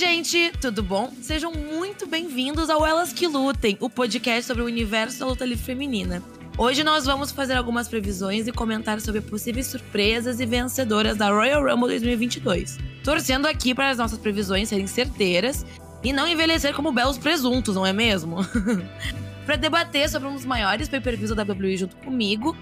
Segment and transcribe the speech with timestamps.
[0.00, 1.12] gente, tudo bom?
[1.20, 5.62] Sejam muito bem-vindos ao Elas que Lutem, o podcast sobre o universo da luta livre
[5.62, 6.22] feminina.
[6.56, 11.62] Hoje nós vamos fazer algumas previsões e comentar sobre possíveis surpresas e vencedoras da Royal
[11.62, 12.78] Rumble 2022.
[13.04, 15.66] Torcendo aqui para as nossas previsões serem certeiras
[16.02, 18.38] e não envelhecer como belos presuntos, não é mesmo?
[19.44, 22.56] para debater sobre um dos maiores pay-per-views da WWE junto comigo,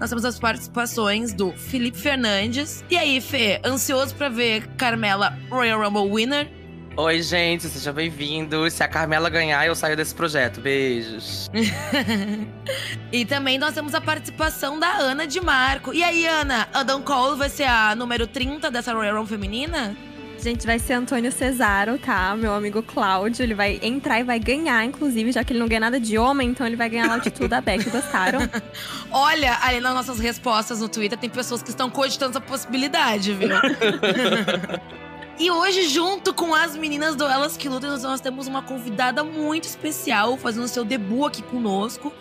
[0.00, 2.82] nós temos as participações do Felipe Fernandes.
[2.88, 6.57] E aí, Fê, ansioso para ver Carmela Royal Rumble winner?
[7.00, 8.68] Oi, gente, seja bem-vindo.
[8.68, 10.60] Se a Carmela ganhar, eu saio desse projeto.
[10.60, 11.48] Beijos.
[13.12, 15.94] e também nós temos a participação da Ana de Marco.
[15.94, 19.96] E aí, Ana, Adam Cole vai ser a número 30 dessa Royal Rumble feminina?
[20.42, 22.34] Gente, vai ser Antônio Cesaro, tá?
[22.34, 23.44] Meu amigo Cláudio.
[23.44, 26.48] Ele vai entrar e vai ganhar, inclusive, já que ele não ganha nada de homem,
[26.48, 27.88] então ele vai ganhar a altitude da Beck.
[27.90, 28.40] Gostaram?
[29.12, 33.50] Olha, ali nas nossas respostas no Twitter, tem pessoas que estão cogitando essa possibilidade, viu?
[35.38, 39.68] E hoje, junto com as meninas do Elas que Lutam, nós temos uma convidada muito
[39.68, 42.12] especial fazendo seu debut aqui conosco.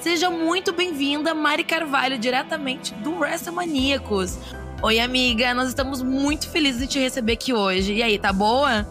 [0.00, 4.36] Seja muito bem-vinda, Mari Carvalho, diretamente do WrestleManiacos.
[4.82, 7.92] Oi, amiga, nós estamos muito felizes de te receber aqui hoje.
[7.92, 8.84] E aí, tá boa?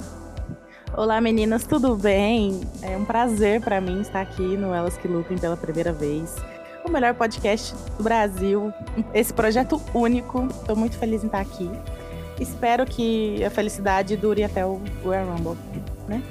[0.95, 2.61] Olá, meninas, tudo bem?
[2.81, 6.33] É um prazer para mim estar aqui no Elas que Lutem pela primeira vez.
[6.85, 8.73] O melhor podcast do Brasil,
[9.13, 10.47] esse projeto único.
[10.47, 11.69] Estou muito feliz em estar aqui.
[12.39, 15.57] Espero que a felicidade dure até o Royal Rumble,
[16.07, 16.21] né?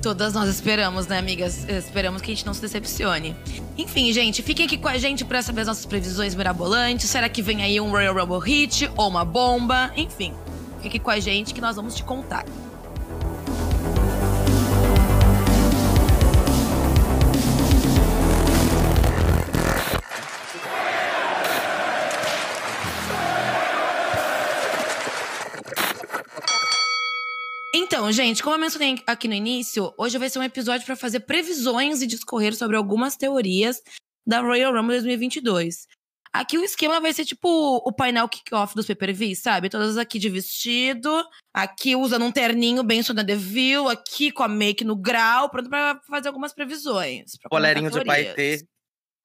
[0.00, 1.68] Todas nós esperamos, né, amigas?
[1.68, 3.36] Esperamos que a gente não se decepcione.
[3.78, 7.08] Enfim, gente, fiquem aqui com a gente para saber as nossas previsões mirabolantes.
[7.08, 9.92] Será que vem aí um Royal Rumble Hit ou uma bomba?
[9.96, 10.34] Enfim,
[10.80, 12.44] fique com a gente que nós vamos te contar.
[28.02, 31.20] Então, gente, como eu mencionei aqui no início, hoje vai ser um episódio para fazer
[31.20, 33.80] previsões e discorrer sobre algumas teorias
[34.26, 35.86] da Royal Rumble 2022.
[36.32, 39.68] Aqui o esquema vai ser tipo o painel kick-off dos pay-per-views, sabe?
[39.68, 41.24] Todas aqui de vestido,
[41.54, 46.00] aqui usando um terninho bem Sonia Deville, aqui com a make no grau, pronto pra
[46.08, 47.38] fazer algumas previsões.
[47.48, 48.66] Boleirinho de paetê.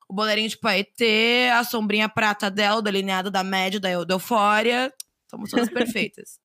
[0.07, 4.93] O boleirinho de paetê, a sombrinha prata dela, delineada da média da Eufória.
[5.31, 6.37] Somos todas perfeitas.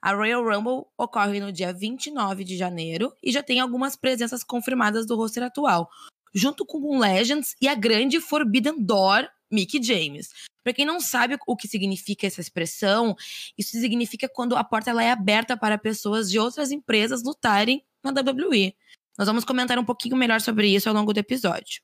[0.00, 5.06] A Royal Rumble ocorre no dia 29 de janeiro e já tem algumas presenças confirmadas
[5.06, 5.90] do roster atual,
[6.34, 10.30] junto com o Legends e a grande Forbidden Door, Mickey James.
[10.62, 13.16] Para quem não sabe o que significa essa expressão,
[13.56, 18.10] isso significa quando a porta ela é aberta para pessoas de outras empresas lutarem na
[18.10, 18.76] WWE.
[19.16, 21.82] Nós vamos comentar um pouquinho melhor sobre isso ao longo do episódio.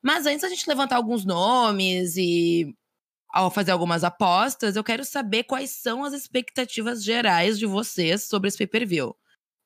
[0.00, 2.76] Mas antes a gente levantar alguns nomes e
[3.36, 8.48] ao fazer algumas apostas, eu quero saber quais são as expectativas gerais de vocês sobre
[8.48, 9.14] esse pay-per-view.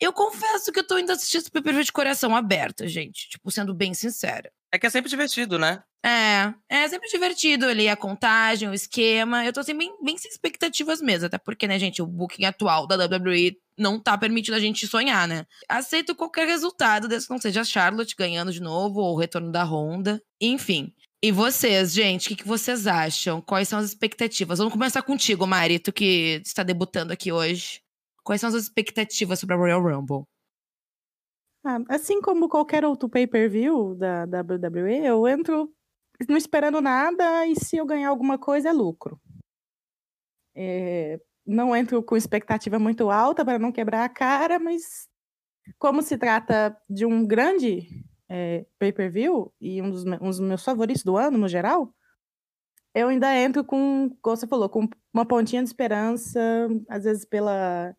[0.00, 3.28] Eu confesso que eu tô indo assistir esse pay-per-view de coração aberto, gente.
[3.28, 4.50] Tipo, sendo bem sincera.
[4.72, 5.84] É que é sempre divertido, né?
[6.04, 9.44] É, é sempre divertido ali a contagem, o esquema.
[9.44, 11.26] Eu tô assim, bem, bem sem expectativas mesmo.
[11.26, 15.28] Até porque, né, gente, o booking atual da WWE não tá permitindo a gente sonhar,
[15.28, 15.46] né?
[15.68, 19.52] Aceito qualquer resultado, desde que não seja a Charlotte ganhando de novo ou o retorno
[19.52, 20.20] da Honda.
[20.40, 20.92] Enfim.
[21.22, 23.42] E vocês, gente, o que, vocês acham?
[23.42, 24.58] Quais são as expectativas?
[24.58, 27.82] Vamos começar contigo, Mari, tu que está debutando aqui hoje.
[28.24, 30.24] Quais são as expectativas sobre a Royal Rumble?
[31.62, 35.70] Ah, assim como qualquer outro pay-per-view da WWE, eu entro
[36.26, 39.20] não esperando nada e se eu ganhar alguma coisa é lucro.
[40.54, 45.06] É, não entro com expectativa muito alta para não quebrar a cara, mas
[45.78, 51.02] como se trata de um grande é, pay-per-view e um dos, um dos, meus favoritos
[51.02, 51.92] do ano, no geral,
[52.94, 56.40] eu ainda entro com, como você falou, com uma pontinha de esperança,
[56.88, 57.94] às vezes pela,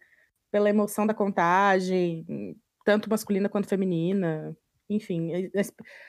[0.49, 4.55] pela emoção da contagem, tanto masculina quanto feminina.
[4.89, 5.31] Enfim,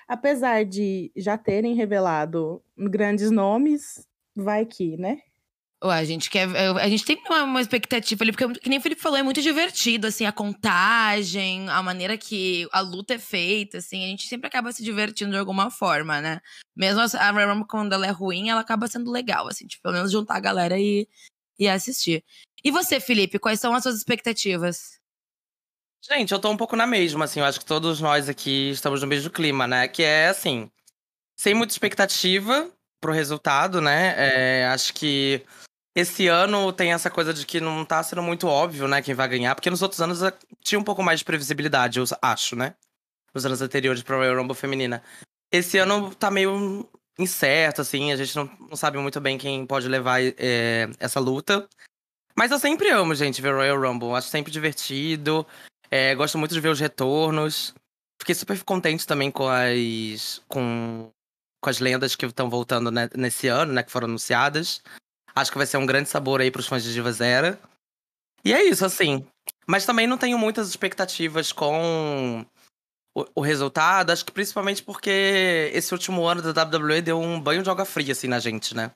[0.08, 5.20] apesar de já terem revelado grandes nomes, vai que, né?
[5.82, 6.48] A gente quer.
[6.56, 9.42] A gente tem uma, uma, expectativa ali, porque, que nem o Felipe falou, é muito
[9.42, 14.46] divertido, assim, a contagem, a maneira que a luta é feita, assim, a gente sempre
[14.46, 16.40] acaba se divertindo de alguma forma, né?
[16.76, 20.12] Mesmo a Rumble, quando ela é ruim, ela acaba sendo legal, assim, tipo, pelo menos
[20.12, 21.08] juntar a galera e,
[21.58, 22.24] e assistir.
[22.62, 25.00] E você, Felipe, quais são as suas expectativas?
[26.08, 29.02] Gente, eu tô um pouco na mesma, assim, eu acho que todos nós aqui estamos
[29.02, 29.88] no mesmo clima, né?
[29.88, 30.70] Que é, assim,
[31.36, 32.70] sem muita expectativa
[33.00, 34.14] pro resultado, né?
[34.16, 35.44] É, acho que
[35.94, 39.28] esse ano tem essa coisa de que não tá sendo muito óbvio, né, quem vai
[39.28, 42.74] ganhar, porque nos outros anos eh, tinha um pouco mais de previsibilidade, eu acho, né?
[43.34, 45.02] Nos anos anteriores pro Royal Rumble feminina.
[45.50, 49.88] Esse ano tá meio incerto, assim, a gente não, não sabe muito bem quem pode
[49.88, 51.68] levar é, essa luta.
[52.34, 54.12] Mas eu sempre amo, gente, ver Royal Rumble.
[54.12, 55.46] Acho sempre divertido.
[55.90, 57.74] É, gosto muito de ver os retornos.
[58.18, 60.40] Fiquei super contente também com as.
[60.48, 61.10] com,
[61.60, 63.82] com as lendas que estão voltando né, nesse ano, né?
[63.82, 64.82] Que foram anunciadas.
[65.34, 67.56] Acho que vai ser um grande sabor aí pros fãs de Diva Zero.
[68.44, 69.26] E é isso, assim.
[69.66, 72.44] Mas também não tenho muitas expectativas com
[73.14, 74.10] o, o, resultado.
[74.10, 78.12] Acho que principalmente porque esse último ano da WWE deu um banho de água fria,
[78.12, 78.90] assim, na gente, né?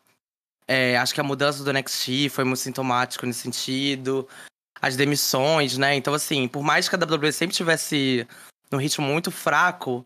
[0.68, 4.28] É, acho que a mudança do NXT foi muito sintomático nesse sentido.
[4.80, 5.94] As demissões, né?
[5.94, 8.26] Então, assim, por mais que a WWE sempre tivesse
[8.70, 10.04] num ritmo muito fraco,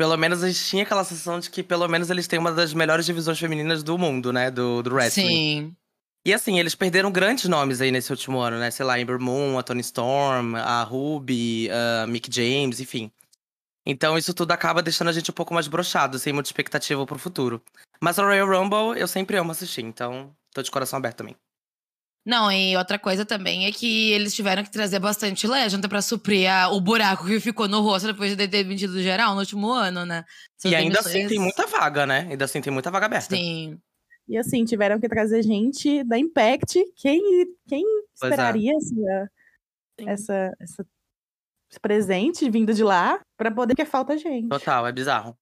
[0.00, 2.72] pelo menos a gente tinha aquela sensação de que pelo menos eles têm uma das
[2.72, 4.50] melhores divisões femininas do mundo, né?
[4.50, 5.26] Do, do wrestling.
[5.26, 5.76] Sim.
[6.24, 8.70] E assim, eles perderam grandes nomes aí nesse último ano, né?
[8.70, 13.12] Sei lá, Ember Moon, a Tony Storm, a Ruby, a Mick James, enfim.
[13.84, 17.18] Então isso tudo acaba deixando a gente um pouco mais brochado, sem muita expectativa pro
[17.18, 17.62] futuro.
[18.00, 21.36] Mas a Royal Rumble eu sempre amo assistir, então tô de coração aberto também.
[22.24, 26.50] Não, e outra coisa também é que eles tiveram que trazer bastante legenda para suprir
[26.50, 30.04] a, o buraco que ficou no rosto depois de ter vendido geral no último ano,
[30.04, 30.24] né?
[30.64, 31.16] E ainda demissões...
[31.16, 32.26] assim tem muita vaga, né?
[32.30, 33.34] Ainda assim tem muita vaga aberta.
[33.34, 33.80] Sim.
[34.28, 36.78] E assim, tiveram que trazer gente da Impact.
[36.96, 37.20] Quem,
[37.66, 38.04] quem é.
[38.14, 38.76] esperaria é.
[38.76, 39.30] essa,
[40.06, 40.86] essa, essa,
[41.68, 44.48] esse presente vindo de lá para poder que falta gente?
[44.48, 45.36] Total, é bizarro.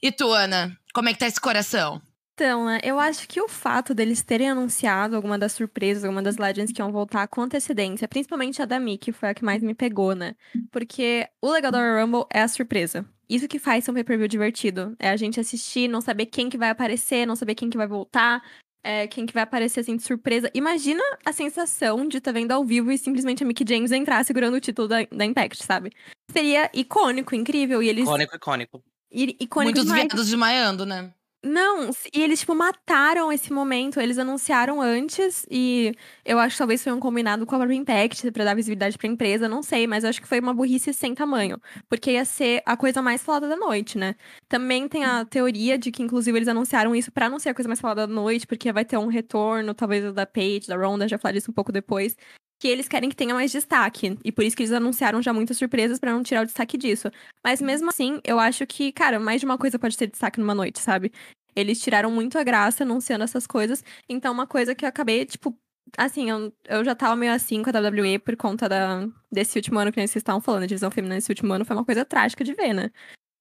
[0.00, 2.00] E tu, Ana, como é que tá esse coração?
[2.38, 6.36] Então, né, eu acho que o fato deles terem anunciado alguma das surpresas, alguma das
[6.36, 9.74] Legends que iam voltar com antecedência, principalmente a da Mickey, foi a que mais me
[9.74, 10.36] pegou, né?
[10.70, 13.04] Porque o legal da Royal Rumble é a surpresa.
[13.28, 14.94] Isso que faz ser um pay-per-view divertido.
[15.00, 17.88] É a gente assistir, não saber quem que vai aparecer, não saber quem que vai
[17.88, 18.40] voltar,
[18.84, 20.48] é, quem que vai aparecer assim de surpresa.
[20.54, 24.24] Imagina a sensação de estar tá vendo ao vivo e simplesmente a Mickey James entrar
[24.24, 25.90] segurando o título da, da Impact, sabe?
[26.30, 27.82] Seria icônico, incrível.
[27.82, 28.04] E eles.
[28.04, 28.84] Icônico, icônico.
[29.10, 31.12] I, icônico Muitos viados desmaiando, né?
[31.44, 34.00] Não, e eles, tipo, mataram esse momento.
[34.00, 35.92] Eles anunciaram antes e
[36.24, 39.06] eu acho que talvez foi um combinado com a própria Impact pra dar visibilidade pra
[39.08, 41.60] empresa, não sei, mas eu acho que foi uma burrice sem tamanho.
[41.88, 44.16] Porque ia ser a coisa mais falada da noite, né?
[44.48, 47.68] Também tem a teoria de que, inclusive, eles anunciaram isso pra não ser a coisa
[47.68, 51.18] mais falada da noite, porque vai ter um retorno, talvez da Paige, da Ronda, já
[51.18, 52.16] falei isso um pouco depois
[52.58, 54.18] que eles querem que tenha mais destaque.
[54.24, 57.10] E por isso que eles anunciaram já muitas surpresas para não tirar o destaque disso.
[57.44, 60.54] Mas mesmo assim, eu acho que, cara, mais de uma coisa pode ter destaque numa
[60.54, 61.12] noite, sabe?
[61.54, 63.84] Eles tiraram muito a graça anunciando essas coisas.
[64.08, 65.56] Então, uma coisa que eu acabei, tipo,
[65.96, 69.78] assim, eu, eu já tava meio assim com a WWE por conta da, desse último
[69.78, 70.64] ano que vocês estavam falando.
[70.64, 72.90] A divisão feminina nesse último ano foi uma coisa trágica de ver, né?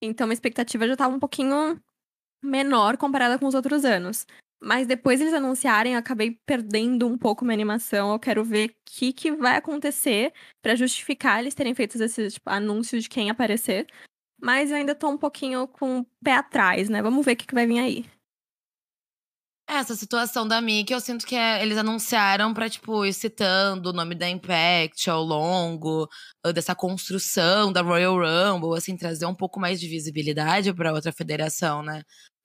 [0.02, 1.82] Então, a expectativa já tava um pouquinho
[2.44, 4.26] menor comparada com os outros anos.
[4.62, 8.12] Mas depois eles anunciarem, eu acabei perdendo um pouco minha animação.
[8.12, 12.50] Eu quero ver o que, que vai acontecer para justificar eles terem feito esses tipo,
[12.50, 13.88] anúncios de quem aparecer.
[14.42, 17.02] Mas eu ainda tô um pouquinho com o pé atrás, né?
[17.02, 18.06] Vamos ver o que, que vai vir aí.
[19.70, 23.94] Essa situação da Mickey, eu sinto que é, eles anunciaram pra, tipo, ir citando o
[23.94, 26.08] nome da Impact ao longo
[26.54, 31.84] dessa construção da Royal Rumble, assim, trazer um pouco mais de visibilidade pra outra federação,
[31.84, 32.02] né?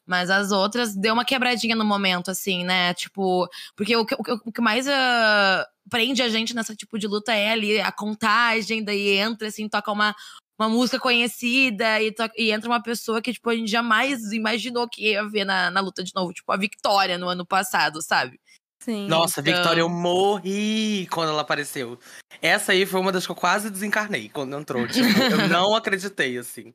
[0.06, 2.92] Mas as outras deu uma quebradinha no momento, assim, né?
[2.94, 7.32] Tipo, porque o que, o que mais uh, prende a gente nessa tipo de luta
[7.32, 10.14] é ali a contagem, daí entra, assim, toca uma,
[10.58, 14.88] uma música conhecida e, toca, e entra uma pessoa que, tipo, a gente jamais imaginou
[14.88, 18.40] que ia ver na, na luta de novo, tipo, a Victoria no ano passado, sabe?
[18.82, 19.06] Sim.
[19.06, 19.54] Nossa, então...
[19.54, 21.96] Victoria, eu morri quando ela apareceu.
[22.40, 24.88] Essa aí foi uma das que eu quase desencarnei quando entrou.
[24.88, 26.74] Tipo, eu não acreditei, assim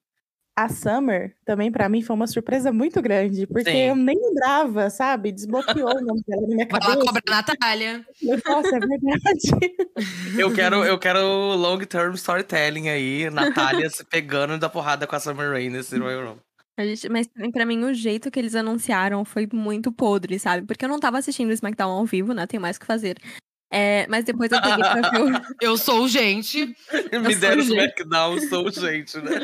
[0.58, 3.90] a Summer também para mim foi uma surpresa muito grande, porque Sim.
[3.90, 5.32] eu nem lembrava, sabe?
[5.32, 6.94] Desbloqueou o nome dela na minha cabeça.
[6.94, 8.06] Ela cobra a Natália.
[8.44, 9.76] Nossa, é verdade.
[10.36, 15.20] eu quero, eu quero long term storytelling aí, Natália se pegando da porrada com a
[15.20, 16.42] Summer Rain nesse Royal Rumble.
[16.80, 20.66] Gente, mas pra mim o jeito que eles anunciaram foi muito podre, sabe?
[20.66, 22.48] Porque eu não tava assistindo o SmackDown ao vivo, né?
[22.48, 23.18] Tem mais o que fazer.
[23.70, 25.42] É, mas depois eu peguei pra ver o...
[25.62, 26.74] Eu sou gente.
[27.12, 29.40] Me deram SmackDown, sou gente, né?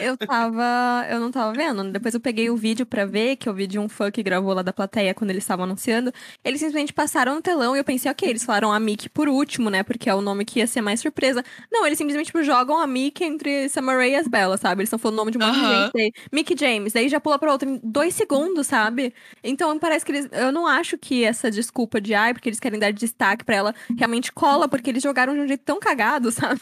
[0.00, 1.06] Eu tava.
[1.10, 1.90] Eu não tava vendo.
[1.90, 4.52] Depois eu peguei o vídeo pra ver, que eu vi de um fã que gravou
[4.52, 6.12] lá da plateia quando eles estavam anunciando.
[6.44, 9.70] Eles simplesmente passaram no telão e eu pensei, ok, eles falaram a Mickey por último,
[9.70, 9.82] né?
[9.82, 11.44] Porque é o nome que ia ser mais surpresa.
[11.70, 14.80] Não, eles simplesmente tipo, jogam a Mickey entre Summer e as Bella, sabe?
[14.80, 15.84] Eles estão falando o nome de uma uhum.
[15.84, 16.00] gente.
[16.00, 19.14] Aí, Mickey James, daí já pula pra outra em dois segundos, sabe?
[19.42, 20.28] Então parece que eles.
[20.32, 23.74] Eu não acho que essa desculpa de ai, porque eles querem dar destaque pra ela,
[23.96, 26.60] realmente cola, porque eles jogaram de um jeito tão cagado, sabe?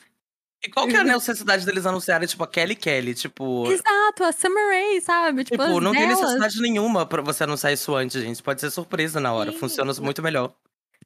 [0.64, 3.66] E qual que é a necessidade deles anunciarem, tipo, a Kelly Kelly, tipo...
[3.70, 5.44] Exato, a Summer Rae, sabe?
[5.44, 5.98] Tipo, tipo não delas.
[5.98, 8.42] tem necessidade nenhuma pra você anunciar isso antes, gente.
[8.42, 9.58] Pode ser surpresa na hora, Sim.
[9.58, 10.54] funciona muito melhor.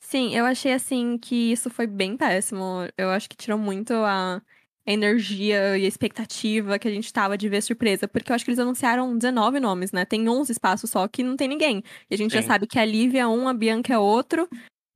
[0.01, 2.89] Sim, eu achei, assim, que isso foi bem péssimo.
[2.97, 4.41] Eu acho que tirou muito a
[4.87, 8.09] energia e a expectativa que a gente tava de ver surpresa.
[8.09, 10.05] Porque eu acho que eles anunciaram 19 nomes, né?
[10.05, 11.83] Tem 11 espaços só que não tem ninguém.
[12.09, 12.41] E a gente Sim.
[12.41, 14.49] já sabe que a Lívia é um, a Bianca é outro.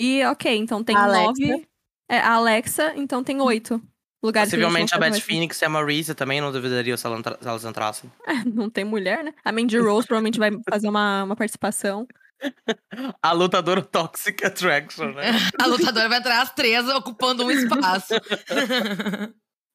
[0.04, 1.26] E ok, então tem Alexa.
[1.26, 1.68] nove.
[2.10, 3.80] É, a Alexa, então tem oito.
[4.20, 7.64] lugares Possivelmente a Beth Phoenix e a Maurice também não duvidaria se ela se elas
[7.64, 8.10] entrassem.
[8.26, 9.32] mais- Não tem mulher, né?
[9.44, 12.06] A Mandy Rose provavelmente vai fazer uma, uma participação.
[13.22, 15.22] A lutadora Toxic Attraction, né?
[15.62, 18.14] A lutadora vai entrar às três ocupando um espaço.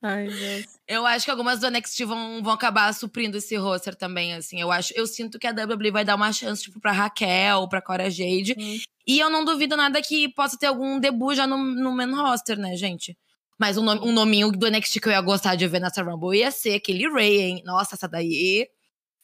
[0.01, 0.65] Ai, Deus.
[0.87, 4.61] Eu acho que algumas do NXT vão, vão acabar suprindo esse roster também, assim.
[4.61, 7.81] Eu acho, eu sinto que a WWE vai dar uma chance, tipo, pra Raquel, pra
[7.81, 8.55] Cora Jade.
[8.57, 8.77] Hum.
[9.07, 12.59] E eu não duvido nada que possa ter algum debut já no, no main roster,
[12.59, 13.17] né, gente?
[13.59, 16.37] Mas um, nome- um nominho do NXT que eu ia gostar de ver nessa Rumble
[16.37, 17.61] ia ser aquele Ray, hein?
[17.65, 18.67] Nossa, essa daí.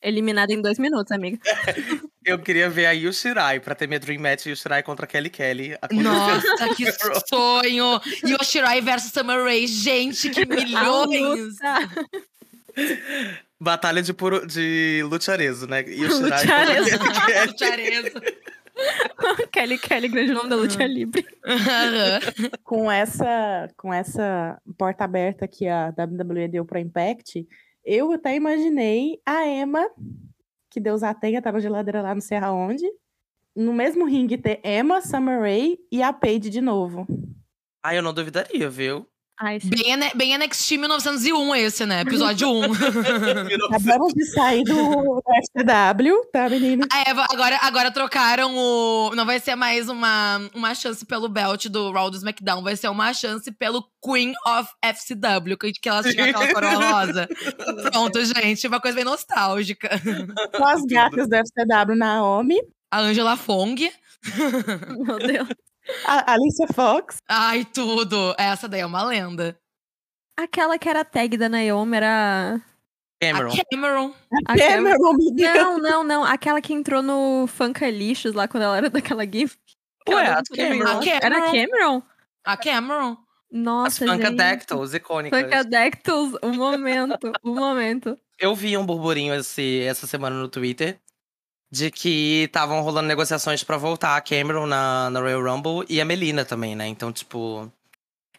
[0.01, 1.39] Eliminada em dois minutos, amiga.
[2.25, 5.29] Eu queria ver a Yu Shirai pra ter minha Dream Match Yu Shirai contra Kelly
[5.29, 5.77] Kelly.
[5.91, 6.85] Nossa, que
[7.27, 7.99] sonho!
[8.25, 9.67] Yoshirai versus Summer Rae.
[9.67, 11.55] Gente, que milhões!
[13.59, 15.81] Batalha de, puro, de lucharezo, né?
[15.87, 16.99] Yu Shirai Lucharezo.
[16.99, 17.99] contra Kelly Kelly.
[17.99, 18.21] Lucharezo.
[19.51, 21.25] Kelly Kelly, grande nome da luta livre.
[22.63, 27.47] Com essa com essa porta aberta que a WWE deu para Impact,
[27.85, 29.85] eu até imaginei a Emma,
[30.73, 32.83] que Deus a tenha, tá na geladeira lá não sei aonde,
[33.55, 37.05] no mesmo ringue ter Emma, Summer Rae e a Paige de novo.
[37.83, 39.07] Ah, eu não duvidaria, viu?
[39.39, 39.69] Ai, sim.
[39.69, 42.01] Bem, bem NXT 1901 esse, né?
[42.01, 42.61] Episódio 1.
[43.73, 45.21] Acabamos de sair do,
[45.55, 46.85] FCW, tá, menina?
[46.91, 49.11] A Eva, agora, agora trocaram o.
[49.15, 52.89] Não vai ser mais uma, uma chance pelo belt do Raw do SmackDown, vai ser
[52.89, 57.27] uma chance pelo Queen of FCW, que, que elas tinham aquela coroa rosa.
[57.91, 59.89] Pronto, gente, uma coisa bem nostálgica.
[60.55, 62.59] Com as gatas do FCW, Naomi,
[62.91, 63.91] A Angela Fong.
[65.05, 65.72] Meu Deus.
[66.05, 68.35] A Alicia Fox, Ai, tudo.
[68.37, 69.57] Essa daí é uma lenda.
[70.37, 72.61] Aquela que era tag da Naomi era.
[73.21, 73.53] Cameron.
[73.53, 74.13] A Cameron.
[74.47, 75.13] A Cameron.
[75.53, 76.23] Não, não, não.
[76.23, 79.57] Aquela que entrou no Funkalicious lá quando ela era daquela GIF.
[80.09, 80.41] Ué, a.
[80.43, 80.99] Cameron.
[80.99, 82.03] A Era a Cameron?
[82.43, 83.17] A Cameron.
[83.51, 84.15] Nossa, gente.
[84.15, 85.39] Funkadactyls, icônicas.
[85.39, 88.17] Funkadactyls, um momento, um momento.
[88.39, 90.99] Eu vi um burburinho esse, essa semana no Twitter
[91.73, 96.05] de que estavam rolando negociações pra voltar a Cameron na, na Royal Rumble e a
[96.05, 96.85] Melina também, né?
[96.85, 97.67] Então, tipo,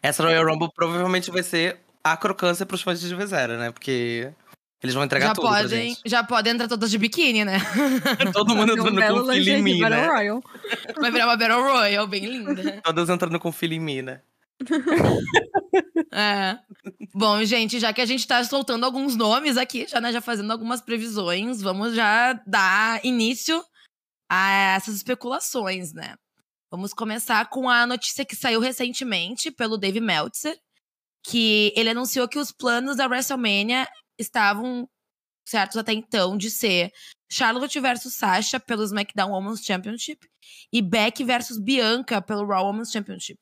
[0.01, 3.71] essa Royal Rumble provavelmente vai ser a crocância pros fãs de Divisera, né?
[3.71, 4.31] Porque
[4.81, 7.57] eles vão entregar Já tudo podem, já podem entrar todas de biquíni, né?
[8.31, 10.07] Todo mundo um entrando com filho em mim, né?
[10.07, 10.43] Royal.
[11.01, 12.81] Vai virar uma Battle Royale bem linda.
[12.85, 14.21] Todas entrando com filho em mim, né?
[16.11, 16.57] É.
[17.13, 20.51] Bom, gente, já que a gente tá soltando alguns nomes aqui, já, né, já fazendo
[20.51, 23.61] algumas previsões, vamos já dar início
[24.29, 26.15] a essas especulações, né?
[26.71, 30.57] Vamos começar com a notícia que saiu recentemente pelo Dave Meltzer,
[31.25, 34.87] que ele anunciou que os planos da WrestleMania estavam
[35.45, 36.91] certos até então de ser
[37.29, 40.27] Charlotte versus Sasha pelo SmackDown Women's Championship
[40.71, 43.39] e Beck versus Bianca pelo Raw Women's Championship.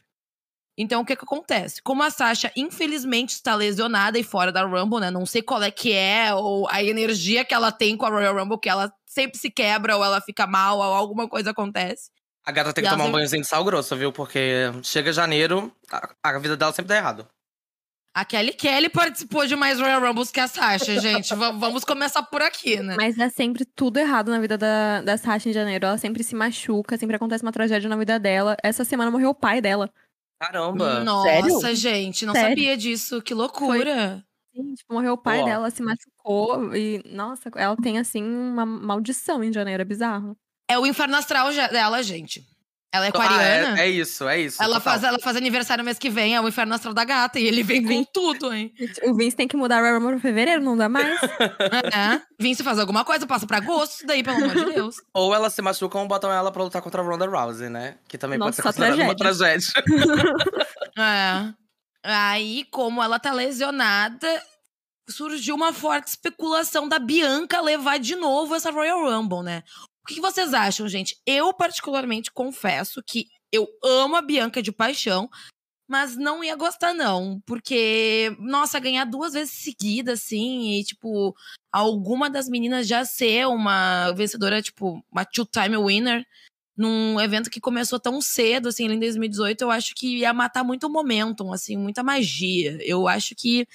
[0.77, 1.81] Então, o que que acontece?
[1.83, 5.11] Como a Sasha, infelizmente, está lesionada e fora da Rumble, né?
[5.11, 8.35] Não sei qual é que é, ou a energia que ela tem com a Royal
[8.35, 12.09] Rumble, que ela sempre se quebra, ou ela fica mal, ou alguma coisa acontece.
[12.45, 14.11] A gata tem que tomar um sempre- banhozinho de sal grosso, viu?
[14.11, 17.27] Porque chega janeiro, a, a vida dela sempre dá errado.
[18.15, 21.33] A Kelly Kelly participou de mais Royal Rumbles que a Sasha, gente.
[21.33, 22.95] Va- vamos começar por aqui, né?
[22.95, 25.87] Mas é sempre tudo errado na vida da, da Sasha em janeiro.
[25.87, 28.55] Ela sempre se machuca, sempre acontece uma tragédia na vida dela.
[28.61, 29.89] Essa semana morreu o pai dela.
[30.43, 31.03] Caramba!
[31.03, 31.75] Nossa, Sério?
[31.75, 32.49] gente, não Sério.
[32.49, 33.21] sabia disso.
[33.21, 34.25] Que loucura.
[34.53, 35.45] Sim, tipo, morreu o pai Ó.
[35.45, 36.75] dela, se machucou.
[36.75, 39.81] E, nossa, ela tem, assim, uma maldição em janeiro.
[39.81, 40.35] É bizarro.
[40.69, 42.45] É o inferno astral dela, gente.
[42.93, 43.79] Ela é Ah, aquariana.
[43.79, 44.61] é, é isso, é isso.
[44.61, 44.93] ela, total.
[44.93, 47.39] faz, ela faz aniversário mês que vem, é o inferno astral da gata.
[47.39, 48.71] E ele vem com tudo, hein?
[49.03, 51.19] O Vince tem que mudar a Royal Rumble pra fevereiro, não dá mais?
[51.93, 52.21] É.
[52.39, 54.95] Vince faz alguma coisa, passa pra agosto, daí, pelo amor de Deus.
[55.13, 57.95] Ou ela se machuca ou botam ela pra lutar contra a Ronda Rousey, né?
[58.07, 59.67] Que também Nossa, pode ser considerada uma tragédia.
[60.97, 61.53] É.
[62.03, 64.27] Aí, como ela tá lesionada,
[65.09, 69.63] surgiu uma forte especulação da Bianca levar de novo essa Royal Rumble, né?
[70.03, 71.17] O que vocês acham, gente?
[71.25, 75.29] Eu, particularmente, confesso que eu amo a Bianca de paixão,
[75.87, 77.41] mas não ia gostar, não.
[77.45, 81.33] Porque, nossa, ganhar duas vezes seguidas, assim, e, tipo,
[81.71, 86.25] alguma das meninas já ser uma vencedora, tipo, uma two-time winner
[86.75, 90.87] num evento que começou tão cedo, assim, em 2018, eu acho que ia matar muito
[90.87, 92.77] o momentum, assim, muita magia.
[92.81, 93.67] Eu acho que,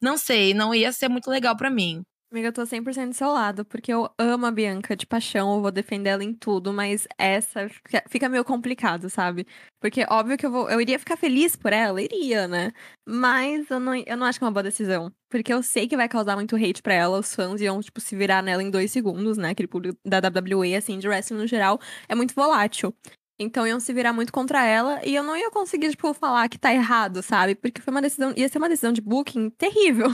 [0.00, 2.04] não sei, não ia ser muito legal pra mim.
[2.30, 5.62] Amiga, eu tô 100% do seu lado, porque eu amo a Bianca de paixão, eu
[5.62, 7.66] vou defender ela em tudo, mas essa
[8.06, 9.46] fica, meio complicado, sabe?
[9.80, 12.70] Porque óbvio que eu vou, eu iria ficar feliz por ela, iria, né?
[13.08, 15.96] Mas eu não, eu não acho que é uma boa decisão, porque eu sei que
[15.96, 18.90] vai causar muito hate pra ela, os fãs iam, tipo, se virar nela em dois
[18.92, 19.48] segundos, né?
[19.50, 22.94] Aquele público da WWE, assim, de wrestling no geral, é muito volátil.
[23.38, 26.58] Então iam se virar muito contra ela e eu não ia conseguir, tipo, falar que
[26.58, 27.54] tá errado, sabe?
[27.54, 30.08] Porque foi uma decisão, ia ser uma decisão de booking terrível.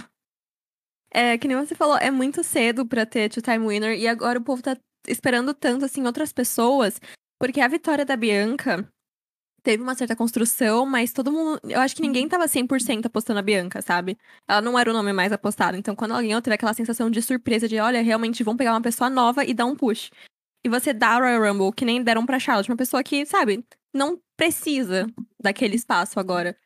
[1.16, 4.42] É, que nem você falou, é muito cedo pra ter two-time winner e agora o
[4.42, 7.00] povo tá esperando tanto, assim, outras pessoas.
[7.38, 8.88] Porque a vitória da Bianca
[9.62, 11.60] teve uma certa construção, mas todo mundo.
[11.64, 14.18] Eu acho que ninguém tava 100% apostando a Bianca, sabe?
[14.48, 15.76] Ela não era o nome mais apostado.
[15.76, 18.82] Então, quando ela ganhou, teve aquela sensação de surpresa de: olha, realmente vão pegar uma
[18.82, 20.10] pessoa nova e dar um push.
[20.64, 23.64] E você dá a Royal Rumble, que nem deram pra Charlotte, uma pessoa que, sabe,
[23.94, 25.06] não precisa
[25.42, 26.56] daquele espaço agora.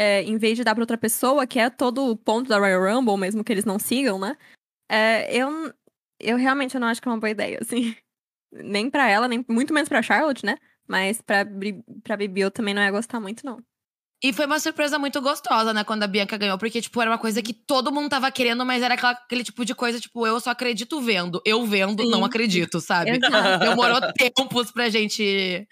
[0.00, 2.80] É, em vez de dar pra outra pessoa, que é todo o ponto da Royal
[2.80, 4.36] Rumble, mesmo que eles não sigam, né?
[4.88, 5.74] É, eu,
[6.20, 7.96] eu realmente não acho que é uma boa ideia, assim.
[8.52, 10.56] Nem pra ela, nem muito menos pra Charlotte, né?
[10.88, 11.44] Mas pra,
[12.02, 13.62] pra Bibi eu também não ia gostar muito, não.
[14.22, 17.18] E foi uma surpresa muito gostosa, né, quando a Bianca ganhou, porque, tipo, era uma
[17.18, 20.40] coisa que todo mundo tava querendo, mas era aquela, aquele tipo de coisa, tipo, eu
[20.40, 21.42] só acredito vendo.
[21.44, 22.10] Eu vendo, Sim.
[22.10, 23.10] não acredito, sabe?
[23.10, 23.64] Exato.
[23.64, 25.68] Demorou tempos pra gente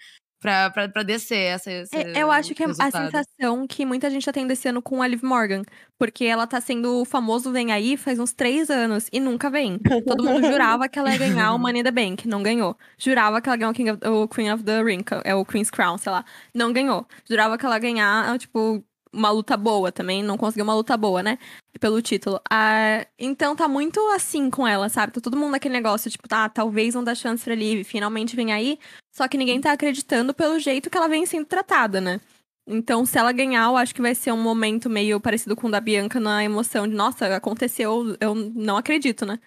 [0.47, 1.85] pra, pra, pra descer essa, é,
[2.15, 2.95] Eu acho que resultado.
[2.95, 5.63] é a sensação que muita gente tá tendo esse ano com a Liv Morgan.
[5.99, 9.79] Porque ela tá sendo o famoso Vem Aí faz uns três anos e nunca vem.
[10.07, 12.77] Todo mundo jurava que ela ia ganhar o Money in the Bank, não ganhou.
[12.97, 15.71] Jurava que ela ganhou o, King of, o Queen of the Ring, é o Queen's
[15.71, 16.23] Crown, sei lá.
[16.53, 17.05] Não ganhou.
[17.27, 21.23] Jurava que ela ia ganhar, tipo, uma luta boa também, não conseguiu uma luta boa,
[21.23, 21.37] né?
[21.79, 22.39] Pelo título.
[22.49, 25.13] Ah, então tá muito assim com ela, sabe?
[25.13, 28.53] Tá todo mundo naquele negócio, tipo, tá, talvez não dá chance pra Liv, finalmente vem
[28.53, 28.79] aí.
[29.15, 32.19] Só que ninguém tá acreditando pelo jeito que ela vem sendo tratada, né?
[32.69, 35.71] Então, se ela ganhar, eu acho que vai ser um momento meio parecido com o
[35.71, 39.39] da Bianca na emoção de, nossa, aconteceu, eu não acredito, né?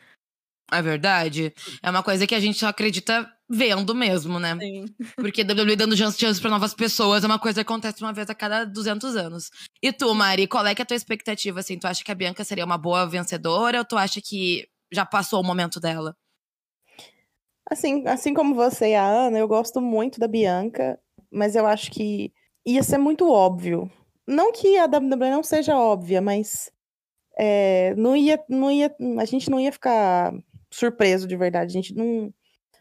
[0.72, 1.52] É verdade.
[1.82, 4.56] É uma coisa que a gente só acredita vendo mesmo, né?
[4.60, 4.84] Sim.
[5.16, 8.34] Porque WWE dando chance, pra novas pessoas é uma coisa que acontece uma vez a
[8.34, 9.50] cada 200 anos.
[9.82, 11.76] E tu, Mari, qual é é a tua expectativa, assim?
[11.76, 15.40] Tu acha que a Bianca seria uma boa vencedora ou tu acha que já passou
[15.40, 16.16] o momento dela?
[17.68, 20.98] Assim, assim como você e a Ana, eu gosto muito da Bianca,
[21.30, 22.32] mas eu acho que
[22.64, 23.90] ia ser muito óbvio.
[24.26, 26.70] Não que a WWE não seja óbvia, mas
[27.36, 30.32] é, não ia, não ia, a gente não ia ficar
[30.70, 31.70] surpreso de verdade.
[31.70, 32.32] A gente não,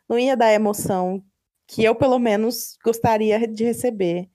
[0.10, 1.24] não ia dar a emoção
[1.68, 4.28] que eu, pelo menos, gostaria de receber.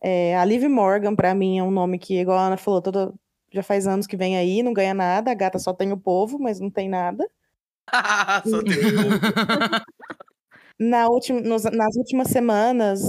[0.00, 3.12] É, a Liv Morgan, para mim, é um nome que, igual a Ana falou, toda,
[3.52, 5.30] já faz anos que vem aí, não ganha nada.
[5.30, 7.28] A gata só tem o povo, mas não tem nada.
[8.48, 9.18] só tem o povo.
[10.78, 13.00] Na última, nos, nas últimas semanas,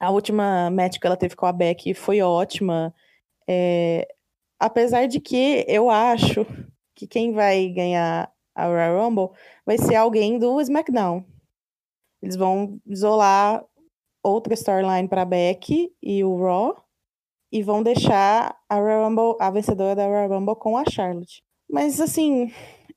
[0.00, 2.92] a última match que ela teve com a Beck foi ótima.
[3.48, 4.08] É,
[4.58, 6.44] apesar de que eu acho
[6.94, 11.24] que quem vai ganhar a Royal Rumble, vai ser alguém do SmackDown.
[12.22, 13.64] Eles vão isolar
[14.22, 16.84] outra storyline para Becky e o Raw
[17.52, 21.42] e vão deixar a Royal Rumble, a vencedora da Royal Rumble com a Charlotte.
[21.70, 22.52] Mas assim,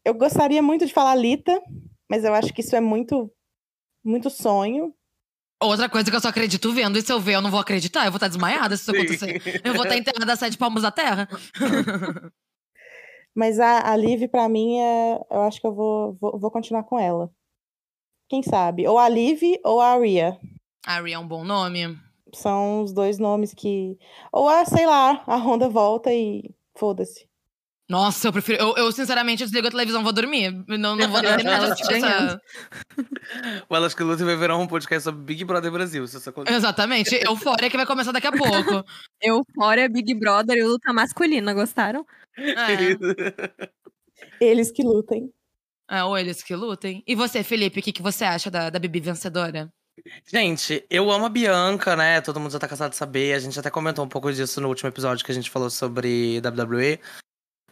[0.05, 1.61] eu gostaria muito de falar Lita,
[2.09, 3.31] mas eu acho que isso é muito
[4.03, 4.93] muito sonho.
[5.61, 8.05] Outra coisa que eu só acredito vendo, e se eu ver, eu não vou acreditar,
[8.05, 9.61] eu vou estar desmaiada se isso acontecer.
[9.63, 11.27] Eu vou estar enterrada a sete palmos da terra.
[13.37, 16.81] Mas a, a Liv, pra mim, é, eu acho que eu vou, vou, vou, continuar
[16.85, 17.31] com ela.
[18.27, 18.87] Quem sabe?
[18.87, 20.39] Ou a Liv ou a Aria.
[20.83, 21.95] A Aria é um bom nome.
[22.33, 23.95] São os dois nomes que.
[24.31, 27.26] Ou a, sei lá, a Honda volta e foda-se.
[27.89, 28.61] Nossa, eu prefiro.
[28.61, 30.51] Eu, eu, sinceramente, desligo a televisão, vou dormir.
[30.67, 31.73] Não, não vou dormir nada.
[31.73, 32.41] essa...
[33.69, 36.05] O Elas que Luta vai virar um podcast sobre Big Brother Brasil.
[36.05, 37.15] Se isso Exatamente.
[37.15, 38.83] Eufória que vai começar daqui a pouco.
[39.23, 42.05] Eufória, Big Brother e luta masculina, gostaram?
[42.37, 43.71] É.
[44.41, 45.31] Eles que lutem.
[45.89, 47.01] É, ou eles que lutem.
[47.07, 49.71] E você, Felipe, o que, que você acha da, da Bibi vencedora?
[50.25, 52.19] Gente, eu amo a Bianca, né?
[52.19, 53.33] Todo mundo já tá cansado de saber.
[53.33, 56.39] A gente até comentou um pouco disso no último episódio que a gente falou sobre
[56.39, 56.99] WWE.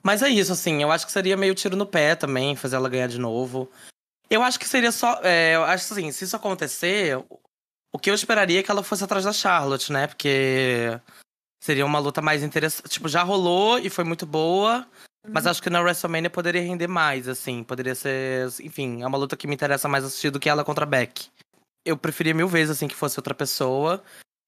[0.06, 2.90] Mas é isso, assim, eu acho que seria meio tiro no pé também, fazer ela
[2.90, 3.70] ganhar de novo.
[4.30, 5.20] Eu acho que seria só.
[5.24, 7.18] É, eu acho assim, se isso acontecer,
[7.92, 10.08] o que eu esperaria é que ela fosse atrás da Charlotte, né?
[10.08, 11.00] Porque
[11.66, 12.90] Seria uma luta mais interessante.
[12.90, 14.88] Tipo, já rolou e foi muito boa.
[15.26, 15.32] Uhum.
[15.34, 17.64] Mas acho que na WrestleMania poderia render mais, assim.
[17.64, 18.50] Poderia ser.
[18.62, 21.28] Enfim, é uma luta que me interessa mais assistir do que ela contra a Beck.
[21.84, 24.04] Eu preferia mil vezes, assim, que fosse outra pessoa.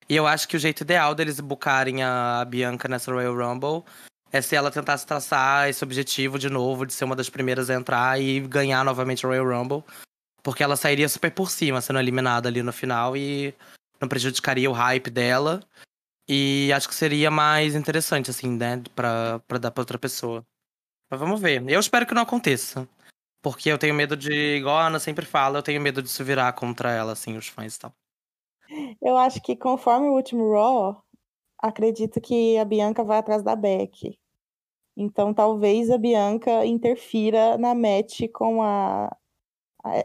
[0.07, 3.83] E eu acho que o jeito ideal deles bucarem a Bianca nessa Royal Rumble
[4.31, 7.75] é se ela tentasse traçar esse objetivo de novo, de ser uma das primeiras a
[7.75, 9.83] entrar e ganhar novamente a Royal Rumble.
[10.43, 13.53] Porque ela sairia super por cima, sendo eliminada ali no final e
[13.99, 15.61] não prejudicaria o hype dela.
[16.27, 18.81] E acho que seria mais interessante, assim, né?
[18.95, 20.45] Pra, pra dar pra outra pessoa.
[21.09, 21.63] Mas vamos ver.
[21.69, 22.87] Eu espero que não aconteça.
[23.41, 26.21] Porque eu tenho medo de, igual a Ana sempre fala, eu tenho medo de se
[26.23, 27.93] virar contra ela, assim, os fãs e tal.
[29.01, 31.01] Eu acho que conforme o último Raw,
[31.59, 34.17] acredito que a Bianca vai atrás da Beck.
[34.95, 39.15] Então talvez a Bianca interfira na match com a.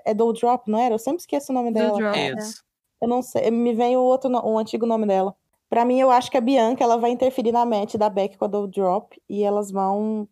[0.05, 0.95] É do Drop, não era?
[0.95, 1.99] Eu sempre esqueço o nome dela.
[1.99, 2.63] Drop, Isso.
[3.01, 5.35] Eu não sei, me vem o outro, o antigo nome dela.
[5.69, 8.45] Pra mim, eu acho que a Bianca ela vai interferir na match da Beck com
[8.45, 10.29] a Doudrop e elas vão.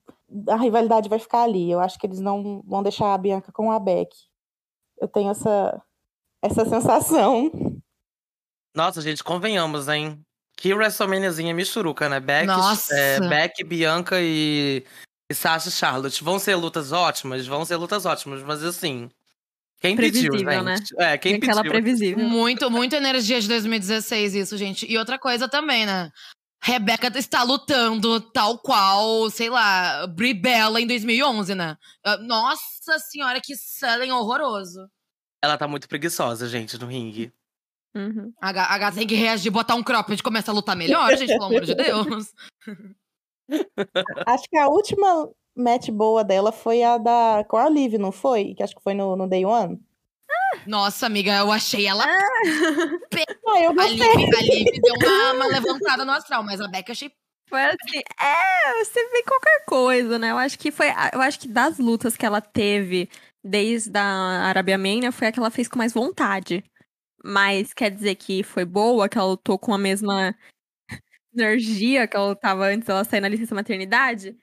[0.47, 1.71] A rivalidade vai ficar ali.
[1.71, 4.15] Eu acho que eles não vão deixar a Bianca com a Beck.
[5.01, 5.83] Eu tenho essa,
[6.43, 7.51] essa sensação.
[8.77, 10.23] Nossa, gente, convenhamos, hein?
[10.61, 12.21] Que WrestleManiazinha misturuca, né?
[12.21, 12.95] Beck, Nossa.
[12.95, 14.85] é, Beck Bianca e,
[15.31, 16.23] e Sasha e Charlotte.
[16.23, 17.47] Vão ser lutas ótimas?
[17.47, 19.09] Vão ser lutas ótimas, mas assim.
[19.81, 20.77] Quem pediu, Previsível, né?
[20.77, 20.95] gente?
[21.01, 21.73] É, quem Tem aquela pediu?
[21.73, 22.23] previsível.
[22.23, 24.85] Muito, muito energia de 2016 isso, gente.
[24.87, 26.13] E outra coisa também, né?
[26.63, 31.75] Rebeca está lutando tal qual, sei lá, Brie Bella em 2011, né?
[32.05, 34.87] Ah, Nossa senhora, que selling horroroso.
[35.43, 37.33] Ela tá muito preguiçosa, gente, no ringue.
[37.95, 38.33] Uhum.
[38.41, 41.45] A, gata tem que reagir, botar um cropped e começar a lutar melhor, gente, pelo
[41.45, 42.33] amor de Deus.
[44.27, 48.55] Acho que a última match boa dela foi a da com a Liv, não foi?
[48.55, 49.81] Que acho que foi no, no Day One.
[50.67, 52.05] Nossa, amiga, eu achei ela.
[52.05, 53.87] Ah, eu A.
[53.87, 57.11] Liv, a Liv deu uma, uma levantada no astral, mas a Beck eu achei.
[57.49, 60.31] Foi assim, é, você vê qualquer coisa, né?
[60.31, 63.11] Eu acho que foi, eu acho que das lutas que ela teve
[63.43, 66.63] desde a Arabia Mania foi a que ela fez com mais vontade.
[67.25, 70.35] Mas quer dizer que foi boa, que ela lutou com a mesma
[71.35, 74.37] energia que ela tava antes dela sair na licença maternidade?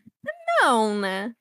[0.61, 1.33] Não, né?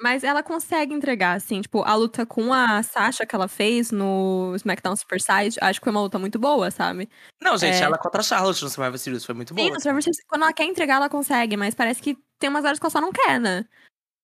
[0.00, 4.54] Mas ela consegue entregar, assim, tipo, a luta com a Sasha que ela fez no
[4.56, 7.10] SmackDown Super Side, acho que foi uma luta muito boa, sabe?
[7.42, 7.80] Não, gente, É.
[7.82, 9.74] ela contra a Charlotte no Survivor Series foi muito Sim, boa.
[9.74, 12.78] no Survivor Series, quando ela quer entregar, ela consegue, mas parece que tem umas horas
[12.78, 13.66] que ela só não quer, né?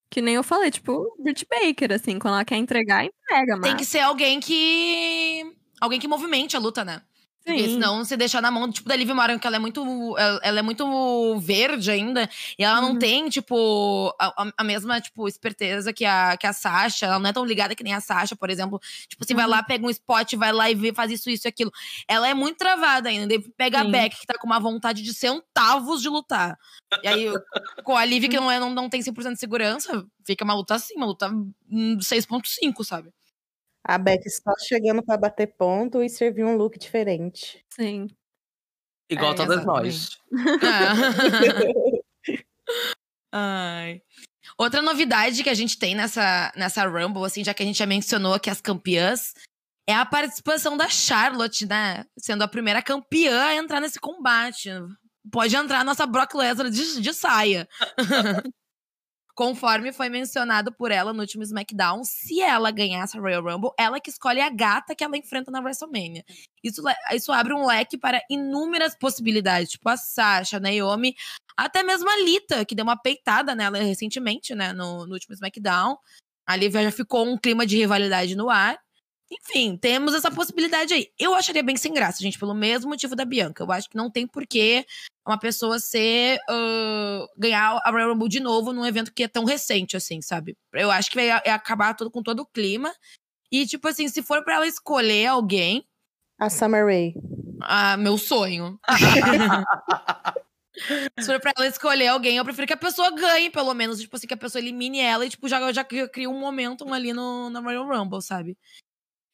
[0.09, 3.61] Que nem eu falei, tipo, Britt Baker, assim, quando ela quer entregar, entrega, mas.
[3.69, 5.55] Tem que ser alguém que.
[5.83, 7.01] Alguém que movimente a luta, né?
[7.45, 7.73] Porque Sim.
[7.73, 9.81] senão se deixar na mão, tipo, da Liv Morgan, que ela é muito.
[10.17, 12.29] Ela ela é muito verde ainda.
[12.57, 12.99] E ela não Uhum.
[12.99, 17.05] tem, tipo, a, a- a mesma, tipo, esperteza que a, que a Sasha.
[17.07, 18.79] Ela não é tão ligada que nem a Sasha, por exemplo.
[19.09, 19.51] Tipo, assim, vai Uhum.
[19.51, 21.69] lá, pega um spot, vai lá e vê, faz isso, isso e aquilo.
[22.07, 23.35] Ela é muito travada ainda.
[23.57, 23.91] Pega a Sim.
[23.91, 26.57] Beck, que tá com uma vontade de centavos de lutar.
[27.03, 27.25] E aí,
[27.83, 30.75] com a Liv, que não, é, não, não tem 100% de segurança, fica uma luta
[30.75, 31.29] assim, uma luta
[31.69, 33.09] hum, 6.5, sabe?
[33.85, 37.63] A Beck só chegando pra bater ponto e servir um look diferente.
[37.69, 38.07] Sim.
[39.09, 40.17] Igual É, todas exatamente.
[40.31, 42.03] nós.
[43.31, 44.01] Ai.
[44.57, 47.85] Outra novidade que a gente tem nessa, nessa Rumble, assim, já que a gente já
[47.85, 49.33] mencionou aqui as campeãs,
[49.87, 52.05] é a participação da Charlotte, né?
[52.17, 54.69] Sendo a primeira campeã a entrar nesse combate.
[55.31, 57.67] Pode entrar a nossa Brock Lesnar de, de saia.
[59.35, 63.99] Conforme foi mencionado por ela no último SmackDown, se ela ganhar essa Royal Rumble, ela
[63.99, 66.23] que escolhe a gata que ela enfrenta na WrestleMania.
[66.63, 71.15] Isso, isso abre um leque para inúmeras possibilidades, tipo a Sasha, a Naomi,
[71.57, 75.97] até mesmo a Lita, que deu uma peitada nela recentemente, né, no, no último SmackDown.
[76.45, 78.77] Ali já ficou um clima de rivalidade no ar.
[79.33, 81.09] Enfim, temos essa possibilidade aí.
[81.17, 83.63] Eu acharia bem sem graça, gente, pelo mesmo motivo da Bianca.
[83.63, 84.85] Eu acho que não tem porquê
[85.25, 86.39] uma pessoa ser.
[86.49, 90.55] ah, ganhar a Royal Rumble de novo num evento que é tão recente, assim, sabe?
[90.73, 92.93] Eu acho que vai é acabar todo, com todo o clima.
[93.51, 95.85] E, tipo assim, se for pra ela escolher alguém,
[96.39, 97.13] A Summer Rae.
[97.61, 98.79] ah, meu sonho.
[101.19, 103.99] Se for pra ela escolher alguém, eu prefiro que a pessoa ganhe, pelo menos.
[103.99, 106.93] Tipo assim, que a pessoa elimine ela e, tipo, já, já cria cria um momentum
[106.93, 108.57] ali no, na Royal Rumble, sabe?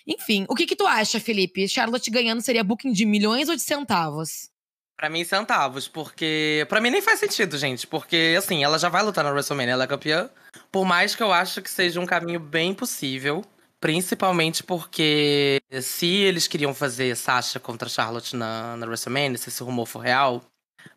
[0.10, 1.68] Enfim, o que que tu acha, Felipe?
[1.70, 4.50] Charlotte ganhando seria booking de milhões ou de centavos?
[4.98, 6.66] Pra mim, centavos, porque.
[6.68, 7.86] Pra mim nem faz sentido, gente.
[7.88, 10.30] Porque, assim, ela já vai lutar na WrestleMania, ela é campeã.
[10.72, 13.46] Por mais que eu acho que seja um caminho bem possível.
[13.80, 19.86] Principalmente porque se eles queriam fazer Sasha contra Charlotte na, na WrestleMania, se esse rumor
[19.86, 20.44] for real,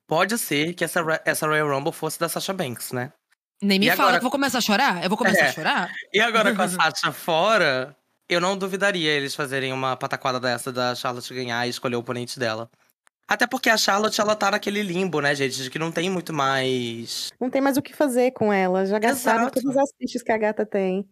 [0.09, 3.13] pode ser que essa, essa Royal Rumble fosse da Sasha Banks, né?
[3.63, 5.01] Nem me E fala agora- que eu vou começar a chorar?
[5.05, 5.49] Eu vou começar É.
[5.49, 5.91] a chorar?
[6.13, 7.97] E agora com a Sasha fora,
[8.33, 12.39] eu não duvidaria eles fazerem uma pataquada dessa da Charlotte ganhar e escolher o oponente
[12.39, 12.71] dela.
[13.27, 15.63] Até porque a Charlotte, ela tá naquele limbo, né, gente?
[15.63, 17.31] De que não tem muito mais.
[17.41, 18.85] Não tem mais o que fazer com ela.
[18.85, 19.63] Já gastaram Exato.
[19.63, 21.09] todas as fichas que a gata tem.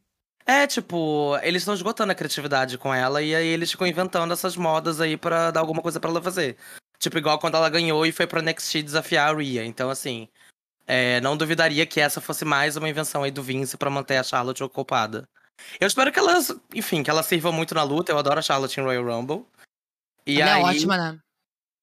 [0.46, 4.56] É, tipo, eles estão esgotando a criatividade com ela e aí eles ficam inventando essas
[4.56, 6.56] modas aí pra dar alguma coisa pra ela fazer.
[6.98, 9.64] Tipo, igual quando ela ganhou e foi pro NXT desafiar a Rhea.
[9.64, 10.28] Então, assim,
[10.86, 14.22] é, não duvidaria que essa fosse mais uma invenção aí do Vince pra manter a
[14.24, 15.28] Charlotte ocupada.
[15.80, 16.38] Eu espero que ela,
[16.74, 18.12] enfim, que ela sirva muito na luta.
[18.12, 19.44] Eu adoro a Charlotte em Royal Rumble.
[20.26, 21.18] E ela aí, é ótima, né?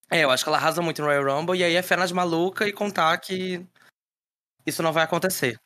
[0.09, 2.11] É, eu acho que ela arrasa muito no Royal Rumble e aí é fé nas
[2.11, 3.65] maluca e contar que
[4.65, 5.59] isso não vai acontecer.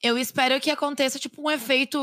[0.00, 1.98] Eu espero que aconteça, tipo, um efeito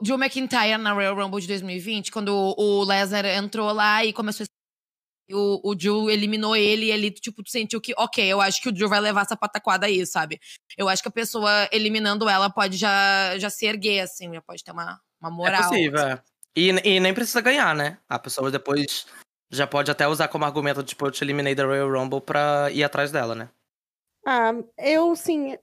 [0.00, 4.46] Drew McIntyre na Royal Rumble de 2020, quando o Lesnar entrou lá e começou a
[5.30, 8.72] o, o Drew eliminou ele e ele, tipo, sentiu que, ok, eu acho que o
[8.72, 10.40] Drew vai levar essa pataquada aí, sabe?
[10.76, 14.62] Eu acho que a pessoa eliminando ela pode já, já se erguer, assim, já pode
[14.62, 15.62] ter uma, uma moral.
[15.62, 16.22] É possível, é.
[16.56, 17.98] E, e nem precisa ganhar, né?
[18.08, 19.06] A pessoa depois
[19.50, 22.82] Já pode até usar como argumento, tipo, eu te eliminei da Royal Rumble pra ir
[22.82, 23.48] atrás dela, né?
[24.26, 25.56] Ah, eu, sim,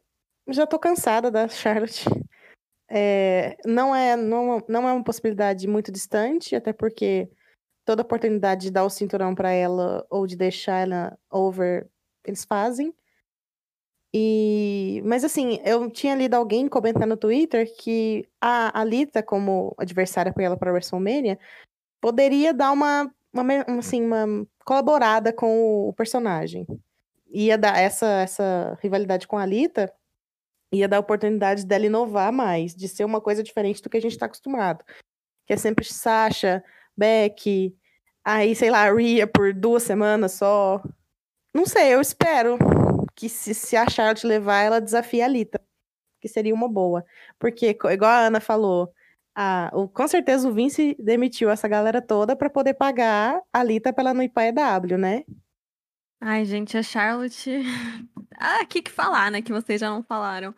[0.47, 2.05] já tô cansada da Charlotte.
[2.89, 7.29] É, não, é, não, não é uma possibilidade muito distante, até porque
[7.85, 11.89] toda oportunidade de dar o cinturão pra ela ou de deixar ela over,
[12.25, 12.93] eles fazem.
[14.15, 20.31] E, mas assim, eu tinha lido alguém comentar no Twitter que a Alita, como adversária
[20.31, 21.39] para ela para WrestleMania,
[21.99, 26.67] poderia dar uma, uma, assim, uma colaborada com o personagem.
[27.31, 29.91] Ia dar essa, essa rivalidade com a Alita,
[30.71, 34.11] ia dar oportunidade dela inovar mais, de ser uma coisa diferente do que a gente
[34.11, 34.85] está acostumado.
[35.47, 36.63] Que é sempre Sasha,
[36.97, 37.75] Becky,
[38.23, 40.81] aí, sei lá, Rhea por duas semanas só.
[41.53, 42.57] Não sei, eu espero
[43.15, 45.61] que se, se a Charlotte levar, ela desafia a Lita.
[46.21, 47.05] Que seria uma boa.
[47.37, 48.93] Porque, igual a Ana falou,
[49.35, 53.91] a, o, com certeza o Vince demitiu essa galera toda para poder pagar a Lita
[53.91, 55.23] pra ela não ir pra EW, né?
[56.21, 57.51] Ai, gente, a Charlotte.
[58.39, 59.41] ah, o que, que falar, né?
[59.41, 60.55] Que vocês já não falaram.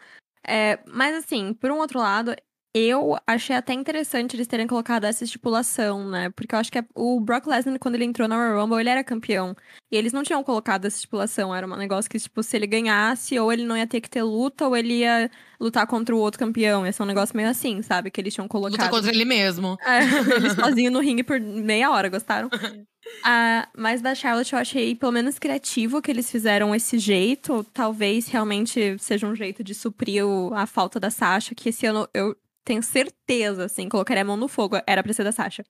[0.47, 2.35] É, mas assim, por um outro lado,
[2.77, 6.29] eu achei até interessante eles terem colocado essa estipulação, né?
[6.31, 9.01] Porque eu acho que o Brock Lesnar, quando ele entrou na Royal Rumble, ele era
[9.01, 9.55] campeão.
[9.89, 11.55] E eles não tinham colocado essa estipulação.
[11.55, 14.23] Era um negócio que, tipo, se ele ganhasse, ou ele não ia ter que ter
[14.23, 16.85] luta, ou ele ia lutar contra o outro campeão.
[16.85, 18.11] Esse é um negócio meio assim, sabe?
[18.11, 18.73] Que eles tinham colocado.
[18.73, 19.77] Luta contra ele mesmo.
[19.81, 20.03] É,
[20.35, 22.49] ele sozinho no ringue por meia hora, gostaram?
[23.23, 27.63] Ah, mas da Charlotte eu achei pelo menos criativo que eles fizeram esse jeito.
[27.71, 32.09] Talvez realmente seja um jeito de suprir o, a falta da Sasha, que esse ano
[32.15, 32.35] eu
[32.65, 34.75] tenho certeza, assim, colocaria a mão no fogo.
[34.87, 35.63] Era pra ser da Sasha.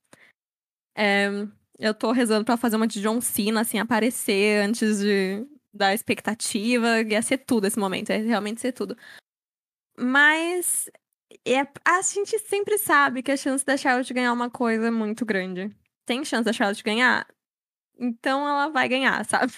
[0.98, 1.28] É,
[1.78, 7.02] eu tô rezando pra fazer uma de John Cena, assim, aparecer antes de, da expectativa.
[7.02, 8.98] Ia ser tudo esse momento, ia realmente ser tudo.
[9.98, 10.90] Mas
[11.46, 15.26] é, a gente sempre sabe que a chance da Charlotte ganhar uma coisa é muito
[15.26, 15.76] grande.
[16.06, 17.28] Tem chance da Charlotte ganhar?
[17.98, 19.54] Então ela vai ganhar, sabe?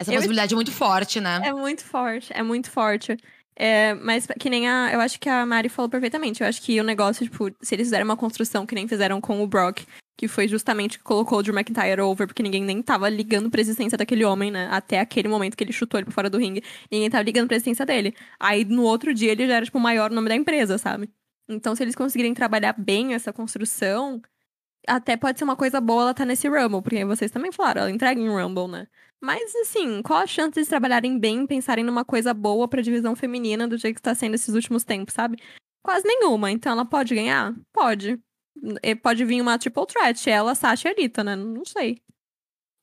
[0.00, 0.16] Essa eu...
[0.16, 1.40] possibilidade é muito forte, né?
[1.44, 3.16] É muito forte, é muito forte.
[3.54, 4.90] É, mas que nem a.
[4.92, 6.42] Eu acho que a Mari falou perfeitamente.
[6.42, 9.42] Eu acho que o negócio, tipo, se eles fizerem uma construção que nem fizeram com
[9.42, 9.84] o Brock,
[10.16, 13.60] que foi justamente que colocou o Drew McIntyre over, porque ninguém nem tava ligando pra
[13.60, 14.68] existência daquele homem, né?
[14.70, 16.62] Até aquele momento que ele chutou ele pra fora do ringue.
[16.90, 18.14] Ninguém tava ligando pra existência dele.
[18.40, 21.10] Aí no outro dia ele já era, tipo, o maior nome da empresa, sabe?
[21.48, 24.22] Então, se eles conseguirem trabalhar bem essa construção,
[24.86, 27.90] até pode ser uma coisa boa ela tá nesse Rumble, porque vocês também falaram, ela
[27.90, 28.86] entrega em Rumble, né?
[29.20, 33.68] Mas, assim, qual a chance de trabalharem bem, pensarem numa coisa boa pra divisão feminina
[33.68, 35.40] do jeito que está sendo esses últimos tempos, sabe?
[35.84, 36.50] Quase nenhuma.
[36.50, 37.54] Então ela pode ganhar?
[37.72, 38.20] Pode.
[39.00, 41.36] Pode vir uma triple threat, ela, Sasha e Rita, né?
[41.36, 42.02] Não sei.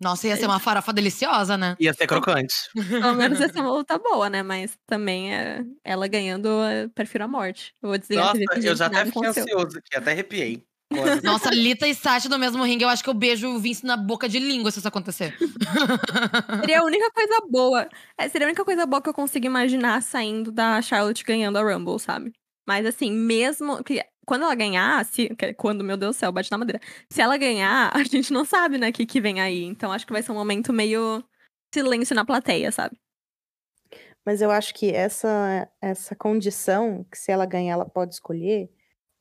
[0.01, 1.75] Nossa, ia ser uma farofa deliciosa, né?
[1.77, 2.55] Ia ser crocante.
[2.73, 4.41] Pelo menos ia ser uma luta boa, né?
[4.41, 5.61] Mas também é...
[5.83, 7.75] ela ganhando, eu prefiro a morte.
[7.83, 10.65] Eu vou dizer Nossa, eu já até fiquei ansioso aqui, até arrepiei.
[11.23, 13.95] Nossa, Lita e Sasha no mesmo ringue, eu acho que eu beijo o Vince na
[13.95, 15.37] boca de língua se isso acontecer.
[16.61, 17.87] seria a única coisa boa.
[18.17, 21.61] É, seria a única coisa boa que eu consigo imaginar saindo da Charlotte ganhando a
[21.61, 22.33] Rumble, sabe?
[22.67, 26.57] Mas assim, mesmo que quando ela ganhar, se, quando, meu Deus do céu, bate na
[26.57, 26.79] madeira.
[27.11, 29.63] Se ela ganhar, a gente não sabe, né, o que, que vem aí.
[29.63, 31.23] Então acho que vai ser um momento meio
[31.73, 32.95] silêncio na plateia, sabe?
[34.25, 38.69] Mas eu acho que essa, essa condição, que se ela ganhar, ela pode escolher,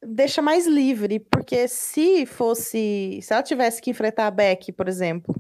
[0.03, 5.35] deixa mais livre, porque se fosse, se ela tivesse que enfrentar a Beck, por exemplo,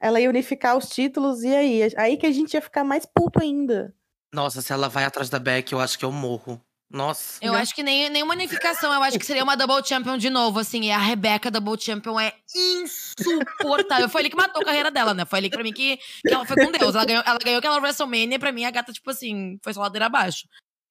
[0.00, 3.40] ela ia unificar os títulos e aí, aí que a gente ia ficar mais puto
[3.40, 3.94] ainda.
[4.32, 6.60] Nossa, se ela vai atrás da Beck, eu acho que eu morro.
[6.90, 7.38] Nossa.
[7.40, 10.58] Eu acho que nem nenhuma unificação, eu acho que seria uma Double Champion de novo,
[10.58, 10.86] assim.
[10.86, 14.08] E a Rebeca Double Champion é insuportável.
[14.08, 15.24] foi ali que matou a carreira dela, né?
[15.24, 16.94] Foi ali pra mim que, que ela foi com Deus.
[16.96, 20.06] Ela ganhou, ela ganhou aquela WrestleMania, pra mim a gata, tipo assim, foi só ladeira
[20.06, 20.48] abaixo.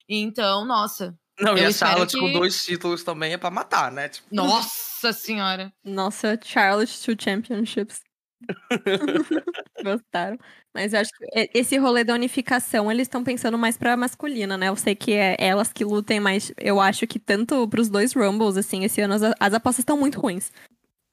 [0.08, 2.20] Então, nossa, não, eu e a Charlotte que...
[2.20, 4.10] com dois títulos também é pra matar, né?
[4.10, 4.28] Tipo...
[4.32, 5.74] Nossa senhora.
[5.84, 8.02] Nossa, Charlotte Two Championships.
[9.84, 10.38] Gostaram.
[10.74, 14.70] Mas eu acho que esse rolê da unificação, eles estão pensando mais pra masculina, né?
[14.70, 18.56] Eu sei que é elas que lutem, mas eu acho que tanto pros dois Rumbles,
[18.56, 20.52] assim, esse ano as, as apostas estão muito ruins.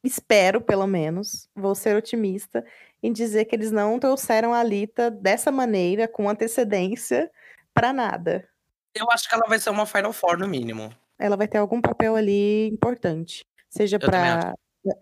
[0.05, 2.65] Espero, pelo menos, vou ser otimista,
[3.03, 7.31] em dizer que eles não trouxeram a Lita dessa maneira, com antecedência,
[7.75, 8.49] para nada.
[8.97, 10.93] Eu acho que ela vai ser uma Final Four, no mínimo.
[11.19, 13.45] Ela vai ter algum papel ali importante.
[13.69, 14.55] Seja para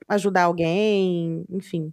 [0.09, 1.93] ajudar alguém, enfim.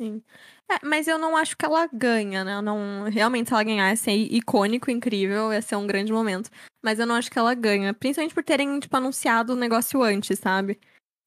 [0.00, 0.22] Sim.
[0.70, 2.60] É, mas eu não acho que ela ganha, né?
[2.60, 6.50] não, realmente, se ela ganhar, ia ser icônico, incrível, ia ser um grande momento.
[6.82, 7.94] Mas eu não acho que ela ganha.
[7.94, 10.80] Principalmente por terem, tipo, anunciado o negócio antes, sabe?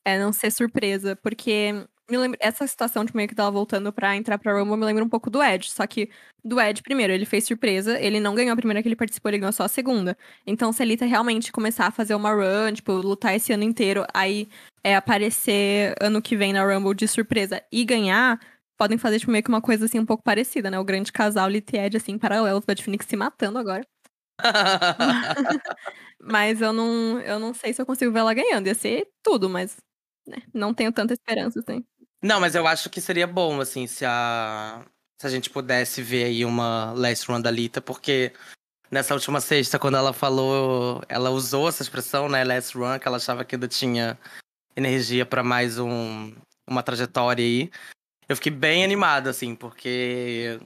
[0.06, 1.16] É não ser surpresa.
[1.16, 4.86] Porque me lembra, essa situação de meio que dela voltando pra entrar pra Rumble me
[4.86, 5.70] lembra um pouco do Ed.
[5.72, 6.10] Só que
[6.44, 9.40] do Ed, primeiro, ele fez surpresa, ele não ganhou a primeira que ele participou, ele
[9.40, 10.18] ganhou só a segunda.
[10.46, 14.06] Então, se a Lita realmente começar a fazer uma run, tipo, lutar esse ano inteiro,
[14.14, 14.48] aí
[14.84, 18.40] é aparecer ano que vem na Rumble de surpresa e ganhar,
[18.78, 20.80] podem fazer tipo, meio que uma coisa assim um pouco parecida, né?
[20.80, 23.86] O grande casal Lita e Ed, assim, paralelos, Bad Phoenix se matando agora.
[26.22, 28.68] mas eu não, eu não sei se eu consigo ver ela ganhando.
[28.68, 29.78] Ia ser tudo, mas
[30.28, 31.86] né, não tenho tanta esperança, assim.
[32.22, 34.84] Não, mas eu acho que seria bom, assim, se a.
[35.20, 38.32] Se a gente pudesse ver aí uma Last Run da Lita, porque
[38.92, 43.18] nessa última sexta, quando ela falou, ela usou essa expressão, né, Last Run, que ela
[43.18, 44.18] achava que ainda tinha
[44.76, 46.34] energia para mais um,
[46.68, 47.72] uma trajetória aí.
[48.30, 50.60] Eu fiquei bem animado, assim, porque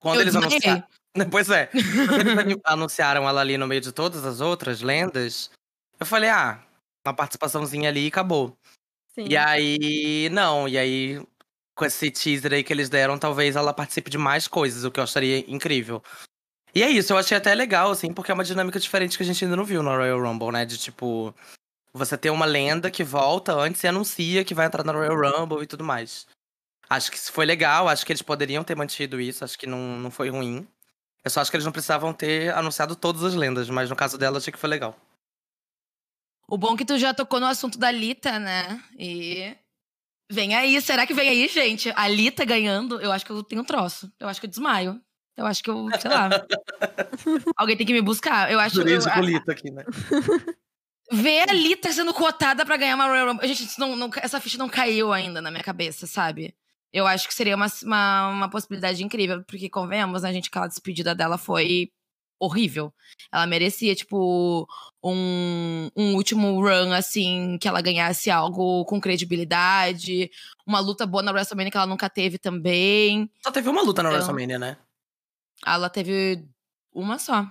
[0.00, 0.84] quando Eu eles anunciaram.
[1.32, 1.66] Pois é.
[1.66, 5.50] Quando eles anunciaram ela ali no meio de todas as outras lendas,
[5.98, 6.62] eu falei, ah,
[7.04, 8.56] uma participaçãozinha ali e acabou.
[9.18, 9.26] Sim.
[9.28, 11.20] E aí, não, e aí,
[11.74, 15.00] com esse teaser aí que eles deram, talvez ela participe de mais coisas, o que
[15.00, 16.00] eu acharia incrível.
[16.72, 19.26] E é isso, eu achei até legal, assim, porque é uma dinâmica diferente que a
[19.26, 20.64] gente ainda não viu no Royal Rumble, né?
[20.64, 21.34] De tipo,
[21.92, 25.64] você ter uma lenda que volta antes e anuncia que vai entrar no Royal Rumble
[25.64, 26.24] e tudo mais.
[26.88, 29.98] Acho que isso foi legal, acho que eles poderiam ter mantido isso, acho que não,
[29.98, 30.64] não foi ruim.
[31.24, 34.16] Eu só acho que eles não precisavam ter anunciado todas as lendas, mas no caso
[34.16, 34.96] dela, achei que foi legal.
[36.50, 38.82] O bom é que tu já tocou no assunto da Lita, né?
[38.98, 39.54] E.
[40.30, 41.90] Vem aí, será que vem aí, gente?
[41.96, 44.12] A Lita ganhando, eu acho que eu tenho um troço.
[44.20, 45.00] Eu acho que eu desmaio.
[45.36, 46.28] Eu acho que eu, sei lá.
[47.56, 48.50] Alguém tem que me buscar.
[48.50, 49.84] Eu acho eu, a- Lita aqui, né?
[51.10, 53.48] Ver a Lita sendo cotada pra ganhar uma Royal Rumble.
[53.48, 56.54] Gente, isso não- não- essa ficha não caiu ainda na minha cabeça, sabe?
[56.92, 60.66] Eu acho que seria uma, uma, uma possibilidade incrível, porque convenhamos, né, gente, que aquela
[60.68, 61.90] despedida dela foi
[62.40, 62.92] horrível.
[63.32, 64.66] Ela merecia, tipo,
[65.02, 70.30] um, um último run, assim, que ela ganhasse algo com credibilidade,
[70.66, 73.30] uma luta boa na WrestleMania que ela nunca teve também.
[73.42, 74.76] Só teve uma luta na Então- WrestleMania, né?
[75.66, 76.44] Ela teve
[76.94, 77.46] uma só.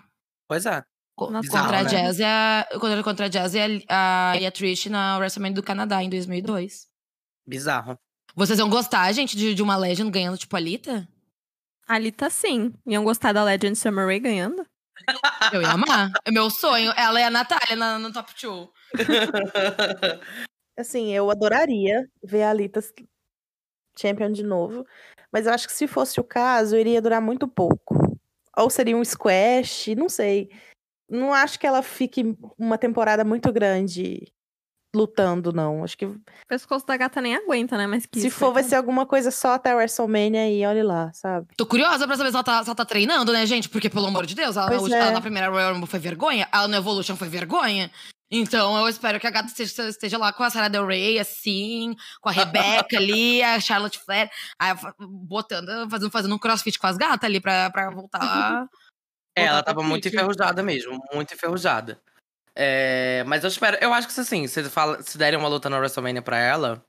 [0.47, 0.83] Pois é.
[1.15, 1.89] Co- Nossa, Contra a né?
[1.89, 5.55] Jazz e a, contra, contra a Jazz e a, a, e a Trish na WrestleMania
[5.55, 6.87] do Canadá em 2002.
[7.45, 7.97] Bizarro.
[8.35, 11.07] Vocês vão gostar, gente, de, de uma Legend ganhando tipo a Lita?
[11.87, 12.71] A Lita, sim.
[12.85, 14.63] Iam gostar da Legend Summer Rae ganhando?
[15.53, 16.11] Eu ia amar.
[16.25, 16.91] é meu sonho.
[16.95, 18.69] Ela e a Natália na- no top 2.
[20.77, 22.79] Assim, eu adoraria ver a Alita
[23.99, 24.85] champion de novo,
[25.31, 27.95] mas eu acho que se fosse o caso, iria durar muito pouco.
[28.55, 30.49] Ou seria um squash, não sei.
[31.09, 34.31] Não acho que ela fique uma temporada muito grande
[34.95, 35.83] lutando, não.
[35.83, 37.87] Acho que O pescoço da gata nem aguenta, né?
[37.87, 38.69] Mas que se for, vai né?
[38.69, 41.47] ser alguma coisa só até a WrestleMania e olhe lá, sabe?
[41.55, 43.69] Tô curiosa pra saber se ela, tá, se ela tá treinando, né, gente?
[43.69, 44.99] Porque, pelo amor de Deus, ela, na é.
[44.99, 47.91] ela na primeira Royal Rumble foi vergonha, ela no Evolution foi vergonha.
[48.29, 51.95] Então eu espero que a gata esteja, esteja lá com a Sarah Del Rey, assim,
[52.19, 56.97] com a Rebecca ali, a Charlotte Flair, aí, botando, fazendo, fazendo um crossfit com as
[56.97, 58.19] gatas ali pra, pra voltar.
[59.37, 62.01] É, ela voltar pra tava muito enferrujada mesmo, muito enferrujada.
[62.59, 65.77] É, mas eu espero, eu acho que assim, se, fala, se derem uma luta na
[65.77, 66.83] WrestleMania pra ela,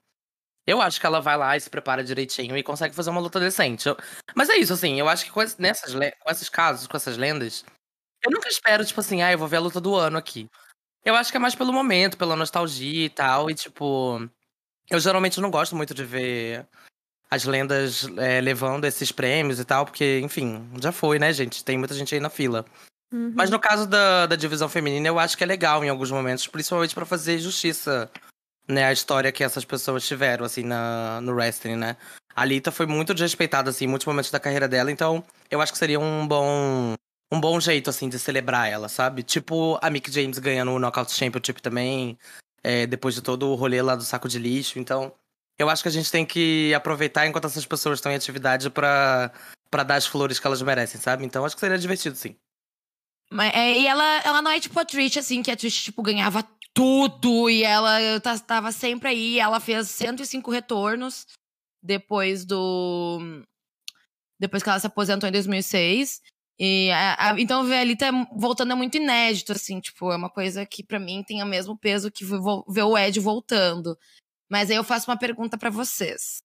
[0.67, 3.41] eu acho que ela vai lá e se prepara direitinho e consegue fazer uma luta
[3.41, 3.89] decente.
[3.89, 3.97] Eu-
[4.37, 7.65] mas é isso, assim, eu acho que com, nessas, com esses casos, com essas lendas,
[8.25, 10.49] eu nunca espero, tipo assim, ah, eu vou ver a luta do ano aqui.
[11.05, 14.21] Eu acho que é mais pelo momento, pela nostalgia e tal, e tipo,
[14.91, 16.67] eu geralmente não gosto muito de ver
[17.31, 21.65] as lendas é, levando esses prêmios e tal, porque, enfim, já foi, né, gente?
[21.65, 22.65] Tem muita gente aí na fila.
[23.13, 23.33] Uhum.
[23.35, 26.47] Mas no caso da, da divisão feminina, eu acho que é legal em alguns momentos,
[26.47, 28.11] principalmente pra fazer justiça,
[28.69, 31.97] né, a história que essas pessoas tiveram, assim, na, no wrestling, né?
[32.35, 35.73] A Lita foi muito desrespeitada, assim, em muitos momentos da carreira dela, então eu acho
[35.73, 36.95] que seria um bom
[37.31, 39.23] um bom jeito, assim, de celebrar ela, sabe?
[39.23, 42.19] Tipo a Mick James ganhando o Knockout Championship também,
[42.63, 45.13] é, depois de todo o rolê lá do saco de lixo, então
[45.59, 49.33] eu acho que a gente tem que aproveitar enquanto essas pessoas estão em atividade pra,
[49.71, 51.25] pra dar as flores que elas merecem, sabe?
[51.25, 52.37] Então acho que seria divertido, sim.
[53.53, 56.43] É, e ela, ela não é tipo a Trish, assim, que a Trish, tipo, ganhava
[56.73, 59.39] tudo e ela tá- tava sempre aí.
[59.39, 61.27] Ela fez 105 retornos
[61.83, 63.19] depois do.
[64.41, 66.21] Depois que ela se aposentou em 2006.
[66.61, 70.31] E a- a- então ver a Alita voltando é muito inédito, assim, tipo, é uma
[70.31, 73.97] coisa que pra mim tem o mesmo peso que ver o Ed voltando.
[74.51, 76.39] Mas aí eu faço uma pergunta pra vocês.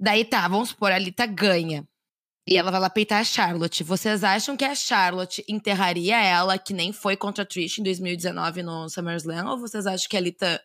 [0.00, 1.86] Daí tá, vamos supor, a Alita ganha.
[2.50, 3.84] E ela vai lá peitar a Charlotte.
[3.84, 8.62] Vocês acham que a Charlotte enterraria ela, que nem foi contra a Trish em 2019
[8.62, 9.50] no SummerSlam?
[9.50, 10.58] Ou vocês acham que a Lita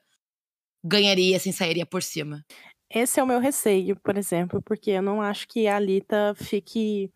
[0.81, 2.41] ganharia, assim, sairia por cima?
[2.89, 7.11] Esse é o meu receio, por exemplo, porque eu não acho que a Alita fique.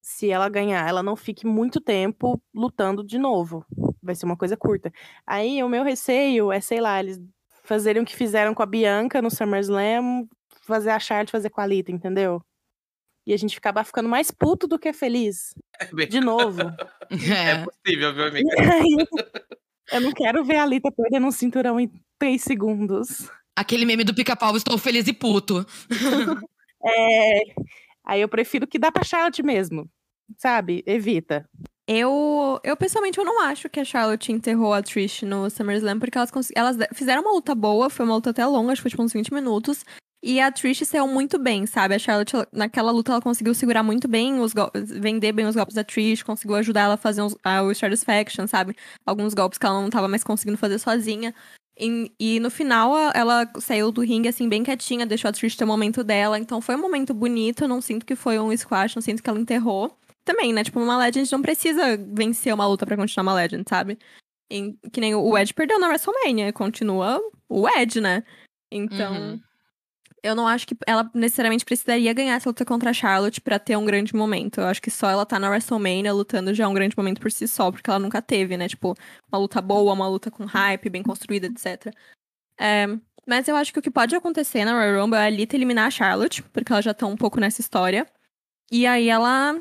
[0.00, 3.66] Se ela ganhar, ela não fique muito tempo lutando de novo.
[4.02, 4.90] Vai ser uma coisa curta.
[5.26, 7.20] Aí o meu receio é, sei lá, eles
[7.64, 10.26] fazerem o que fizeram com a Bianca no SummerSlam,
[10.62, 12.42] fazer a Charlotte fazer com a Lita, entendeu?
[13.30, 15.54] E a gente ficava ficando mais puto do que feliz.
[15.92, 16.60] Bem, De novo.
[17.10, 17.64] É É.
[17.64, 18.12] possível?
[18.36, 18.96] E aí,
[19.92, 23.28] eu não quero ver a Lita perdendo um cinturão em três segundos.
[23.56, 25.64] Aquele meme do pica-pau, estou feliz e puto.
[26.82, 27.40] É,
[28.06, 29.86] Aí eu prefiro que dá pra Charlotte mesmo.
[30.38, 30.82] Sabe?
[30.86, 31.46] Evita.
[31.86, 36.16] Eu, eu pessoalmente eu não acho que a Charlotte enterrou a Trish no SummerSlam, porque
[36.16, 39.02] elas, elas fizeram uma luta boa, foi uma luta até longa, acho que foi tipo
[39.02, 39.84] uns 20 minutos.
[40.22, 41.94] E a Trish saiu muito bem, sabe?
[41.94, 45.56] A Charlotte, ela- naquela luta, ela conseguiu segurar muito bem os golpes, vender bem os
[45.56, 48.76] golpes da Trish, conseguiu ajudar ela a fazer uns, a, o Satisfaction, sabe?
[49.06, 51.34] Alguns golpes que ela não tava mais conseguindo fazer sozinha.
[51.78, 55.64] E, e no final, ela saiu do ringue, assim, bem quietinha, deixou a Trish ter
[55.64, 56.38] o momento dela.
[56.38, 59.30] Então foi um momento bonito, eu não sinto que foi um squash, não sinto que
[59.30, 59.96] ela enterrou.
[60.22, 60.62] Também, né?
[60.62, 63.98] Tipo, uma Legend não precisa vencer uma luta pra continuar uma Legend, sabe?
[64.50, 67.18] Em- que nem o Edge perdeu na WrestleMania, continua
[67.48, 68.22] o Edge, né?
[68.70, 69.40] Então, Uhum.
[70.22, 73.76] Eu não acho que ela necessariamente precisaria ganhar essa luta contra a Charlotte pra ter
[73.76, 74.60] um grande momento.
[74.60, 77.30] Eu acho que só ela tá na WrestleMania lutando já é um grande momento por
[77.30, 78.68] si só, porque ela nunca teve, né?
[78.68, 78.94] Tipo,
[79.30, 81.94] uma luta boa, uma luta com hype, bem construída, etc.
[82.58, 82.86] É,
[83.26, 85.86] mas eu acho que o que pode acontecer na Royal Rumble é a Lita eliminar
[85.86, 88.06] a Charlotte, porque ela já tá um pouco nessa história.
[88.70, 89.58] E aí ela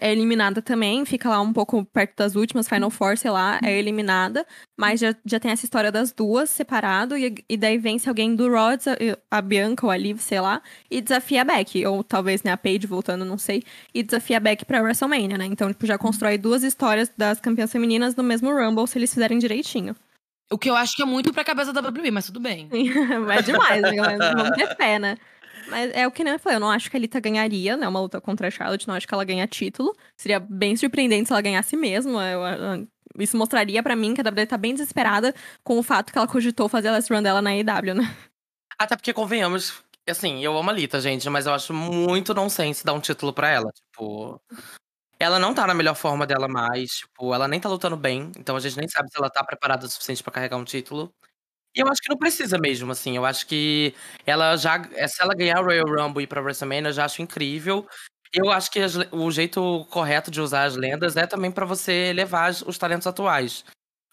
[0.00, 3.78] é eliminada também, fica lá um pouco perto das últimas, Final Four, sei lá, é
[3.78, 4.46] eliminada.
[4.76, 8.50] Mas já, já tem essa história das duas separado, e, e daí vence alguém do
[8.50, 8.96] Rods, a,
[9.30, 11.84] a Bianca ou a Liv, sei lá, e desafia a Beck.
[11.86, 13.62] Ou talvez, né, a Paige voltando, não sei.
[13.94, 15.46] E desafia a Beck pra WrestleMania, né?
[15.46, 19.38] Então, tipo, já constrói duas histórias das campeãs femininas no mesmo Rumble, se eles fizerem
[19.38, 19.94] direitinho.
[20.50, 22.68] O que eu acho que é muito pra cabeça da WWE, mas tudo bem.
[22.72, 23.92] é demais, né?
[23.96, 25.18] Mas vamos ter fé, né?
[25.70, 27.86] Mas é o que nem eu falei, eu não acho que a Lita ganharia, né?
[27.86, 29.94] Uma luta contra a Charlotte, não acho que ela ganha título.
[30.16, 32.20] Seria bem surpreendente se ela ganhasse mesmo.
[32.20, 32.88] eu- eu-
[33.18, 36.26] isso mostraria pra mim que a WWE tá bem desesperada com o fato que ela
[36.28, 38.16] cogitou fazer a last run dela na AEW, né?
[38.78, 42.92] Até porque, convenhamos, assim, eu amo a Lita, gente, mas eu acho muito nonsense dar
[42.92, 43.70] um título pra ela.
[43.72, 44.40] Tipo.
[45.20, 48.54] Ela não tá na melhor forma dela mais, tipo, ela nem tá lutando bem, então
[48.54, 51.12] a gente nem sabe se ela tá preparada o suficiente pra carregar um título.
[51.78, 53.16] E eu acho que não precisa mesmo, assim.
[53.16, 53.94] Eu acho que
[54.26, 54.82] ela já.
[55.06, 57.86] Se ela ganhar o Royal Rumble e ir pra WrestleMania, eu já acho incrível.
[58.32, 61.92] Eu acho que as o jeito correto de usar as lendas é também pra você
[62.10, 63.64] elevar as- os talentos atuais.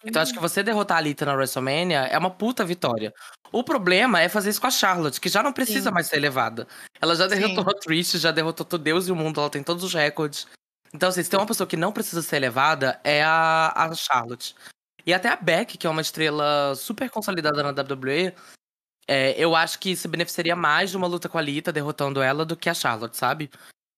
[0.04, 3.12] Então acho que você derrotar a Lita na WrestleMania é uma puta vitória.
[3.50, 5.94] O problema é fazer isso com a Charlotte, que já não precisa Sim.
[5.94, 6.68] mais ser elevada.
[7.00, 7.34] Ela já Sim.
[7.40, 10.46] derrotou a Trish, já derrotou todo Deus e o mundo, ela tem todos os recordes.
[10.94, 14.54] Então, assim, se tem uma pessoa que não precisa ser elevada, é a, a Charlotte.
[15.06, 18.34] E até a Beck, que é uma estrela super consolidada na WWE,
[19.06, 22.44] é, eu acho que se beneficiaria mais de uma luta com a Lita derrotando ela
[22.44, 23.48] do que a Charlotte, sabe?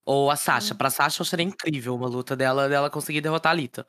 [0.05, 0.75] Ou a Sasha.
[0.75, 3.87] Pra Sasha, eu acharia incrível uma luta dela, dela conseguir derrotar a Lita.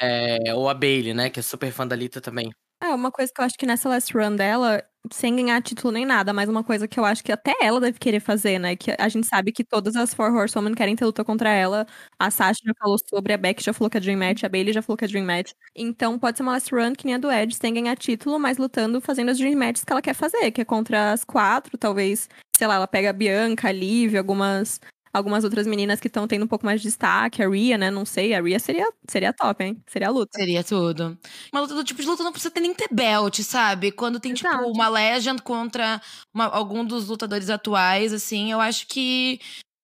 [0.00, 1.30] É, ou a Bailey, né?
[1.30, 2.52] Que é super fã da Lita também.
[2.82, 4.82] É, uma coisa que eu acho que nessa last run dela,
[5.12, 7.98] sem ganhar título nem nada, mas uma coisa que eu acho que até ela deve
[7.98, 8.76] querer fazer, né?
[8.76, 11.86] Que a gente sabe que todas as Four Horsewomen querem ter luta contra ela.
[12.18, 14.72] A Sasha já falou sobre, a Beck já falou que é Dream Match, a Bailey
[14.72, 15.52] já falou que é Dream Match.
[15.74, 18.58] Então pode ser uma last run que nem a do Edge, sem ganhar título, mas
[18.58, 22.28] lutando, fazendo as Dream Matches que ela quer fazer, que é contra as quatro, talvez,
[22.56, 24.80] sei lá, ela pega a Bianca, a Liv, algumas.
[25.18, 27.90] Algumas outras meninas que estão tendo um pouco mais de destaque, a Rhea, né?
[27.90, 29.82] Não sei, a Rhea seria, seria top, hein?
[29.86, 30.30] Seria a luta.
[30.38, 31.18] Seria tudo.
[31.52, 33.90] Uma luta do tipo de luta não precisa ter nem ter belt, sabe?
[33.92, 34.56] Quando tem, Exato.
[34.58, 36.00] tipo, uma legend contra
[36.32, 39.40] uma- algum dos lutadores atuais, assim, eu acho que,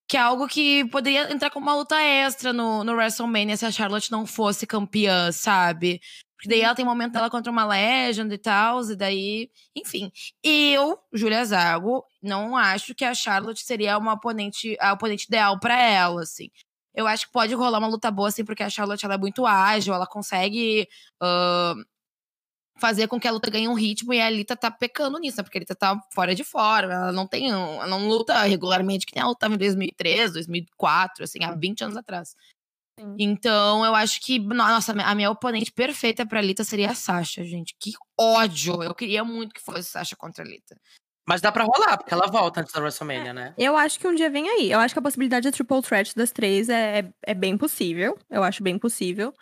[0.09, 3.73] que é algo que poderia entrar como uma luta extra no, no WrestleMania se a
[3.73, 6.01] Charlotte não fosse campeã, sabe?
[6.49, 9.51] Daí ela tem momento dela contra uma legend e tal, e daí.
[9.77, 10.11] Enfim.
[10.43, 15.81] Eu, Julia Zago, não acho que a Charlotte seria uma oponente, a oponente ideal pra
[15.81, 16.51] ela, assim.
[16.95, 19.45] Eu acho que pode rolar uma luta boa, assim, porque a Charlotte ela é muito
[19.47, 20.89] ágil, ela consegue
[21.21, 21.75] ah,
[22.77, 25.43] fazer com que a luta ganhe um ritmo e a Alita tá pecando nisso, né?
[25.45, 29.07] Porque a Alita tá fora de fora, ela não tem, um- ela não luta regularmente,
[29.07, 32.35] que nem ela lutava em 2003, 2004, assim, há 20 anos atrás.
[32.99, 33.17] Sim.
[33.19, 37.75] Então, eu acho que, nossa, a minha oponente perfeita pra Alita seria a Sasha, gente.
[37.79, 38.83] Que ódio!
[38.83, 40.77] Eu queria muito que fosse Sasha contra a Alita.
[41.27, 43.55] Mas dá pra rolar, porque ela volta antes da WrestleMania, né?
[43.57, 44.71] Eu acho que um dia vem aí.
[44.71, 48.19] Eu acho que a possibilidade de triple threat das três é, é, é bem possível.
[48.31, 49.33] Eu acho bem possível.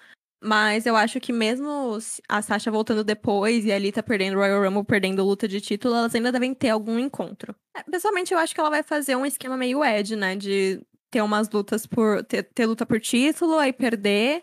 [0.45, 4.41] Mas eu acho que mesmo se a Sasha voltando depois e a Lita perdendo o
[4.41, 7.55] Royal Rumble, perdendo luta de título, elas ainda devem ter algum encontro.
[7.77, 10.35] É, pessoalmente, eu acho que ela vai fazer um esquema meio Ed, né?
[10.35, 10.81] De
[11.13, 12.25] ter umas lutas por.
[12.25, 14.43] ter, ter luta por título, aí perder.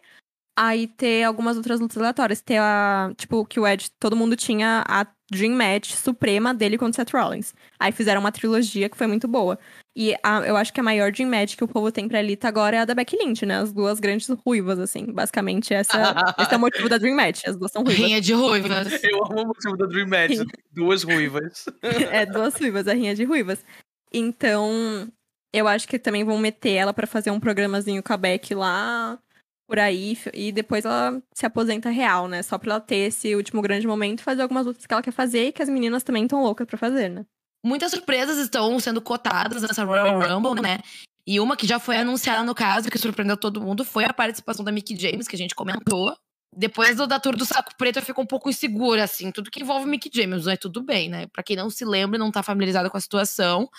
[0.57, 2.41] Aí ter algumas outras lutas aleatórias.
[2.41, 3.11] Ter a.
[3.17, 7.13] Tipo, que o Ed, todo mundo tinha a Dream Match suprema dele contra o Seth
[7.13, 7.53] Rollins.
[7.79, 9.57] Aí fizeram uma trilogia que foi muito boa.
[9.95, 12.47] E a- eu acho que a maior Dream Match que o povo tem pra Lita
[12.47, 13.57] agora é a da Becky Lynch, né?
[13.59, 15.05] As duas grandes ruivas, assim.
[15.05, 15.91] Basicamente, essa,
[16.39, 17.41] esse é o motivo da Dream Match.
[17.47, 17.99] As duas são ruivas.
[18.05, 18.87] Rinha de ruivas.
[19.03, 20.37] Eu amo o motivo da Dream Match.
[20.73, 21.65] Duas ruivas.
[22.11, 23.63] é, duas ruivas, a rinha de ruivas.
[24.11, 25.07] Então,
[25.53, 29.19] eu acho que também vão meter ela pra fazer um programazinho com a Beck lá
[29.67, 32.41] por aí e depois ela se aposenta real, né?
[32.41, 35.47] Só pra ela ter esse último grande momento, fazer algumas lutas que ela quer fazer
[35.47, 37.25] e que as meninas também estão loucas pra fazer, né?
[37.63, 40.79] Muitas surpresas estão sendo cotadas nessa Royal Rumble, né?
[41.27, 44.65] E uma que já foi anunciada no caso, que surpreendeu todo mundo, foi a participação
[44.65, 46.15] da Mickey James, que a gente comentou.
[46.55, 49.31] Depois do, da tour do saco preto, eu fico um pouco insegura, assim.
[49.31, 51.27] Tudo que envolve Mickey James, é tudo bem, né?
[51.27, 53.69] Pra quem não se lembra, não tá familiarizado com a situação,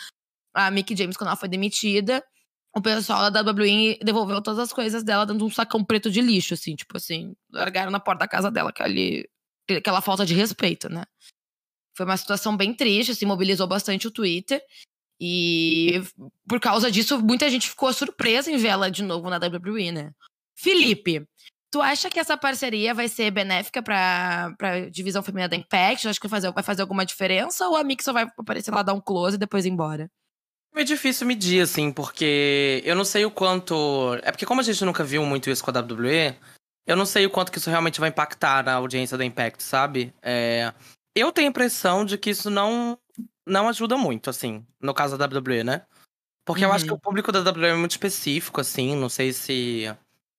[0.54, 2.22] a Mickey James, quando ela foi demitida,
[2.74, 6.54] o pessoal da WWE devolveu todas as coisas dela de um sacão preto de lixo,
[6.54, 6.76] assim.
[6.76, 9.28] Tipo assim, largaram na porta da casa dela, aquele,
[9.68, 11.04] aquela falta de respeito, né?
[11.96, 14.62] Foi uma situação bem triste, assim, mobilizou bastante o Twitter.
[15.20, 16.00] E
[16.48, 20.12] por causa disso, muita gente ficou surpresa em ver ela de novo na WWE, né?
[20.56, 21.26] Felipe,
[21.70, 26.08] tu acha que essa parceria vai ser benéfica pra, pra divisão feminina da Impact?
[26.08, 27.68] Acho que vai fazer, vai fazer alguma diferença?
[27.68, 30.10] Ou a Mick só vai aparecer lá, dar um close e depois ir embora?
[30.74, 34.18] É difícil medir, assim, porque eu não sei o quanto.
[34.22, 36.36] É porque, como a gente nunca viu muito isso com a WWE,
[36.86, 40.14] eu não sei o quanto que isso realmente vai impactar na audiência da Impact, sabe?
[40.22, 40.72] É...
[41.14, 42.98] Eu tenho a impressão de que isso não
[43.46, 45.82] não ajuda muito, assim, no caso da WWE, né?
[46.44, 46.70] Porque uhum.
[46.70, 49.84] eu acho que o público da WWE é muito específico, assim, não sei se,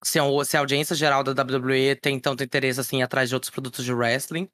[0.04, 3.50] se, a, se a audiência geral da WWE tem tanto interesse, assim, atrás de outros
[3.50, 4.50] produtos de wrestling.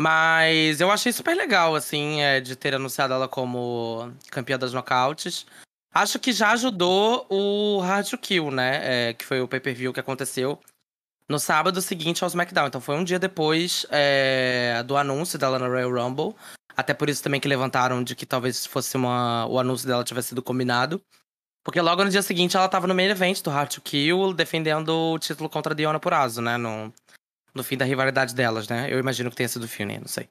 [0.00, 5.44] Mas eu achei super legal, assim, é, de ter anunciado ela como campeã das nocautes.
[5.92, 9.08] Acho que já ajudou o Hard Kill, né?
[9.08, 10.60] É, que foi o pay-per-view que aconteceu
[11.28, 12.68] no sábado seguinte ao SmackDown.
[12.68, 16.32] Então foi um dia depois é, do anúncio dela no Royal Rumble.
[16.76, 19.46] Até por isso também que levantaram de que talvez fosse uma.
[19.46, 21.02] O anúncio dela tivesse sido combinado.
[21.64, 24.90] Porque logo no dia seguinte ela tava no main event do Hard to Kill, defendendo
[24.90, 26.56] o título contra a Diona Purazo, né?
[26.56, 26.94] No,
[27.54, 28.88] no fim da rivalidade delas, né?
[28.90, 29.98] Eu imagino que tenha sido o fim, né?
[29.98, 30.28] Não sei.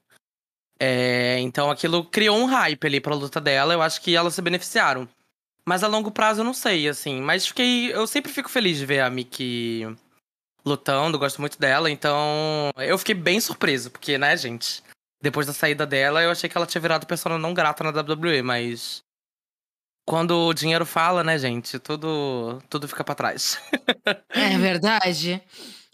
[0.79, 3.73] É, então aquilo criou um hype ali pra luta dela.
[3.73, 5.07] Eu acho que elas se beneficiaram.
[5.65, 7.21] Mas a longo prazo eu não sei, assim.
[7.21, 7.93] Mas fiquei.
[7.93, 9.85] Eu sempre fico feliz de ver a Mickey
[10.65, 11.89] lutando, gosto muito dela.
[11.89, 14.83] Então eu fiquei bem surpreso, porque, né, gente?
[15.21, 18.41] Depois da saída dela, eu achei que ela tinha virado pessoa não grata na WWE,
[18.41, 19.01] mas.
[20.05, 21.79] Quando o dinheiro fala, né, gente?
[21.79, 23.59] Tudo, tudo fica para trás.
[24.29, 25.43] é verdade.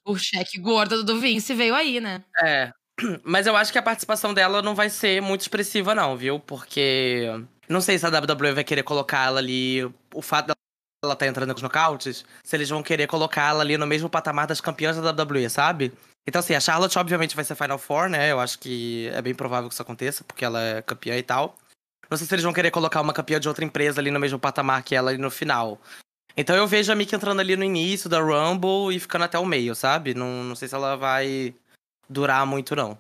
[0.06, 2.24] O cheque gordo do Vince veio aí, né?
[2.44, 2.72] É.
[3.24, 6.40] Mas eu acho que a participação dela não vai ser muito expressiva, não, viu?
[6.40, 7.28] Porque.
[7.68, 9.84] Não sei se a WWE vai querer colocar ela ali.
[10.14, 10.58] O fato dela
[11.04, 14.48] ela tá entrando nos nocautes, se eles vão querer colocar ela ali no mesmo patamar
[14.48, 15.92] das campeãs da WWE, sabe?
[16.26, 18.32] Então, assim, a Charlotte obviamente vai ser Final Four, né?
[18.32, 21.58] Eu acho que é bem provável que isso aconteça, porque ela é campeã e tal.
[22.10, 24.40] Não sei se eles vão querer colocar uma campeã de outra empresa ali no mesmo
[24.40, 25.82] patamar que ela ali no final.
[26.36, 29.46] Então eu vejo a Mickey entrando ali no início da Rumble e ficando até o
[29.46, 30.14] meio, sabe?
[30.14, 31.54] Não, não sei se ela vai
[32.10, 32.98] durar muito, não.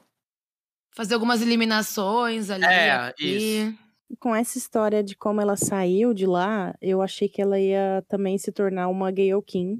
[0.95, 2.65] Fazer algumas eliminações ali.
[2.65, 3.25] É, aqui.
[3.25, 3.83] isso.
[4.19, 8.37] Com essa história de como ela saiu de lá, eu achei que ela ia também
[8.37, 9.79] se tornar uma Gayle King.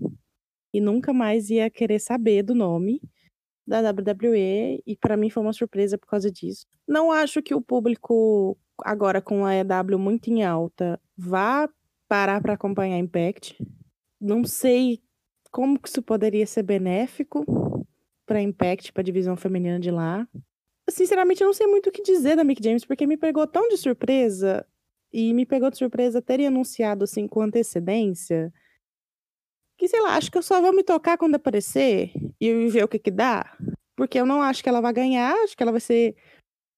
[0.74, 3.00] E nunca mais ia querer saber do nome
[3.66, 6.66] da WWE e para mim foi uma surpresa por causa disso.
[6.88, 11.70] Não acho que o público agora com a EW muito em alta vá
[12.14, 13.58] parar para acompanhar Impact.
[14.22, 15.02] Não sei
[15.50, 17.44] como que isso poderia ser benéfico
[18.24, 20.28] para Impact, para a divisão feminina de lá.
[20.88, 23.68] Sinceramente, eu não sei muito o que dizer da Mick James porque me pegou tão
[23.68, 24.64] de surpresa
[25.12, 28.54] e me pegou de surpresa terem anunciado assim com antecedência
[29.76, 32.88] que, sei lá, acho que eu só vou me tocar quando aparecer e ver o
[32.88, 33.58] que que dá.
[33.96, 36.16] Porque eu não acho que ela vai ganhar, acho que ela vai ser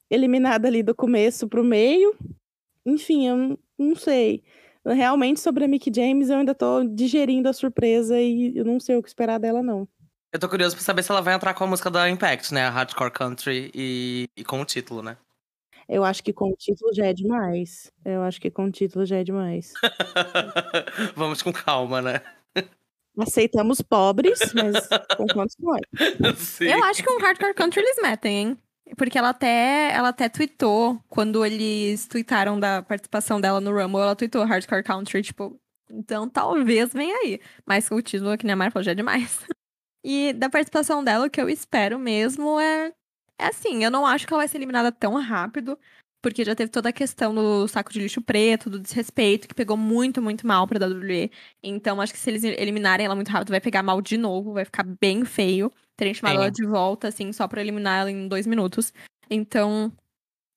[0.10, 2.16] eliminada ali do começo pro meio.
[2.86, 4.42] Enfim, eu não sei.
[4.86, 8.96] Realmente, sobre a Mickey James, eu ainda tô digerindo a surpresa e eu não sei
[8.96, 9.88] o que esperar dela, não.
[10.32, 12.66] Eu tô curioso pra saber se ela vai entrar com a música da Impact, né?
[12.66, 15.18] A Hardcore Country e, e com o título, né?
[15.88, 17.92] Eu acho que com o título já é demais.
[18.04, 19.72] Eu acho que com o título já é demais.
[21.16, 22.22] Vamos com calma, né?
[23.18, 25.56] Aceitamos pobres, mas com quantos?
[26.60, 28.58] Eu acho que um Hardcore Country eles metem, hein?
[28.98, 34.16] Porque ela até, ela até tweetou, quando eles tweetaram da participação dela no Rumble, ela
[34.16, 35.60] tweetou Hardcore Country, tipo,
[35.90, 37.40] então talvez venha aí.
[37.66, 39.40] Mas o título aqui na Marvel já é demais.
[40.08, 42.94] E da participação dela, o que eu espero mesmo é.
[43.40, 45.80] É assim, eu não acho que ela vai ser eliminada tão rápido
[46.26, 49.78] porque já teve toda a questão do saco de lixo preto, do desrespeito, que pegou
[49.78, 51.30] muito, muito mal pra WWE.
[51.62, 54.66] Então, acho que se eles eliminarem ela muito rápido, vai pegar mal de novo, vai
[54.66, 55.72] ficar bem feio.
[55.98, 58.94] Terem chamado ela de volta, assim, só pra eliminar ela em dois minutos.
[59.30, 59.92] Então,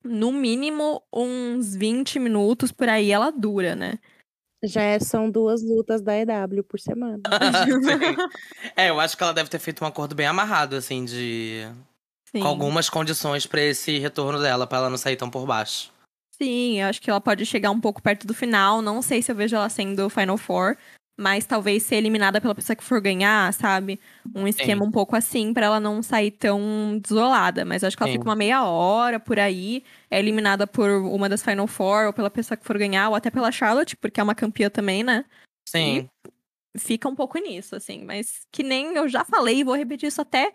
[0.03, 3.99] no mínimo, uns 20 minutos por aí ela dura, né?
[4.63, 7.21] Já é, são duas lutas da EW por semana.
[8.77, 11.65] é, eu acho que ela deve ter feito um acordo bem amarrado, assim, de
[12.33, 12.41] Sim.
[12.41, 15.93] com algumas condições para esse retorno dela, para ela não sair tão por baixo.
[16.41, 18.81] Sim, eu acho que ela pode chegar um pouco perto do final.
[18.83, 20.77] Não sei se eu vejo ela sendo Final Four,
[21.19, 23.99] mas talvez ser eliminada pela pessoa que for ganhar, sabe?
[24.33, 24.89] Um esquema Sim.
[24.89, 27.65] um pouco assim pra ela não sair tão desolada.
[27.65, 28.19] Mas acho que ela Sim.
[28.19, 32.31] fica uma meia hora por aí, é eliminada por uma das Final Four, ou pela
[32.31, 35.25] pessoa que for ganhar, ou até pela Charlotte, porque é uma campeã também, né?
[35.69, 36.09] Sim.
[36.79, 38.05] Fica um pouco nisso, assim.
[38.05, 40.53] Mas que nem eu já falei, e vou repetir isso até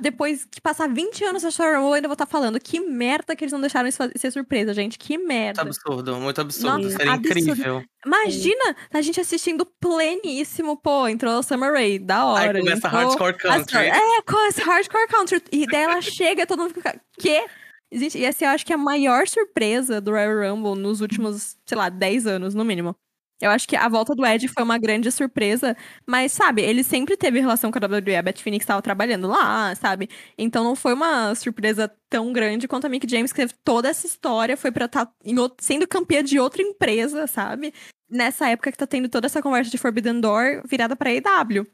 [0.00, 2.58] depois que passar 20 anos a Royal Rumble, eu ainda vou estar falando.
[2.58, 4.98] Que merda que eles não deixaram isso ser surpresa, gente.
[4.98, 5.62] Que Muito merda.
[5.62, 6.78] absurdo, muito absurdo.
[6.84, 7.38] Nossa, Seria absurdo.
[7.38, 7.84] incrível.
[8.06, 12.58] Imagina a gente assistindo pleníssimo, pô, entrou a Summer Rae, da Aí hora.
[12.60, 13.78] começa entrou Hardcore Country.
[13.88, 15.42] É, com esse Hardcore Country.
[15.52, 17.44] E daí ela chega e todo mundo fica, quê?
[17.92, 21.56] Gente, e essa eu acho que é a maior surpresa do Royal Rumble nos últimos,
[21.66, 22.96] sei lá, 10 anos, no mínimo.
[23.40, 25.76] Eu acho que a volta do Ed foi uma grande surpresa,
[26.06, 28.16] mas, sabe, ele sempre teve relação com a WWE.
[28.16, 30.08] A Beth Phoenix estava trabalhando lá, sabe?
[30.38, 34.06] Então não foi uma surpresa tão grande quanto a Mick James, que teve toda essa
[34.06, 35.12] história, foi pra estar
[35.60, 37.74] sendo campeã de outra empresa, sabe?
[38.08, 41.66] Nessa época que tá tendo toda essa conversa de Forbidden Door virada pra AEW.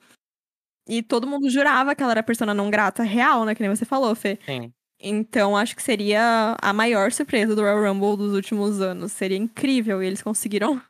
[0.89, 3.55] E todo mundo jurava que ela era persona não grata real, né?
[3.55, 4.39] Que nem você falou, Fê.
[4.47, 4.73] Sim.
[5.03, 9.13] Então, acho que seria a maior surpresa do Royal Rumble dos últimos anos.
[9.13, 10.81] Seria incrível e eles conseguiram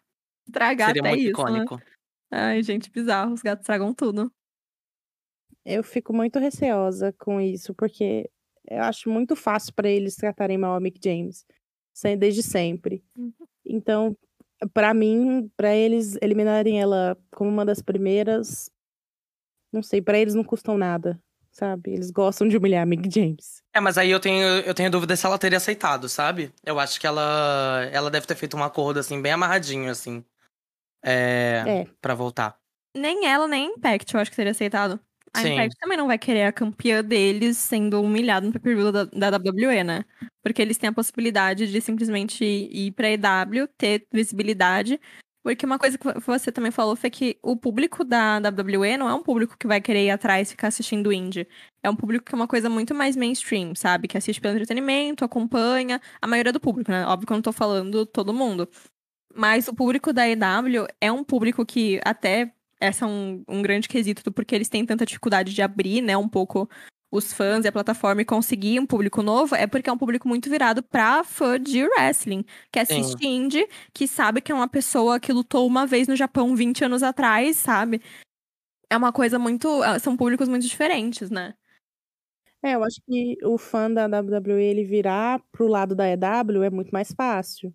[0.51, 1.51] estragar Seria até muito isso, né?
[1.63, 1.83] icônico.
[2.31, 3.33] Ai, gente, bizarro.
[3.33, 4.31] Os gatos estragam tudo.
[5.65, 8.31] Eu fico muito receosa com isso, porque
[8.69, 11.45] eu acho muito fácil para eles tratarem mal a Mick James,
[11.93, 13.03] sem- desde sempre.
[13.17, 13.33] Uhum.
[13.65, 14.17] Então,
[14.73, 18.71] para mim, para eles eliminarem ela como uma das primeiras,
[19.73, 21.21] não sei, para eles não custam nada,
[21.53, 21.93] sabe?
[21.93, 23.63] Eles gostam de humilhar a Mick James.
[23.75, 26.53] É, mas aí eu tenho, eu tenho dúvida se ela teria aceitado, sabe?
[26.65, 30.25] Eu acho que ela, ela deve ter feito um acordo, assim, bem amarradinho, assim.
[31.03, 31.65] É.
[31.67, 31.87] É.
[32.01, 32.57] Pra voltar.
[32.97, 35.01] Nem ela, nem a Impact, eu acho que seria aceitado.
[35.33, 35.53] A Sim.
[35.53, 39.85] Impact também não vai querer a campeã deles sendo humilhada no pay-per-view da, da WWE,
[39.85, 40.05] né?
[40.43, 45.01] Porque eles têm a possibilidade de simplesmente ir pra EW, ter visibilidade.
[45.43, 49.15] Porque uma coisa que você também falou foi que o público da WWE não é
[49.15, 51.49] um público que vai querer ir atrás e ficar assistindo indie.
[51.83, 54.07] É um público que é uma coisa muito mais mainstream, sabe?
[54.07, 56.01] Que assiste pelo entretenimento, acompanha.
[56.21, 57.07] A maioria do público, né?
[57.07, 58.69] Óbvio que eu não tô falando todo mundo.
[59.35, 63.89] Mas o público da EW é um público que até essa é um, um grande
[63.89, 66.69] quesito do porquê eles têm tanta dificuldade de abrir, né, um pouco
[67.13, 70.29] os fãs e a plataforma e conseguir um público novo, é porque é um público
[70.29, 75.19] muito virado pra fã de wrestling, que assiste indie, que sabe que é uma pessoa
[75.19, 78.01] que lutou uma vez no Japão 20 anos atrás, sabe?
[78.89, 79.69] É uma coisa muito.
[80.01, 81.55] São públicos muito diferentes, né?
[82.63, 86.71] É, eu acho que o fã da WWE ele virar pro lado da EW é
[86.71, 87.75] muito mais fácil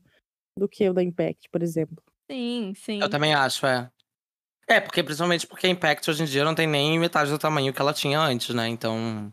[0.58, 2.02] do que o da Impact, por exemplo.
[2.30, 3.02] Sim, sim.
[3.02, 3.90] Eu também acho, é.
[4.68, 7.72] É, porque principalmente porque a Impact hoje em dia não tem nem metade do tamanho
[7.74, 8.68] que ela tinha antes, né?
[8.68, 9.32] Então.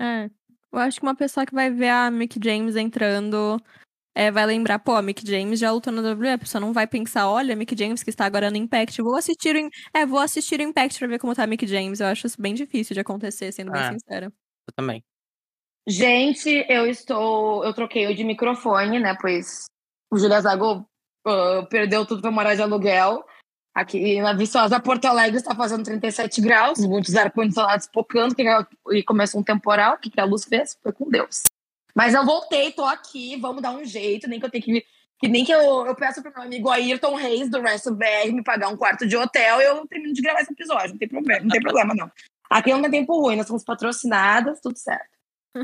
[0.00, 0.30] É.
[0.72, 3.60] Eu acho que uma pessoa que vai ver a Mick James entrando
[4.14, 6.30] é, vai lembrar, pô, a Mick James já lutou na WWE.
[6.30, 9.16] A pessoa não vai pensar, olha, a Mick James que está agora no Impact, vou
[9.16, 12.00] assistir o, In- é, vou assistir o Impact pra ver como tá a Mick James.
[12.00, 13.92] Eu acho isso bem difícil de acontecer, sendo bem É.
[13.92, 14.26] sincera.
[14.26, 15.02] Eu também.
[15.88, 17.64] Gente, eu estou.
[17.64, 19.16] Eu troquei o de microfone, né?
[19.20, 19.64] Pois
[20.12, 20.86] o Julia Zago
[21.26, 23.24] ah, perdeu tudo para morar de aluguel.
[23.74, 28.36] Aqui na Viçosa, Porto Alegre está fazendo 37 graus, muitos ar-condicionados pocando,
[28.90, 29.94] e começou um temporal.
[29.94, 30.76] O que, a luz fez?
[30.82, 31.42] Foi com Deus.
[31.94, 34.84] Mas eu voltei, tô aqui, vamos dar um jeito, nem que eu tenha que.
[35.18, 38.68] que nem que eu, eu peço pro meu amigo Ayrton Reis, do WrestleBR, me pagar
[38.68, 40.90] um quarto de hotel eu termino de gravar esse episódio.
[40.90, 42.10] Não tem problema, não tem problema, não.
[42.50, 45.08] Aqui não tem tempo ruim, nós somos patrocinadas, tudo certo.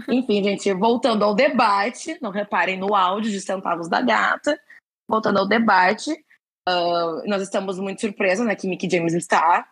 [0.08, 4.58] Enfim, gente, voltando ao debate, não reparem no áudio de centavos da gata.
[5.08, 6.14] Voltando ao debate,
[6.68, 9.66] ah, nós estamos muito surpresos, né, que Mickey James está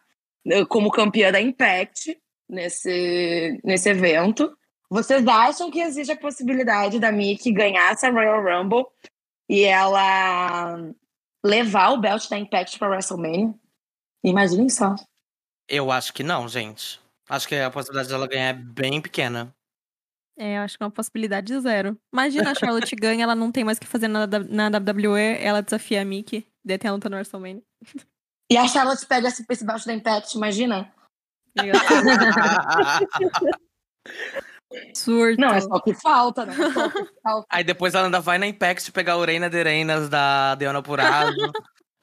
[0.46, 4.56] eh, como campeã da Impact nesse, nesse evento.
[4.88, 8.86] Vocês acham que existe a possibilidade da Mickey ganhar essa Royal Rumble
[9.48, 10.90] e ela
[11.44, 13.52] levar o belt da Impact para WrestleMania?
[14.24, 14.94] Imaginem só.
[15.68, 17.00] Eu acho que não, gente.
[17.28, 19.54] Acho que a possibilidade dela ganhar é bem pequena.
[20.38, 21.98] É, eu acho que é uma possibilidade zero.
[22.12, 25.62] Imagina a Charlotte ganha, ela não tem mais o que fazer na, na WWE, ela
[25.62, 27.62] desafia a Mickey, daí tem a luta no WrestleMania.
[28.50, 30.92] E a Charlotte pega esse, belt da Impact, imagina?
[34.94, 35.40] Surto.
[35.40, 36.54] Não, é só o que falta, né?
[36.54, 37.46] É que falta.
[37.50, 41.34] Aí depois ela ainda vai na Impact pegar a Urena de Reinas da Diona Purado.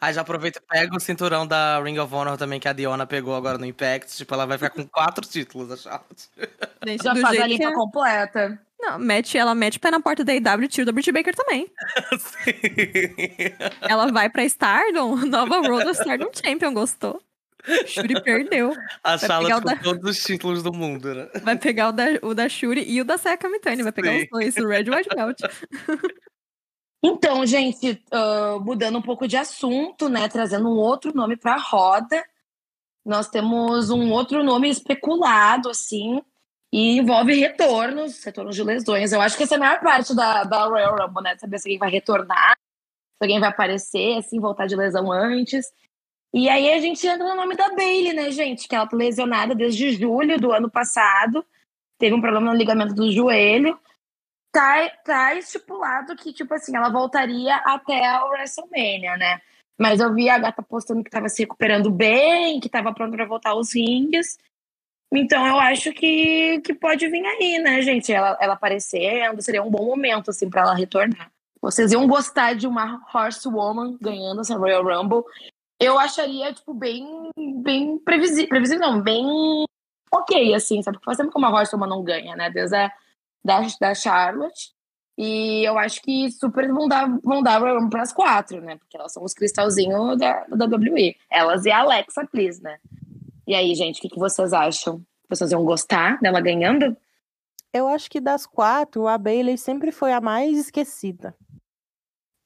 [0.04, 3.08] Aí já aproveita e pega o cinturão da Ring of Honor também, que a Diona
[3.08, 4.18] pegou agora no Impact.
[4.18, 6.28] Tipo, ela vai ficar com quatro títulos, a Charlotte.
[7.02, 8.60] Já faz a limpa é- completa.
[8.82, 11.10] Não, mete, ela mete o pé na porta da IW e tira o da Britt
[11.10, 11.72] Baker também.
[13.82, 17.22] Ela vai pra Stardom, nova Road of Stardom Champion, gostou?
[17.88, 18.74] Shuri perdeu.
[19.02, 21.30] a pegar Charlotte com da- todos os títulos do mundo, né?
[21.44, 24.24] Vai pegar o da, o da Shuri e o da Seka Mitani, vai pegar Sim.
[24.24, 25.40] os dois, o Red e o White Belt.
[27.06, 30.30] Então, gente, uh, mudando um pouco de assunto, né?
[30.30, 32.24] Trazendo um outro nome para a roda.
[33.06, 36.22] Nós temos um outro nome especulado, assim,
[36.72, 39.12] e envolve retornos, retornos de lesões.
[39.12, 41.38] Eu acho que essa é a maior parte da, da Royal Rumble, né?
[41.38, 45.66] Saber se alguém vai retornar, se alguém vai aparecer, assim, voltar de lesão antes.
[46.34, 48.66] E aí a gente entra no nome da Bailey, né, gente?
[48.66, 51.46] Que ela tá lesionada desde julho do ano passado.
[51.98, 53.78] Teve um problema no ligamento do joelho
[54.54, 59.42] tá, tá estipulado que, tipo assim, ela voltaria até o WrestleMania, né?
[59.78, 63.26] Mas eu vi a gata postando que tava se recuperando bem, que tava pronta para
[63.26, 64.38] voltar aos rings.
[65.12, 68.14] Então eu acho que, que pode vir aí, né, gente?
[68.14, 71.32] Ela, ela aparecendo, seria um bom momento, assim, para ela retornar.
[71.60, 75.24] Vocês iam gostar de uma Horsewoman ganhando essa Royal Rumble.
[75.80, 77.32] Eu acharia, tipo, bem,
[77.64, 79.66] bem previsível, previsível não, bem
[80.12, 80.98] ok, assim, sabe?
[80.98, 82.50] Porque faz tempo que uma Horsewoman não ganha, né?
[82.52, 82.92] Desde a
[83.44, 84.72] da, da Charlotte.
[85.18, 88.78] E eu acho que super vão dar, vão dar para as quatro, né?
[88.78, 91.16] Porque elas são os cristalzinhos da, da WWE.
[91.30, 92.80] Elas e a Alexa, please, né?
[93.46, 95.06] E aí, gente, o que, que vocês acham?
[95.30, 96.98] Vocês iam gostar dela ganhando?
[97.72, 101.36] Eu acho que das quatro, a Bailey sempre foi a mais esquecida.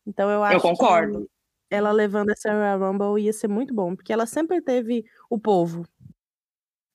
[0.06, 1.22] Então eu acho eu concordo.
[1.22, 1.30] que
[1.76, 5.86] ela levando essa Royal Rumble ia ser muito bom, porque ela sempre teve o povo.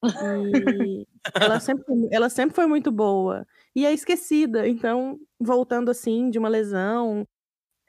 [1.41, 4.69] Ela, sempre, ela sempre foi muito boa e é esquecida.
[4.69, 7.27] Então, voltando assim de uma lesão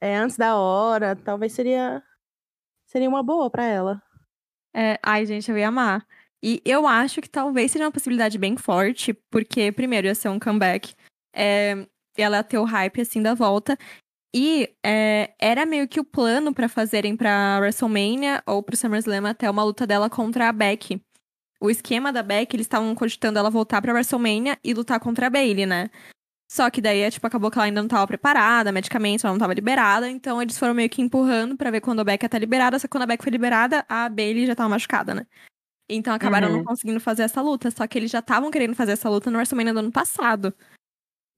[0.01, 2.03] é, antes da hora, talvez seria
[2.85, 4.01] seria uma boa para ela.
[4.75, 6.05] É, ai, gente, eu ia amar.
[6.43, 10.39] E eu acho que talvez seja uma possibilidade bem forte, porque, primeiro, ia ser um
[10.39, 10.93] comeback.
[11.33, 13.77] É, ela ter o hype, assim, da volta.
[14.35, 19.49] E é, era meio que o plano para fazerem pra WrestleMania ou pro SummerSlam até
[19.49, 21.01] uma luta dela contra a Becky
[21.63, 25.29] o esquema da Beck, eles estavam cogitando ela voltar pra WrestleMania e lutar contra a
[25.29, 25.89] Bailey, né?
[26.51, 29.53] Só que daí, tipo, acabou que ela ainda não tava preparada, medicamentos, ela não tava
[29.53, 32.77] liberada, então eles foram meio que empurrando para ver quando a Beck ia estar liberada,
[32.77, 35.25] só que quando a Beck foi liberada, a Bailey já tava machucada, né?
[35.87, 36.57] Então acabaram uhum.
[36.57, 39.37] não conseguindo fazer essa luta, só que eles já estavam querendo fazer essa luta no
[39.37, 40.53] WrestleMania do ano passado.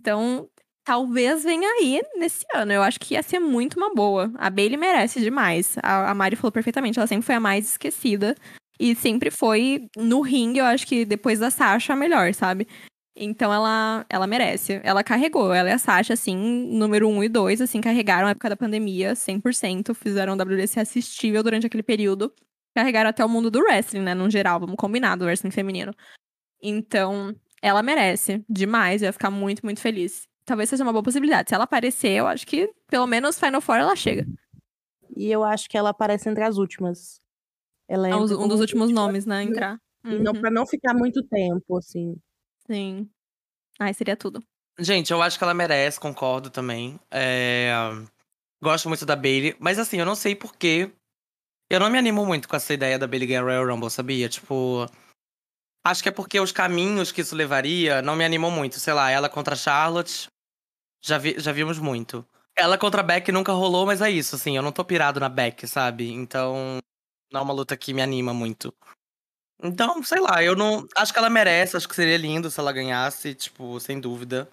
[0.02, 0.50] Então,
[0.84, 2.72] talvez venha aí nesse ano.
[2.72, 4.32] Eu acho que ia ser muito uma boa.
[4.36, 5.78] A Bailey merece demais.
[5.84, 8.36] A, a Mari falou perfeitamente, ela sempre foi a mais esquecida.
[8.80, 12.68] E sempre foi no ringue, eu acho que depois da Sasha, a melhor, sabe?
[13.16, 14.82] Então ela, ela merece.
[14.84, 15.54] Ela carregou.
[15.54, 18.58] Ela e a Sasha, assim, número 1 um e 2, assim, carregaram na época da
[18.58, 19.94] pandemia, 100%.
[19.94, 22.34] Fizeram o WDC assistível durante aquele período.
[22.76, 24.14] Carregaram até o mundo do wrestling, né?
[24.14, 25.94] No geral, vamos combinar, do wrestling feminino.
[26.62, 29.02] Então, ela merece demais.
[29.02, 30.28] Eu ia ficar muito, muito feliz.
[30.46, 31.50] Talvez seja uma boa possibilidade.
[31.50, 34.28] Se ela aparecer, eu acho que pelo menos Final Four ela chega.
[35.16, 37.22] E eu acho que ela aparece entre as últimas.
[37.88, 39.44] Ela é um, dos últimos nomes, né?
[39.44, 39.80] Entrar.
[40.04, 40.24] Uhum.
[40.24, 42.16] Não, pra não ficar muito tempo, assim.
[42.70, 43.10] Sim.
[43.80, 44.44] Ai, seria tudo.
[44.80, 47.00] Gente, eu acho que ela merece, concordo também.
[47.10, 47.72] É...
[48.62, 50.92] Gosto muito da Bailey, mas assim, eu não sei porquê.
[51.70, 54.30] Eu não me animo muito com essa ideia da Bailey ganhar Royal Rumble, sabia?
[54.30, 54.86] Tipo.
[55.86, 58.80] Acho que é porque os caminhos que isso levaria não me animam muito.
[58.80, 60.28] Sei lá, ela contra Charlotte.
[61.04, 62.26] Já, vi, já vimos muito.
[62.56, 64.56] Ela contra Beck nunca rolou, mas é isso, assim.
[64.56, 66.12] Eu não tô pirado na Beck, sabe?
[66.12, 66.80] Então.
[67.36, 68.74] Não é uma luta que me anima muito.
[69.62, 70.88] Então, sei lá, eu não.
[70.96, 74.50] Acho que ela merece, acho que seria lindo se ela ganhasse, tipo, sem dúvida.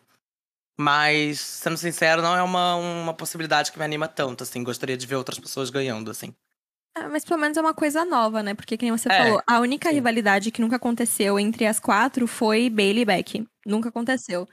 [0.76, 4.64] Mas, sendo sincero, não é uma, uma possibilidade que me anima tanto, assim.
[4.64, 6.34] Gostaria de ver outras pessoas ganhando, assim.
[6.96, 8.52] É, mas pelo menos é uma coisa nova, né?
[8.52, 9.94] Porque, como você é, falou, a única sim.
[9.94, 13.48] rivalidade que nunca aconteceu entre as quatro foi Bailey e Becky.
[13.64, 14.48] Nunca aconteceu.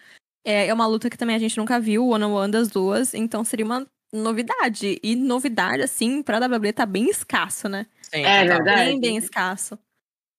[0.45, 2.67] É, é uma luta que também a gente nunca viu, o one on one das
[2.67, 3.15] duas.
[3.15, 4.99] Então seria uma novidade.
[5.03, 7.85] E novidade, assim, pra WWE tá bem escasso, né?
[8.01, 8.85] Sim, é verdade.
[8.85, 9.77] Bem, bem escasso.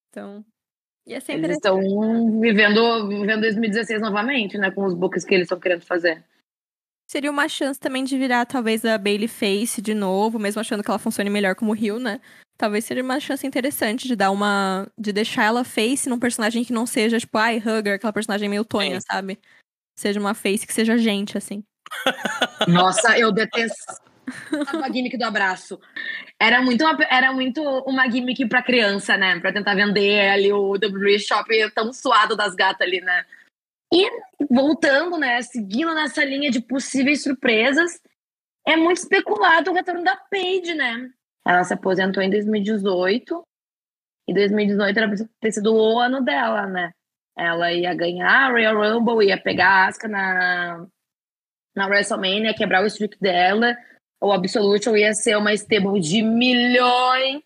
[0.08, 0.44] Então,
[1.06, 1.78] ia ser Eles estão
[2.40, 4.70] vivendo, vivendo 2016 novamente, né?
[4.70, 6.24] Com os books que eles estão querendo fazer.
[7.08, 10.90] Seria uma chance também de virar, talvez, a Bailey Face de novo, mesmo achando que
[10.90, 12.20] ela funcione melhor como Rio, né?
[12.56, 14.86] Talvez seria uma chance interessante de dar uma.
[14.96, 18.64] de deixar ela face num personagem que não seja, tipo, ai, Hugger, aquela personagem meio
[18.64, 19.40] tonha, sabe?
[19.98, 21.64] Seja uma face que seja gente, assim.
[22.68, 24.00] Nossa, eu detesto
[24.82, 25.78] a gimmick do abraço.
[26.38, 29.38] Era muito uma, era muito uma gimmick pra criança, né?
[29.40, 33.24] Pra tentar vender ali o WWE Shop tão suado das gatas ali, né?
[33.92, 34.08] E
[34.48, 35.42] voltando, né?
[35.42, 38.00] Seguindo nessa linha de possíveis surpresas,
[38.66, 41.10] é muito especulado o retorno da Paige, né?
[41.46, 43.42] Ela se aposentou em 2018.
[44.28, 46.92] E 2018 era ter sido o ano dela, né?
[47.36, 50.86] Ela ia ganhar a Royal Rumble, ia pegar a Asuka na,
[51.74, 53.76] na WrestleMania, quebrar o streak dela
[54.20, 57.42] o Absolution ia ser uma stable de milhões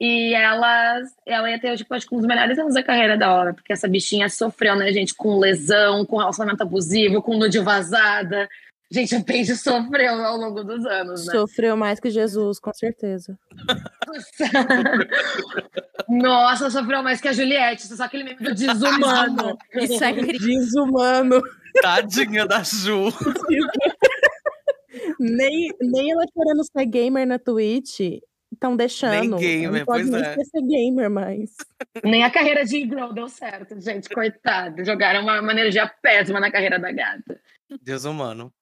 [0.00, 3.32] e ela, ela ia ter, tipo, acho que um dos melhores anos da carreira da
[3.34, 8.48] hora, porque essa bichinha sofreu, né, gente, com lesão, com relacionamento abusivo, com nude vazada.
[8.90, 11.32] Gente, a Paige sofreu ao longo dos anos, né?
[11.32, 13.36] Sofreu mais que Jesus, com certeza.
[16.08, 17.88] Nossa, sofreu mais que a Juliette.
[17.88, 19.58] Só aquele meme do desumano.
[19.74, 20.38] Isso é cri...
[20.38, 21.42] Desumano.
[21.82, 23.08] Tadinha da Ju.
[25.18, 28.20] nem, nem ela querendo ser gamer na Twitch
[28.52, 29.36] estão deixando.
[29.36, 30.44] Nem gamer, não pode pois nem é.
[30.44, 31.56] ser gamer mais.
[32.04, 34.08] Nem a carreira de Girl deu certo, gente.
[34.08, 34.84] Coitado.
[34.84, 37.40] Jogaram uma, uma energia péssima na carreira da gata.
[37.82, 38.52] Deus humano.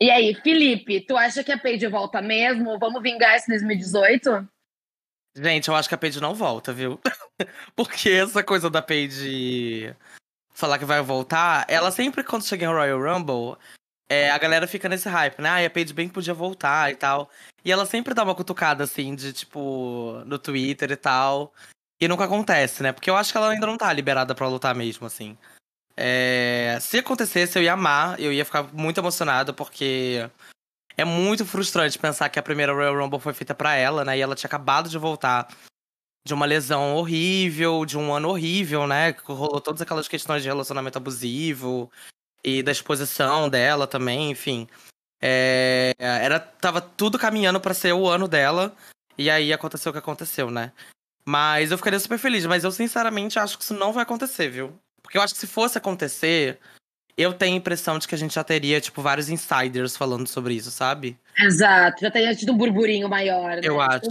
[0.00, 2.78] E aí, Felipe, tu acha que a Paige volta mesmo?
[2.78, 4.46] Vamos vingar esse 2018?
[5.34, 7.00] Gente, eu acho que a Paige não volta, viu?
[7.74, 9.94] Porque essa coisa da Paige
[10.52, 13.56] falar que vai voltar, ela sempre, quando chega em Royal Rumble,
[14.08, 15.48] é, a galera fica nesse hype, né?
[15.48, 17.30] Ai, a Paige bem podia voltar e tal.
[17.64, 21.52] E ela sempre dá uma cutucada, assim, de tipo, no Twitter e tal.
[22.00, 22.92] E nunca acontece, né?
[22.92, 25.36] Porque eu acho que ela ainda não tá liberada pra lutar mesmo, assim.
[25.96, 30.28] É, se acontecesse, eu ia amar, eu ia ficar muito emocionado, porque
[30.96, 34.18] é muito frustrante pensar que a primeira Royal Rumble foi feita pra ela, né?
[34.18, 35.48] E ela tinha acabado de voltar
[36.26, 39.12] de uma lesão horrível, de um ano horrível, né?
[39.12, 41.90] Que rolou todas aquelas questões de relacionamento abusivo
[42.44, 44.68] e da exposição dela também, enfim.
[45.20, 48.76] É, era, tava tudo caminhando pra ser o ano dela,
[49.16, 50.72] e aí aconteceu o que aconteceu, né?
[51.24, 54.78] Mas eu ficaria super feliz, mas eu sinceramente acho que isso não vai acontecer, viu?
[55.16, 56.58] Porque eu acho que se fosse acontecer,
[57.16, 60.52] eu tenho a impressão de que a gente já teria, tipo, vários insiders falando sobre
[60.52, 61.18] isso, sabe?
[61.38, 62.02] Exato.
[62.02, 63.60] Já teria tido um burburinho maior, né?
[63.62, 64.10] Eu acho.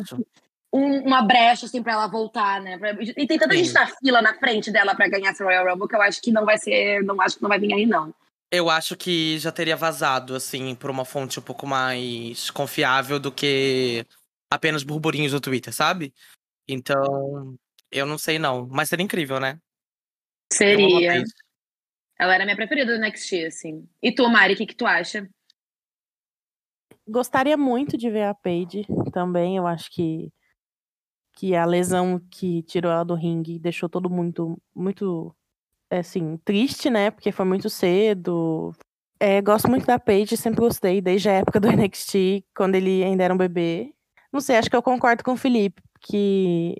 [0.74, 2.80] um- uma brecha, assim, pra ela voltar, né?
[3.16, 3.64] E tem tanta Sim.
[3.64, 6.32] gente na fila, na frente dela pra ganhar essa Royal Rumble, que eu acho que
[6.32, 7.04] não vai ser...
[7.04, 8.14] Não acho que não vai vir aí, não.
[8.52, 13.32] Eu acho que já teria vazado, assim, por uma fonte um pouco mais confiável do
[13.32, 14.06] que
[14.52, 16.14] apenas burburinhos do Twitter, sabe?
[16.68, 17.56] Então,
[17.92, 18.68] eu não sei não.
[18.70, 19.60] Mas seria incrível, né?
[20.52, 21.24] Seria.
[22.18, 23.88] Ela era minha preferida do NXT, assim.
[24.02, 25.28] E tu, Mari, o que, que tu acha?
[27.08, 29.58] Gostaria muito de ver a Paige também.
[29.58, 30.32] Eu acho que,
[31.34, 35.36] que a lesão que tirou ela do ringue deixou todo mundo muito,
[35.90, 37.12] assim, triste, né?
[37.12, 38.74] Porque foi muito cedo.
[39.20, 43.24] É, gosto muito da Paige, sempre gostei, desde a época do NXT, quando ele ainda
[43.24, 43.94] era um bebê.
[44.32, 46.76] Não sei, acho que eu concordo com o Felipe, que,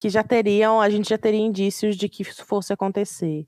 [0.00, 3.46] que já teriam, a gente já teria indícios de que isso fosse acontecer.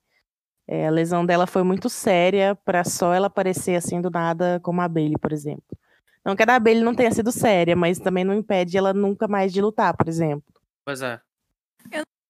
[0.67, 4.81] É, a lesão dela foi muito séria para só ela aparecer assim do nada, como
[4.81, 5.77] a Bailey, por exemplo.
[6.25, 9.27] Não que a da Bailey não tenha sido séria, mas também não impede ela nunca
[9.27, 10.45] mais de lutar, por exemplo.
[10.85, 11.21] Pois é.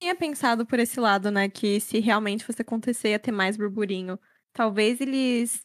[0.00, 1.48] tinha pensado por esse lado, né?
[1.48, 4.18] Que se realmente fosse acontecer, ia ter mais burburinho.
[4.52, 5.64] Talvez eles.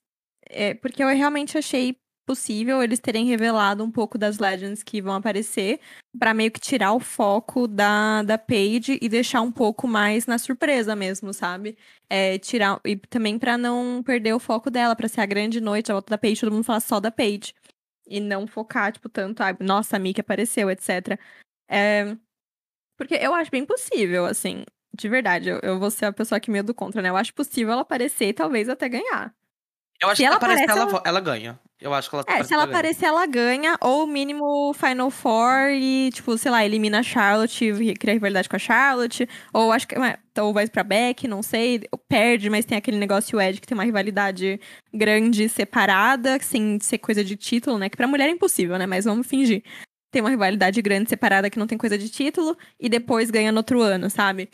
[0.49, 5.13] é, porque eu realmente achei possível eles terem revelado um pouco das Legends que vão
[5.15, 5.79] aparecer,
[6.17, 10.37] pra meio que tirar o foco da, da Paige e deixar um pouco mais na
[10.37, 11.77] surpresa mesmo, sabe?
[12.09, 12.79] É, tirar.
[12.85, 16.11] E também pra não perder o foco dela, pra ser a grande noite, a volta
[16.11, 17.53] da Paige, todo mundo falar só da Paige.
[18.07, 21.19] E não focar, tipo, tanto, ah, nossa, a Mickey apareceu, etc.
[21.67, 22.15] É,
[22.97, 24.63] porque eu acho bem possível, assim,
[24.95, 25.49] de verdade.
[25.49, 27.09] Eu, eu vou ser a pessoa que meio do contra, né?
[27.09, 29.35] Eu acho possível ela aparecer e talvez até ganhar.
[30.01, 31.59] Eu acho Se que ela aparecer, aparece, ela, ela- ganha.
[31.79, 35.69] Eu acho que ela É, aparecer, se ela aparecer, ela ganha, ou mínimo Final Four
[35.71, 39.27] e, tipo, sei lá, elimina a Charlotte e cria rivalidade com a Charlotte.
[39.53, 39.95] Ou acho que.
[40.39, 41.81] Ou vai pra Beck, não sei.
[42.07, 44.59] Perde, mas tem aquele negócio Ed que tem uma rivalidade
[44.93, 47.89] grande separada, sem ser coisa de título, né?
[47.89, 48.85] Que pra mulher é impossível, né?
[48.85, 49.61] Mas vamos fingir.
[50.11, 53.57] Tem uma rivalidade grande separada que não tem coisa de título, e depois ganha no
[53.59, 54.49] outro ano, sabe?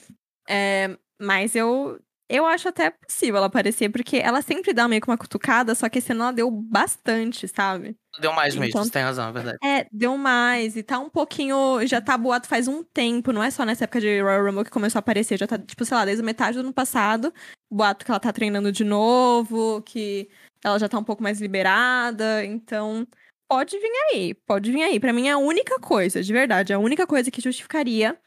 [0.49, 1.99] É, mas eu.
[2.33, 5.89] Eu acho até possível ela aparecer, porque ela sempre dá meio que uma cutucada, só
[5.89, 7.97] que esse ano ela deu bastante, sabe?
[8.19, 9.57] Deu mais mesmo, Então- você tem razão, é verdade.
[9.61, 10.77] É, deu mais.
[10.77, 11.85] E tá um pouquinho.
[11.85, 14.71] Já tá boato faz um tempo, não é só nessa época de Royal Rumble que
[14.71, 15.37] começou a aparecer.
[15.37, 17.33] Já tá, tipo, sei lá, desde a metade do ano passado.
[17.69, 20.29] Boato que ela tá treinando de novo, que
[20.63, 22.45] ela já tá um pouco mais liberada.
[22.45, 23.05] Então,
[23.49, 24.99] pode vir aí, pode vir aí.
[25.01, 28.17] Pra mim, é a única coisa, de verdade, a única coisa que justificaria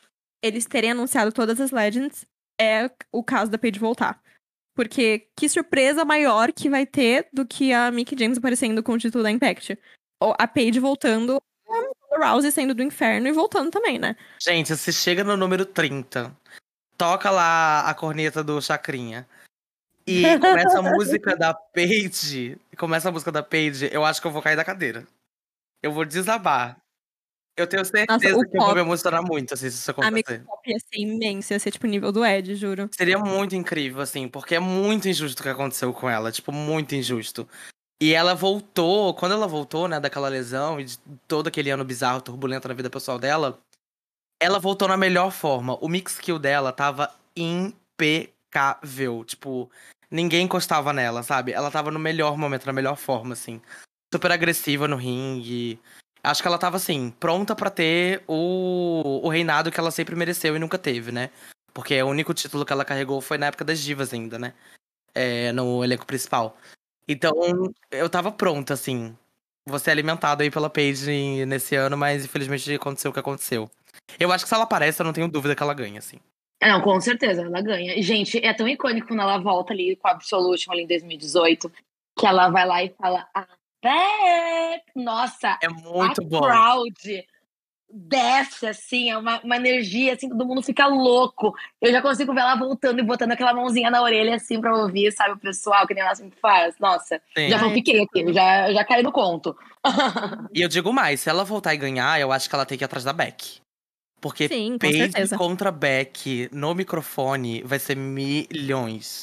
[0.43, 2.27] eles terem anunciado todas as Legends
[2.61, 4.23] é o caso da Paige voltar.
[4.75, 8.99] Porque que surpresa maior que vai ter do que a Mickey James aparecendo com o
[8.99, 9.79] título da Impact.
[10.21, 11.41] Ou a Paige voltando,
[12.13, 14.17] a Rousey saindo do inferno e voltando também, né?
[14.41, 16.37] Gente, se chega no número 30,
[16.97, 19.27] toca lá a corneta do Chacrinha.
[20.07, 22.59] E começa a música da Paige.
[22.77, 25.07] Começa a música da Paige, eu acho que eu vou cair da cadeira.
[25.83, 26.77] Eu vou desabar.
[27.57, 30.45] Eu tenho certeza o que pop- me emocionar muito assim, se isso A Mickey acontecer.
[30.45, 32.89] Pop ia ser imenso, ia ser tipo nível do Ed, juro.
[32.93, 36.33] Seria muito incrível, assim, porque é muito injusto o que aconteceu com ela.
[36.33, 37.49] Tipo, muito injusto.
[38.03, 40.99] E ela voltou, quando ela voltou, né, daquela lesão e de
[41.29, 43.59] todo aquele ano bizarro, turbulento na vida pessoal dela,
[44.43, 45.77] ela voltou na melhor forma.
[45.81, 49.25] O mix kill dela tava impecável.
[49.25, 49.71] Tipo,
[50.11, 51.53] ninguém encostava nela, sabe?
[51.53, 53.61] Ela tava no melhor momento, na melhor forma, assim.
[54.13, 55.79] Super agressiva no ringue.
[56.25, 60.57] Acho que ela tava, assim, pronta pra ter o, o reinado que ela sempre mereceu
[60.57, 61.29] e nunca teve, né?
[61.75, 64.55] Porque o único título que ela carregou foi na época das divas ainda, né?
[65.15, 66.57] É, no elenco principal.
[67.07, 67.33] Então,
[67.91, 69.15] eu tava pronta, assim.
[69.79, 73.71] Ser alimentado aí pela Paige nesse ano, mas infelizmente aconteceu o que aconteceu.
[74.19, 76.19] Eu acho que se ela aparece, eu não tenho dúvida que ela ganha, assim.
[76.61, 78.01] É, Não, com certeza, ela ganha.
[78.03, 81.71] Gente, é tão icônico quando ela volta ali com a Absolution ali em 2018,
[82.19, 83.47] que ela vai lá e fala, ah,
[83.85, 84.85] back!
[84.97, 86.41] Nossa, É muito a bom.
[86.41, 87.27] crowd
[87.97, 91.55] desce, assim, é uma, uma energia, assim, todo mundo fica louco.
[91.81, 95.13] Eu já consigo ver ela voltando e botando aquela mãozinha na orelha, assim, pra ouvir,
[95.13, 96.75] sabe, o pessoal, que nem ela sempre faz.
[96.81, 97.49] Nossa, Sim.
[97.51, 99.57] já fiquei aqui, já, já caí no conto.
[100.53, 102.83] E eu digo mais, se ela voltar e ganhar, eu acho que ela tem que
[102.83, 103.61] ir atrás da Beck.
[104.21, 105.37] Porque Sim, com Paige certeza.
[105.39, 109.23] contra Beck no microfone vai ser milhões.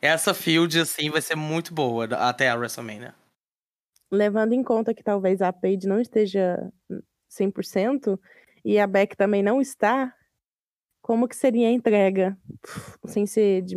[0.00, 3.12] Essa field, assim, vai ser muito boa até a WrestleMania.
[4.10, 6.70] Levando em conta que talvez a Paige não esteja
[7.30, 8.18] 100%
[8.64, 10.12] e a Beck também não está,
[11.02, 12.36] como que seria a entrega?
[13.04, 13.76] Sem ser de,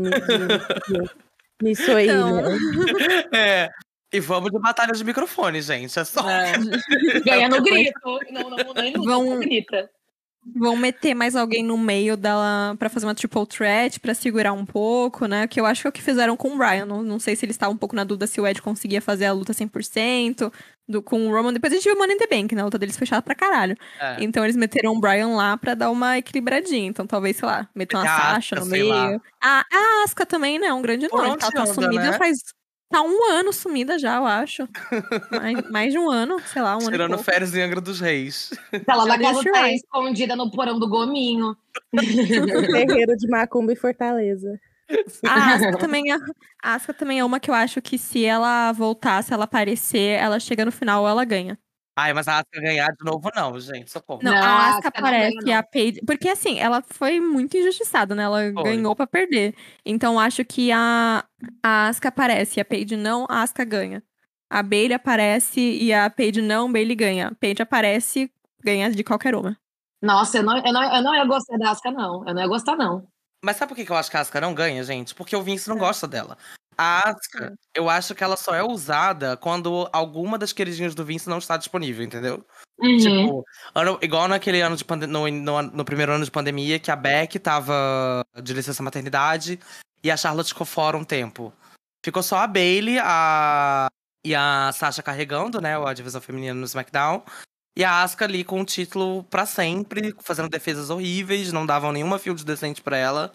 [1.61, 2.35] nisso aí, Então.
[2.35, 2.43] né?
[3.33, 3.69] É.
[4.11, 5.99] E vamos de batalha de microfone, gente.
[5.99, 6.23] É só.
[7.25, 7.99] Ganha no grito.
[8.31, 9.89] Não, não, nem no Vão- grita.
[10.55, 14.65] Vão meter mais alguém no meio dela pra fazer uma triple threat, pra segurar um
[14.65, 15.47] pouco, né?
[15.47, 16.85] Que eu acho que é o que fizeram com o Brian.
[16.85, 19.25] Não, não sei se eles estavam um pouco na dúvida se o Ed conseguia fazer
[19.25, 20.51] a luta 100%.
[20.87, 21.53] Do, com o Roman.
[21.53, 22.61] Depois a gente viu o Money in the Bank, né?
[22.61, 23.77] A luta deles fechada pra caralho.
[23.99, 24.23] É.
[24.23, 26.87] Então eles meteram o Brian lá pra dar uma equilibradinha.
[26.87, 29.21] Então talvez, sei lá, Meter a Sasha no meio.
[29.39, 30.67] A, a Asuka também, né?
[30.67, 31.27] É um grande nome.
[31.27, 32.17] Ela tá anda, sumida né?
[32.17, 32.39] faz.
[32.89, 34.67] Tá um ano sumida já, eu acho.
[35.31, 36.89] mais, mais de um ano, sei lá, um ano.
[36.89, 38.49] e Tirando férias em Angra dos Reis.
[38.87, 41.55] Ela Já na casa tá escondida no porão do gominho.
[41.93, 44.59] Terreiro de Macumba e Fortaleza.
[45.23, 46.17] A Asuka também é,
[46.63, 50.19] a Asuka também é uma que eu acho que se ela voltar, se ela aparecer,
[50.19, 51.59] ela chega no final ela ganha.
[51.95, 53.91] Ai, mas a Asuka ganhar de novo, não, gente.
[53.91, 54.21] Socorro.
[54.23, 56.01] Não, Não, a a Asuka Asuka não aparece ganha, e a Paige.
[56.05, 58.23] Porque assim, ela foi muito injustiçada, né?
[58.23, 58.63] Ela Foi.
[58.63, 59.53] ganhou pra perder.
[59.85, 61.25] Então acho que a,
[61.63, 64.01] a Asuka aparece e a Paige não, a Asuka ganha.
[64.49, 67.27] A Bailey aparece e a Paige não, Bailey ganha.
[67.27, 68.31] A Paige aparece,
[68.63, 69.57] ganha de qualquer uma.
[70.01, 72.25] Nossa, eu não, eu, não, eu não ia gostar da Asca, não.
[72.25, 73.05] Eu não ia gostar, não.
[73.43, 75.13] Mas sabe por que que eu acho que a Asuka não ganha, gente?
[75.13, 75.79] Porque o Vince não É.
[75.79, 76.37] gosta dela.
[76.81, 81.27] A Asuka, eu acho que ela só é usada quando alguma das queridinhas do Vince
[81.27, 82.41] não está disponível, entendeu?
[82.79, 82.97] Uhum.
[82.97, 86.95] Tipo, ano- igual naquele ano de no, no, no primeiro ano de pandemia, que a
[86.95, 89.59] Beck tava de licença maternidade
[90.01, 91.51] e a Charlotte ficou fora um tempo.
[92.01, 93.87] Ficou só a Bailey a,
[94.25, 95.77] e a Sasha carregando, né?
[95.77, 97.21] A divisão feminina no SmackDown.
[97.77, 102.17] E a Asuka ali com o título pra sempre, fazendo defesas horríveis, não davam nenhuma
[102.17, 103.33] field decente pra ela.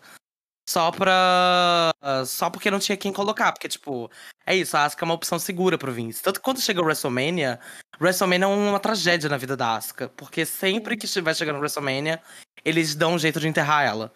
[0.69, 1.93] Só pra.
[2.27, 3.53] Só porque não tinha quem colocar.
[3.53, 4.11] Porque, tipo,
[4.47, 6.23] é isso, a Asuka é uma opção segura pro Vince.
[6.23, 7.61] Tanto que quando chega o WrestleMania,
[8.01, 10.09] WrestleMania é uma tragédia na vida da Asuka.
[10.17, 12.21] Porque sempre que vai chegar no WrestleMania,
[12.65, 14.12] eles dão um jeito de enterrar ela.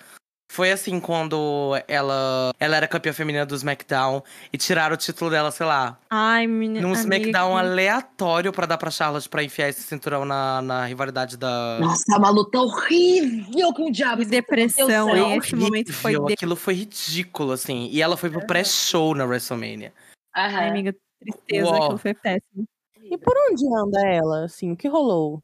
[0.51, 5.51] Foi assim quando ela, ela era campeã feminina do SmackDown e tiraram o título dela,
[5.51, 6.81] sei lá, Ai, menina.
[6.81, 11.37] num SmackDown que- aleatório pra dar pra Charlotte pra enfiar esse cinturão na, na rivalidade
[11.37, 11.79] da.
[11.79, 14.23] Nossa, é uma luta horrível com o diabo.
[14.23, 15.37] Que depressão, hein?
[15.37, 17.89] Esse momento foi Aquilo foi ridículo, assim.
[17.93, 19.93] E ela foi pro pré-show na WrestleMania.
[20.35, 20.69] Ai, Aham.
[20.71, 21.77] amiga, tristeza, Uó.
[21.77, 22.65] aquilo foi péssimo.
[23.03, 24.73] E por onde anda ela, assim?
[24.73, 25.43] O que rolou?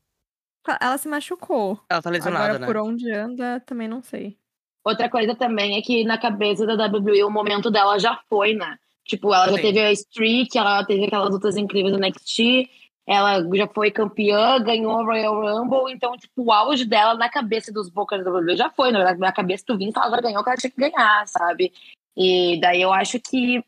[0.81, 1.79] Ela se machucou.
[1.91, 2.67] Ela tá lesionada, Agora, né?
[2.67, 4.39] por onde anda, também não sei.
[4.85, 8.77] Outra coisa também é que na cabeça da WWE o momento dela já foi, né?
[9.07, 9.63] Tipo, ela já Sim.
[9.63, 12.69] teve a streak, ela teve aquelas lutas incríveis no NXT,
[13.07, 17.71] ela já foi campeã, ganhou a Royal Rumble, então, tipo, o auge dela na cabeça
[17.71, 20.41] dos Bookers da WWE já foi, na verdade, na cabeça do Vince, ela agora ganhou
[20.41, 21.73] o que ela tinha que ganhar, sabe?
[22.17, 23.63] E daí eu acho que,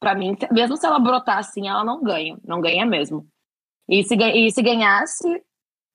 [0.00, 3.24] pra mim, mesmo se ela brotar assim, ela não ganha, não ganha mesmo.
[3.88, 5.42] E se, e se ganhasse,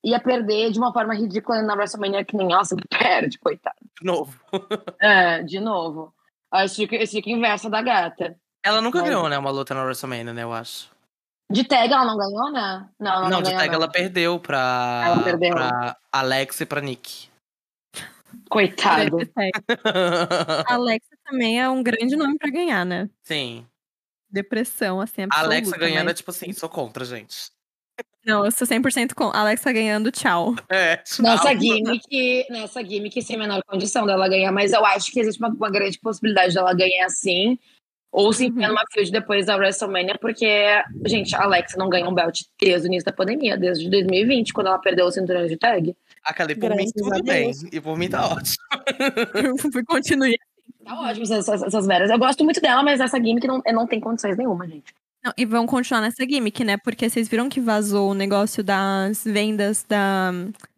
[0.03, 3.75] ia perder de uma forma ridícula na WrestleMania, que nem ela sempre perde, coitada.
[3.99, 4.39] De novo.
[5.01, 6.13] É, de novo.
[6.51, 8.37] Acho que esse que inversa da gata.
[8.63, 9.37] Ela nunca Mas- ganhou, né?
[9.37, 10.43] Uma luta na WrestleMania, né?
[10.43, 10.89] Eu acho.
[11.51, 12.89] De tag ela não ganhou, né?
[12.99, 13.75] Não, ela Não, não, de ganhou, tag não.
[13.75, 15.03] ela perdeu pra.
[15.05, 15.51] Ela perdeu.
[15.51, 17.29] pra Alex e pra Nick.
[18.49, 19.17] Coitado.
[20.67, 23.09] A Alexa também é um grande nome pra ganhar, né?
[23.23, 23.65] Sim.
[24.29, 25.45] Depressão, assim, A absoluta.
[25.55, 27.49] Alexa ganhando é mas- tipo assim, sou contra, gente.
[28.27, 29.31] Não, eu sou 100% com.
[29.33, 30.53] Alexa ganhando, tchau.
[30.69, 31.59] É, Nessa tchau.
[31.59, 35.47] gimmick, nessa gimmick sem a menor condição dela ganhar, mas eu acho que existe uma,
[35.49, 37.57] uma grande possibilidade dela ganhar sim.
[38.11, 38.75] Ou se enfiar Uhum.
[38.75, 40.47] numa field depois da WrestleMania, porque,
[41.05, 44.67] gente, a Alexa não ganha um belt desde o início da pandemia, desde 2020, quando
[44.67, 45.95] ela perdeu o cinturão de tag.
[46.23, 47.45] A Kelly, por mim, Graças tudo bem.
[47.51, 47.63] Deus.
[47.71, 48.57] E por mim tá ótimo.
[49.87, 50.37] Continue.
[50.85, 52.09] Tá ótimo essas, essas veras.
[52.09, 54.93] Eu gosto muito dela, mas essa gimmick não, não tem condições nenhuma, gente.
[55.27, 56.77] Não, e vão continuar nessa gimmick, né?
[56.77, 60.31] Porque vocês viram que vazou o negócio das vendas da,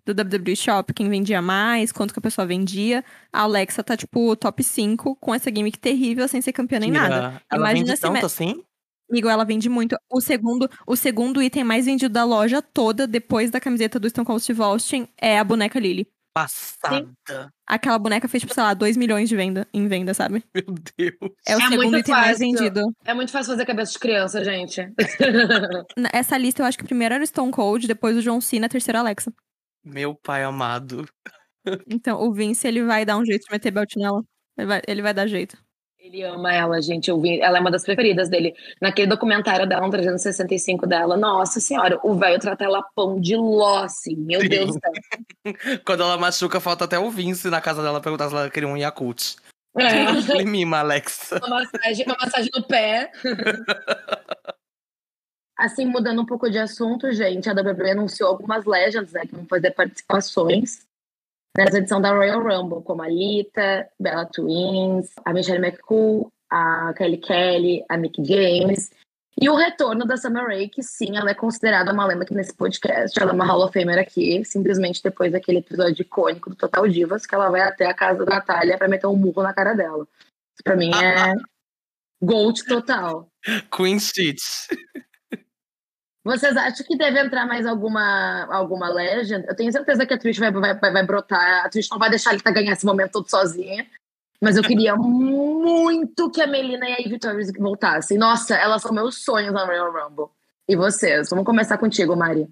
[0.03, 3.05] do WWE Shop, quem vendia mais, quanto que a pessoa vendia.
[3.31, 7.39] A Alexa tá, tipo, top 5 com essa gimmick terrível, sem ser campeã nem nada.
[7.51, 8.63] Ela Imagina vende tanto me- assim?
[9.07, 9.95] Amigo, ela vende muito.
[10.11, 14.25] O segundo, o segundo item mais vendido da loja toda, depois da camiseta do Stone
[14.25, 16.07] Cold Steve Austin, é a boneca Lily.
[16.39, 17.51] Passada.
[17.67, 20.41] Aquela boneca fez, tipo, sei lá, 2 milhões de venda, em venda, sabe?
[20.55, 20.63] Meu
[20.97, 21.33] Deus.
[21.45, 22.81] É o É segundo muito item mais vendido.
[23.03, 24.81] É muito fácil fazer cabeça de criança, gente.
[26.13, 28.97] Essa lista, eu acho que primeiro era o Stone Cold, depois o John Cena, terceiro
[28.97, 29.33] a Alexa.
[29.83, 31.05] Meu pai amado.
[31.89, 34.23] Então, o Vince, ele vai dar um jeito de meter belt nela.
[34.57, 35.57] Ele vai, ele vai dar jeito.
[36.01, 37.09] Ele ama ela, gente.
[37.09, 38.55] Eu vi, ela é uma das preferidas dele.
[38.79, 43.83] Naquele documentário dela, um 365 dela, nossa senhora, o velho trata ela pão de ló,
[43.83, 44.15] assim.
[44.15, 44.47] Meu Sim.
[44.47, 44.93] Deus do céu.
[45.85, 48.77] Quando ela machuca, falta até o Vince na casa dela perguntar se ela queria um
[48.77, 49.35] Yakult.
[49.77, 50.05] É.
[50.39, 51.37] Ele mima, Alexa.
[51.45, 53.11] uma, massagem, uma massagem no pé.
[55.57, 59.45] Assim, mudando um pouco de assunto, gente, a WWE anunciou algumas legends né, que vão
[59.45, 60.87] fazer participações
[61.57, 67.17] nessa edição da Royal Rumble, como a Lita, Bella Twins, a Michelle McCool, a Kelly
[67.17, 68.91] Kelly, a Mick James.
[69.41, 72.53] E o retorno da Summer Rae, que sim, ela é considerada uma lenda aqui nesse
[72.53, 73.17] podcast.
[73.17, 77.25] Ela é uma Hall of Famer aqui, simplesmente depois daquele episódio icônico do Total Divas,
[77.25, 80.05] que ela vai até a casa da Natália pra meter um murro na cara dela.
[80.53, 81.35] Isso pra mim é
[82.21, 83.31] Gold total.
[83.71, 84.41] Queen Shit.
[86.23, 89.45] Vocês acham que deve entrar mais alguma, alguma legend?
[89.47, 91.65] Eu tenho certeza que a Twitch vai, vai, vai, vai brotar.
[91.65, 93.87] A Twitch não vai deixar ele tá ganhar esse momento todo sozinha.
[94.41, 98.17] Mas eu queria muito que a Melina e a Torres voltassem.
[98.17, 100.27] Nossa, elas são meus sonhos na Royal Rumble.
[100.67, 101.29] E vocês?
[101.29, 102.47] Vamos começar contigo, Mari.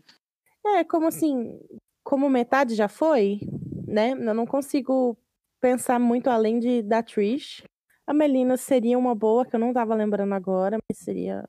[0.66, 1.60] É, como assim,
[2.04, 3.40] como metade já foi,
[3.88, 4.12] né?
[4.12, 5.18] Eu não consigo
[5.62, 7.64] pensar muito além de da Trish.
[8.06, 11.48] A Melina seria uma boa, que eu não tava lembrando agora, mas seria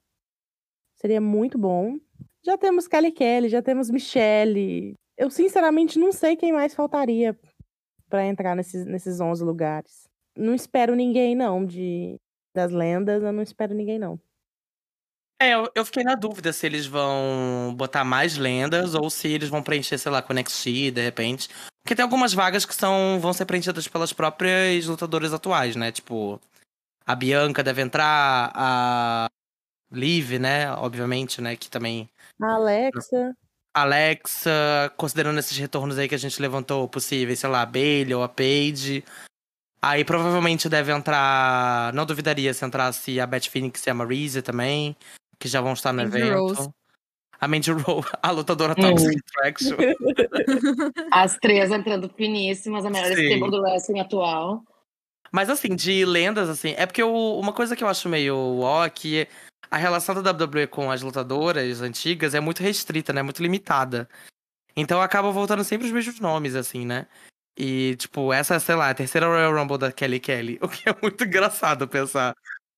[1.00, 1.96] seria muito bom.
[2.42, 4.94] Já temos Kelly Kelly, já temos Michelle.
[5.16, 7.38] Eu sinceramente não sei quem mais faltaria
[8.08, 10.08] pra entrar nesses, nesses 11 lugares.
[10.36, 12.16] Não espero ninguém não de
[12.54, 14.18] das lendas, eu não espero ninguém não.
[15.40, 19.48] É, eu, eu fiquei na dúvida se eles vão botar mais lendas ou se eles
[19.48, 21.48] vão preencher, sei lá, com NXT, de repente.
[21.80, 25.92] Porque tem algumas vagas que são, vão ser preenchidas pelas próprias lutadoras atuais, né?
[25.92, 26.40] Tipo,
[27.06, 29.28] a Bianca deve entrar, a
[29.90, 30.70] Liv, né?
[30.72, 31.56] Obviamente, né?
[31.56, 32.08] Que também.
[32.40, 33.34] A Alexa,
[33.74, 38.22] Alexa, considerando esses retornos aí que a gente levantou possíveis, sei lá, a Bailey ou
[38.22, 39.04] a Paige.
[39.80, 41.92] Aí provavelmente deve entrar.
[41.92, 44.96] Não duvidaria se entrasse a Beth Phoenix e a Marisa também,
[45.38, 46.54] que já vão estar no Mandy evento.
[46.54, 46.70] Rose.
[47.40, 48.82] A Mandy Rose, a lutadora Hum.
[48.82, 49.76] Toxic Attraction.
[51.12, 54.62] As três entrando finíssimas, a melhor stable do wrestling atual.
[55.30, 58.84] Mas assim, de lendas, assim, é porque eu- uma coisa que eu acho meio ó
[58.84, 59.28] é que
[59.70, 63.22] a relação da WWE com as lutadoras antigas é muito restrita, né?
[63.22, 64.08] Muito limitada.
[64.76, 67.06] Então acaba voltando sempre os mesmos nomes, assim, né?
[67.58, 70.94] E, tipo, essa, sei lá, a terceira Royal Rumble da Kelly Kelly, o que é
[71.02, 72.34] muito engraçado pensar.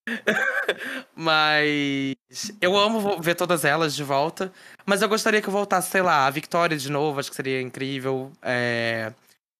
[1.14, 2.16] mas
[2.61, 4.53] eu amo ver todas elas de volta.
[4.87, 7.61] Mas eu gostaria que eu voltasse, sei lá, a Victoria de novo, acho que seria
[7.61, 8.33] incrível.
[8.43, 9.12] É,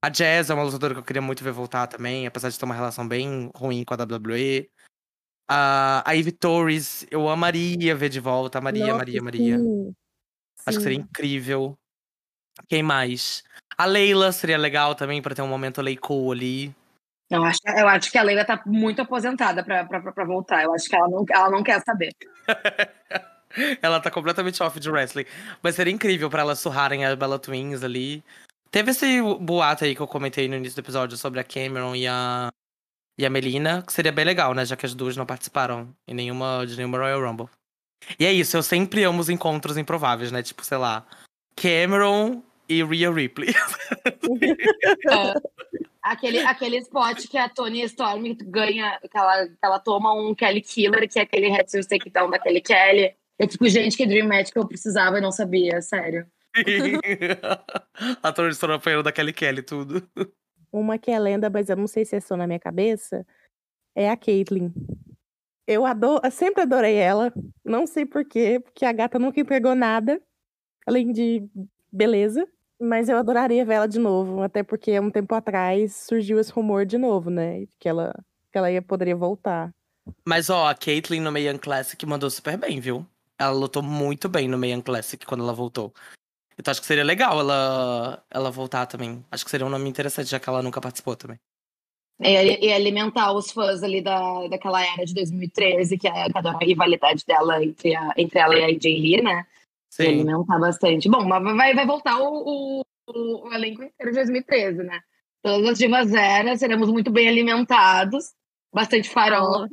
[0.03, 2.65] A Jazz é uma lutadora que eu queria muito ver voltar também, apesar de ter
[2.65, 4.71] uma relação bem ruim com a WWE.
[5.53, 8.61] A, a Ivy Torres, eu amaria ver de volta.
[8.61, 9.59] Maria, Nossa, Maria, Maria.
[9.59, 9.93] sim.
[10.65, 11.77] Acho que seria incrível.
[12.69, 13.43] Quem mais?
[13.77, 16.75] A Leila seria legal também pra ter um momento Lei Cool ali.
[17.29, 20.63] Eu acho, eu acho que a Leila tá muito aposentada pra voltar.
[20.63, 22.11] Eu acho que ela não, ela não quer saber.
[23.83, 25.27] ela tá completamente off de wrestling.
[25.61, 28.23] Mas seria incrível pra elas surrarem a Bella Twins ali.
[28.71, 32.07] Teve esse boato aí que eu comentei no início do episódio sobre a Cameron e
[32.07, 32.51] a,
[33.21, 34.65] e a Melina, que seria bem legal, né?
[34.65, 37.51] Já que as duas não participaram em nenhuma, de nenhuma Royal Rumble.
[38.19, 40.43] E é isso, eu sempre amo os encontros improváveis, né?
[40.43, 41.07] Tipo, sei lá,
[41.55, 43.53] Cameron e Rhea Ripley.
[46.03, 50.63] Aquele, aquele spot que a Tony Storm ganha, que ela, que ela toma um Kelly
[50.63, 53.15] Killer, que é aquele headset takedown da Kelly Kelly.
[53.39, 56.27] É tipo, gente, que Dream Match que eu precisava e não sabia, sério.
[58.23, 60.03] a Tony Storm apanhando da Kelly Kelly, tudo.
[60.73, 63.27] Uma que é lenda, mas eu não sei se é só na minha cabeça,
[63.95, 64.73] é a Caitlyn.
[65.67, 67.33] Eu adoro, eu sempre adorei ela,
[67.65, 70.21] não sei porquê, porque a gata nunca entregou nada,
[70.87, 71.49] além de
[71.93, 72.47] beleza,
[72.81, 76.87] mas eu adoraria ver ela de novo, até porque um tempo atrás surgiu esse rumor
[76.87, 78.13] de novo, né, que ela,
[78.51, 79.73] que ela ia, poderia voltar.
[80.27, 83.07] Mas ó, a Caitlyn no Mayan Classic mandou super bem, viu?
[83.39, 85.93] Ela lutou muito bem no Mayan Classic quando ela voltou.
[86.61, 89.25] Então acho que seria legal ela, ela voltar também.
[89.31, 91.39] Acho que seria um nome interessante, já que ela nunca participou também.
[92.21, 97.25] E, e alimentar os fãs ali da, daquela era de 2013, que é a rivalidade
[97.25, 99.47] dela entre, a, entre ela e a AJ Lee, né?
[99.93, 100.09] E Sim.
[100.09, 101.09] alimentar bastante.
[101.09, 105.01] Bom, mas vai, vai voltar o, o, o elenco inteiro de 2013, né?
[105.43, 108.35] Todas as divas eras, seremos muito bem alimentados,
[108.71, 109.67] bastante farol.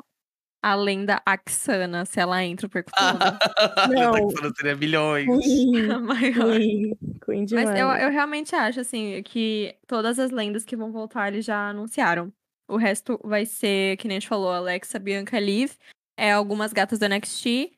[0.67, 3.19] A lenda Axana, se ela entra o percutando.
[3.89, 4.11] Não.
[4.11, 4.53] Não.
[4.53, 5.25] seria milhões.
[5.25, 6.57] Queen, a maior.
[6.57, 7.45] Queen, Queen.
[7.53, 11.69] Mas eu, eu realmente acho, assim, que todas as lendas que vão voltar, eles já
[11.69, 12.33] anunciaram.
[12.67, 15.71] O resto vai ser, que nem a gente falou, Alexa, Bianca, Liv.
[16.17, 17.71] É, algumas gatas do NXT.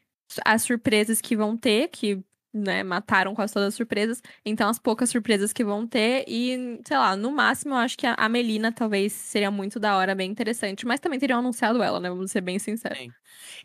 [0.43, 4.21] As surpresas que vão ter, que né, mataram quase todas as surpresas.
[4.43, 6.25] Então, as poucas surpresas que vão ter.
[6.27, 9.95] E, sei lá, no máximo, eu acho que a, a Melina talvez seria muito da
[9.97, 10.85] hora, bem interessante.
[10.85, 12.09] Mas também teriam anunciado ela, né?
[12.09, 12.97] Vamos ser bem sinceros.
[12.97, 13.11] Sim.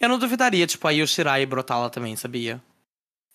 [0.01, 2.63] Eu não duvidaria, tipo, a Yoshirai brotar lá também, sabia?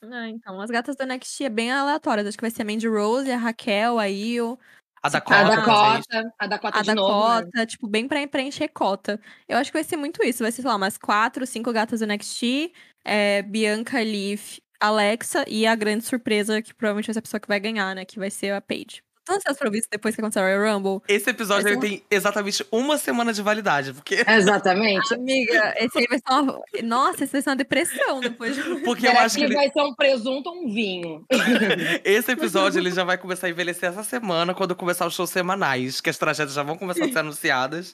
[0.01, 2.27] Ah, então, as gatas do NXT é bem aleatórias.
[2.27, 4.57] Acho que vai ser a Mandy Rose, a Raquel, a Io.
[5.01, 5.39] A Dakota.
[5.39, 5.55] A.
[5.55, 7.41] Dakota, a Dakota a de novo, né?
[7.41, 9.19] Dakota, tipo, bem pra preencher cota.
[9.47, 10.43] Eu acho que vai ser muito isso.
[10.43, 12.71] Vai ser, sei lá, umas quatro, cinco gatas do NXT,
[13.03, 17.47] é, Bianca, Leaf, Alexa e a grande surpresa, que provavelmente vai ser a pessoa que
[17.47, 18.05] vai ganhar, né?
[18.05, 19.01] Que vai ser a Paige.
[19.25, 21.01] Tô ansiosa pra ver isso depois que acontecer o Royal Rumble.
[21.07, 25.13] Esse episódio Vai ele ser tem exatamente uma semana de validade, porque, Exatamente.
[25.13, 26.61] Amiga, esse aí vai ser uma.
[26.81, 28.63] Nossa, esse vai ser uma depressão depois de.
[28.83, 31.25] porque eu Será acho que que ele- vai ser um presunto ou um vinho?
[32.03, 36.01] esse episódio ele já vai começar a envelhecer essa semana, quando começar os shows semanais,
[36.01, 37.93] que as tragédias já vão começar a ser anunciadas.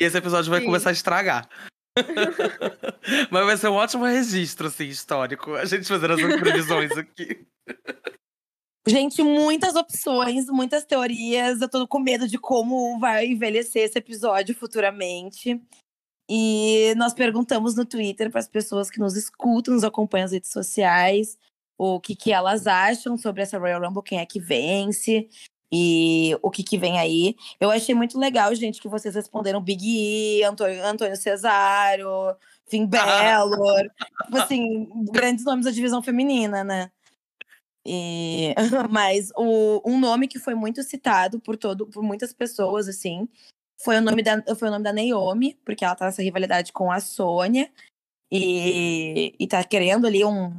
[0.00, 0.66] E esse episódio vai Sim.
[0.66, 1.48] começar a estragar.
[3.30, 5.54] Mas vai ser um ótimo registro, assim, histórico.
[5.54, 7.46] A gente fazendo essas previsões aqui.
[8.86, 11.60] Gente, muitas opções, muitas teorias.
[11.60, 15.60] Eu tô com medo de como vai envelhecer esse episódio futuramente.
[16.28, 20.50] E nós perguntamos no Twitter para as pessoas que nos escutam, nos acompanham nas redes
[20.50, 21.36] sociais,
[21.76, 25.28] o que, que elas acham sobre essa Royal Rumble, quem é que vence
[25.72, 27.34] e o que, que vem aí.
[27.58, 32.36] Eu achei muito legal, gente, que vocês responderam Big E, Antônio, Antônio Cesaro,
[32.66, 33.90] Finn Balor.
[34.26, 36.90] tipo assim, grandes nomes da divisão feminina, né?
[37.86, 38.54] E,
[38.90, 43.26] mas o, um nome que foi muito citado por todo, por muitas pessoas, assim,
[43.82, 46.92] foi o nome da, foi o nome da Naomi, porque ela tá nessa rivalidade com
[46.92, 47.70] a Sônia
[48.30, 50.54] e, e tá querendo ali um,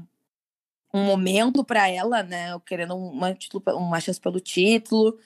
[0.94, 2.60] um momento para ela, né?
[2.66, 5.18] Querendo uma, título, uma chance pelo título.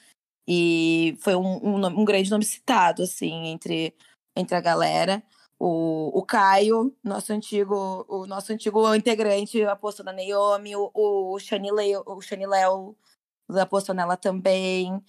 [0.46, 3.94] E foi um, um, um grande nome citado, assim, entre,
[4.34, 5.22] entre a galera.
[5.58, 11.70] O, o Caio, nosso antigo, o nosso antigo integrante, apostou na Naomi, o, o Shani
[11.70, 15.02] Leo, o apostou nela também,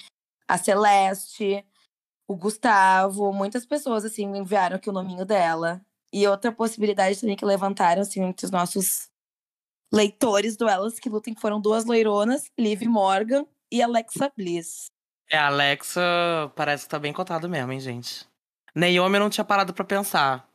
[0.47, 1.63] a Celeste,
[2.27, 5.81] o Gustavo, muitas pessoas assim enviaram aqui o nominho dela.
[6.11, 9.09] E outra possibilidade também que levantaram assim entre os nossos
[9.91, 14.91] leitores do Elas que Lutem foram duas loironas, Liv Morgan e Alexa Bliss.
[15.29, 16.01] É, a Alexa
[16.55, 18.27] parece que tá bem cotado mesmo, hein, gente.
[18.73, 20.47] Naomi eu não tinha parado pra pensar.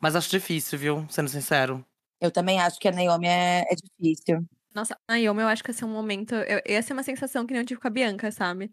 [0.00, 1.06] Mas acho difícil, viu?
[1.10, 1.84] Sendo sincero.
[2.20, 4.44] Eu também acho que a Naomi é, é difícil.
[4.74, 6.34] Nossa, a Naomi, eu acho que ia ser um momento.
[6.34, 8.70] Eu, ia ser uma sensação que nem eu tive com a Bianca, sabe?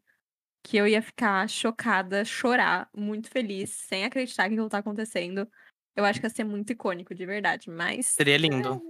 [0.61, 5.47] Que eu ia ficar chocada, chorar, muito feliz, sem acreditar que aquilo tá acontecendo.
[5.95, 7.69] Eu acho que ia ser muito icônico, de verdade.
[7.69, 8.07] Mas.
[8.07, 8.81] Seria lindo.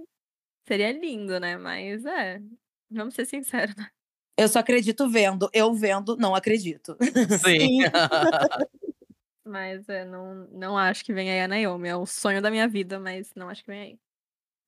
[0.66, 1.56] Seria lindo, né?
[1.56, 2.40] Mas é.
[2.90, 3.74] Vamos ser sinceros.
[3.76, 3.88] né?
[4.36, 5.48] Eu só acredito vendo.
[5.52, 6.96] Eu vendo, não acredito.
[7.44, 7.80] Sim.
[9.44, 11.88] Mas é, não, não acho que venha aí a Naomi.
[11.88, 13.98] É o sonho da minha vida, mas não acho que venha aí.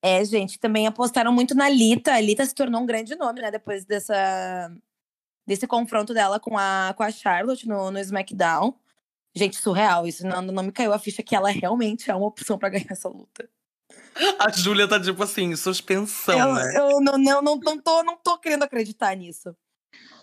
[0.03, 2.13] É, gente, também apostaram muito na Lita.
[2.13, 3.51] A Lita se tornou um grande nome, né?
[3.51, 4.71] Depois dessa,
[5.47, 8.79] desse confronto dela com a, com a Charlotte no, no SmackDown.
[9.35, 10.07] Gente, surreal.
[10.07, 12.87] Isso não, não me caiu a ficha que ela realmente é uma opção pra ganhar
[12.91, 13.49] essa luta.
[14.39, 16.73] A Júlia tá tipo assim, suspensão, eu, né?
[16.77, 19.55] eu não, não, não, não, tô, não tô querendo acreditar nisso.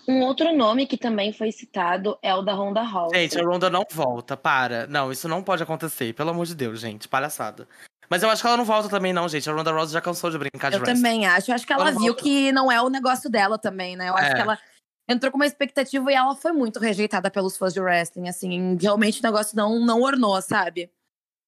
[0.08, 3.12] Um outro nome que também foi citado é o da Ronda House.
[3.16, 4.86] Gente, a Ronda não volta, para.
[4.88, 7.08] Não, isso não pode acontecer, pelo amor de Deus, gente.
[7.08, 7.68] Palhaçada.
[8.10, 9.50] Mas eu acho que ela não volta também, não, gente.
[9.50, 11.02] A Ronda Rousey já cansou de brincar de Eu wrestling.
[11.02, 11.50] também acho.
[11.52, 12.22] Eu acho que ela Ela viu volta.
[12.22, 14.10] que não é o negócio dela também, né?
[14.10, 14.36] Eu acho É.
[14.36, 14.60] que ela
[15.08, 18.28] entrou com uma expectativa e ela foi muito rejeitada pelos fãs de wrestling.
[18.28, 20.92] Assim, realmente o negócio não, não ornou, sabe?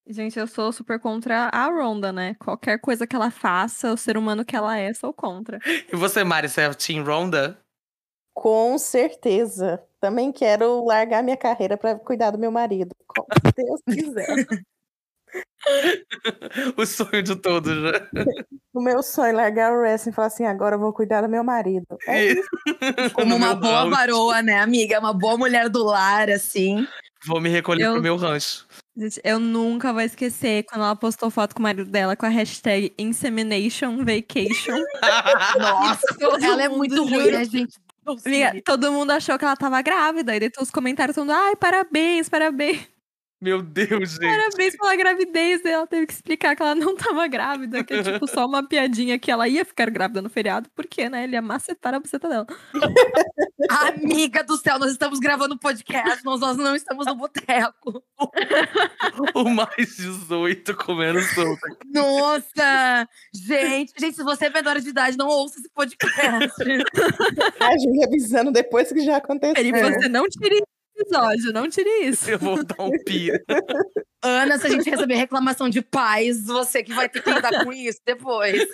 [0.07, 2.35] Gente, eu sou super contra a Ronda, né?
[2.35, 5.59] Qualquer coisa que ela faça, o ser humano que ela é, sou contra.
[5.91, 7.57] E você, Mari, você é Team Ronda?
[8.35, 9.81] Com certeza.
[9.99, 12.91] Também quero largar minha carreira para cuidar do meu marido.
[13.07, 14.27] Como Deus quiser.
[16.77, 18.07] o sonho de todos, né?
[18.73, 21.29] o meu sonho é largar o wrestling e falar assim: agora eu vou cuidar do
[21.29, 21.87] meu marido.
[22.07, 22.49] É isso.
[23.13, 24.99] Como uma boa varoa, né, amiga?
[24.99, 26.87] Uma boa mulher do lar, assim.
[27.25, 28.67] Vou me recolher Eu- pro meu rancho.
[28.97, 32.29] Gente, eu nunca vou esquecer quando ela postou foto com o marido dela com a
[32.29, 34.77] hashtag Insemination Vacation.
[35.59, 37.77] Nossa, ela é muito ruim, né, gente?
[38.25, 40.35] Amiga, todo mundo achou que ela tava grávida.
[40.35, 42.94] E daí os comentários falando, ai, parabéns, parabéns.
[43.41, 44.21] Meu Deus, gente.
[44.21, 45.61] Parabéns pela gravidez.
[45.63, 48.63] e Ela teve que explicar que ela não tava grávida, que é tipo só uma
[48.67, 51.23] piadinha que ela ia ficar grávida no feriado, porque, né?
[51.23, 52.47] Ele ia macetar a buceta dela.
[53.69, 58.03] Amiga do céu, nós estamos gravando podcast, nós, nós não estamos no boteco.
[59.33, 61.67] O mais 18 comendo solta.
[61.85, 63.07] Nossa!
[63.33, 66.61] Gente, gente, se você é menor de idade, não ouça esse podcast.
[67.59, 69.55] A Júlia avisando depois que já aconteceu.
[69.57, 70.61] Ele, você não tire
[70.97, 72.29] episódio, não tire isso.
[72.29, 73.43] Eu vou dar um pia.
[74.21, 77.71] Ana, se a gente receber reclamação de pais, você que vai ter que lidar com
[77.71, 78.67] isso depois.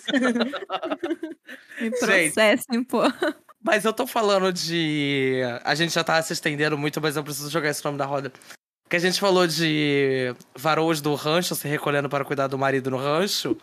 [1.81, 3.01] Me processem, pô.
[3.63, 5.41] Mas eu tô falando de.
[5.63, 8.31] A gente já tá se estendendo muito, mas eu preciso jogar esse nome da roda.
[8.89, 12.97] Que a gente falou de varoas do rancho se recolhendo para cuidar do marido no
[12.97, 13.55] rancho.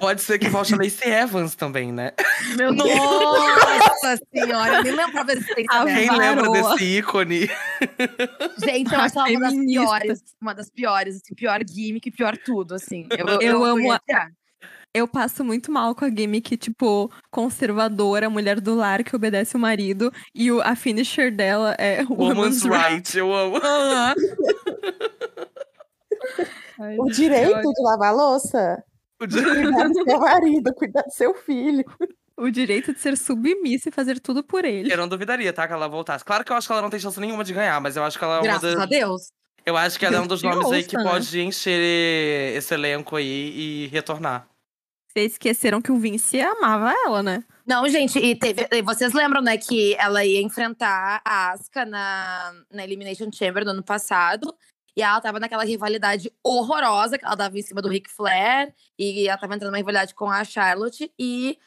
[0.00, 2.12] Pode ser que volte a Lacey Evans também, né?
[2.56, 2.88] Meu Deus.
[2.98, 5.54] Nossa senhora, eu nem lembrava desse.
[5.54, 6.74] Quem lembra varoa.
[6.74, 7.50] desse ícone?
[8.58, 10.22] Gente, eu acho ela uma das piores.
[10.40, 13.06] Uma das piores, assim, pior gimmick, pior tudo, assim.
[13.10, 14.00] Eu, Eu amo a-.
[14.92, 19.60] Eu passo muito mal com a gimmick, tipo, conservadora, mulher do lar que obedece o
[19.60, 23.60] marido, e o, a finisher dela é Woman's Right, eu amo.
[26.98, 28.82] O direito de lavar louça,
[29.18, 31.84] cuidar do seu marido, cuidar do seu filho.
[32.36, 34.92] O direito de ser submissa e fazer tudo por ele.
[34.92, 35.66] Eu não duvidaria, tá?
[35.66, 36.24] Que ela voltasse.
[36.24, 38.18] Claro que eu acho que ela não tem chance nenhuma de ganhar, mas eu acho
[38.18, 38.82] que ela é uma Graças das.
[38.82, 39.32] a Deus.
[39.64, 41.02] Eu acho que ela é um dos nomes aí ouça, que né?
[41.02, 44.46] pode encher esse elenco aí e retornar.
[45.08, 47.42] Vocês esqueceram que o Vince amava ela, né?
[47.66, 48.68] Não, gente, e teve.
[48.70, 53.70] e Vocês lembram, né, que ela ia enfrentar a Asuka na, na Elimination Chamber do
[53.70, 54.54] ano passado.
[54.96, 58.74] E ela tava naquela rivalidade horrorosa que ela dava em cima do Ric Flair.
[58.98, 61.12] E ela tava entrando numa rivalidade com a Charlotte.
[61.18, 61.58] E,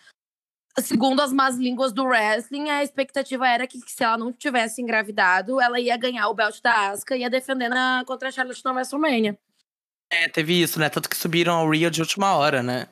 [0.80, 5.62] segundo as más línguas do wrestling, a expectativa era que se ela não tivesse engravidado,
[5.62, 8.72] ela ia ganhar o belt da Asuka e ia defender na, contra a Charlotte na
[8.72, 9.38] WrestleMania.
[10.12, 10.90] É, teve isso, né?
[10.90, 12.88] Tanto que subiram ao Rio de última hora, né?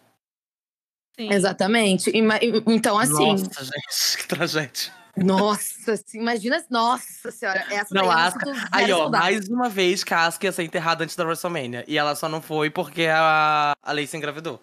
[1.19, 1.33] Sim.
[1.33, 2.11] Exatamente.
[2.11, 2.21] E
[2.67, 3.31] Então, assim.
[3.31, 4.93] Nossa, gente, que tragédia.
[5.23, 6.63] Nossa, assim, imagina.
[6.69, 9.27] Nossa senhora, essa Não, é Asuka- Aí, ó, soldados.
[9.27, 11.83] mais uma vez que a Asuka ia ser enterrada antes da WrestleMania.
[11.87, 14.61] E ela só não foi porque a, a Lacey engravidou.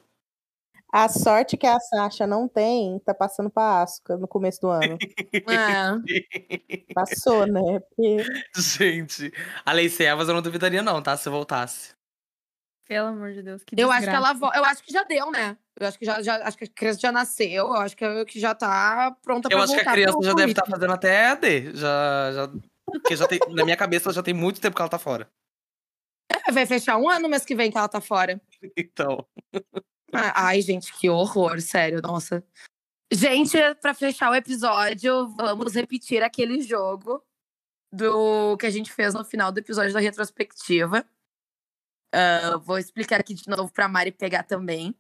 [0.93, 4.97] A sorte que a Sasha não tem, tá passando pra Asuka no começo do ano.
[5.33, 5.35] É.
[6.95, 7.81] Passou, né?
[7.81, 8.25] Porque
[8.57, 9.33] gente,
[9.67, 11.17] a Lacey Evans eu não duvidaria não, tá?
[11.17, 11.95] Se voltasse.
[12.87, 15.31] Pelo amor de Deus, que Eu acho que ela vo- Eu acho que já deu,
[15.31, 15.57] né?
[15.81, 18.39] Eu acho que já, já acho que a criança já nasceu, eu acho que, que
[18.39, 20.77] já tá pronta pra Eu acho que voltar a criança já deve estar ritmo.
[20.77, 21.73] fazendo até AD.
[21.77, 22.53] Já, já,
[22.87, 25.29] porque já tem, na minha cabeça já tem muito tempo que ela tá fora.
[26.47, 28.41] É, Vai fechar um ano mês que vem que ela tá fora.
[28.77, 29.27] Então.
[30.13, 32.45] Ah, Ai, gente, que horror, sério, nossa.
[33.13, 37.23] Gente, pra fechar o episódio, vamos repetir aquele jogo
[37.93, 41.05] do que a gente fez no final do episódio da retrospectiva.
[42.15, 44.95] Ah, vou explicar aqui de novo pra Mari pegar também.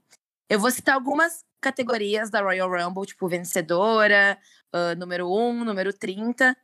[0.48, 4.36] Eu vou citar algumas categorias da Royal Rumble, tipo vencedora,
[4.72, 6.56] ah, número 1, número 30.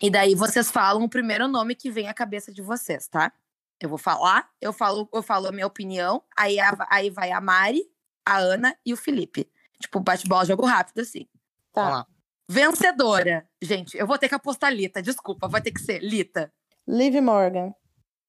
[0.00, 3.32] E daí vocês falam o primeiro nome que vem à cabeça de vocês, tá?
[3.80, 7.40] Eu vou falar, eu falo, eu falo a minha opinião, aí, a- aí vai a
[7.40, 7.82] Mari,
[8.24, 9.50] a Ana e o Felipe.
[9.80, 11.26] Tipo, bate-bola, jogo rápido, assim.
[11.72, 11.82] Tá.
[11.82, 12.06] Vamos lá.
[12.48, 13.48] Vencedora.
[13.62, 16.52] Gente, eu vou ter que apostar Lita, desculpa, vai ter que ser Lita.
[16.86, 17.72] Liv Morgan.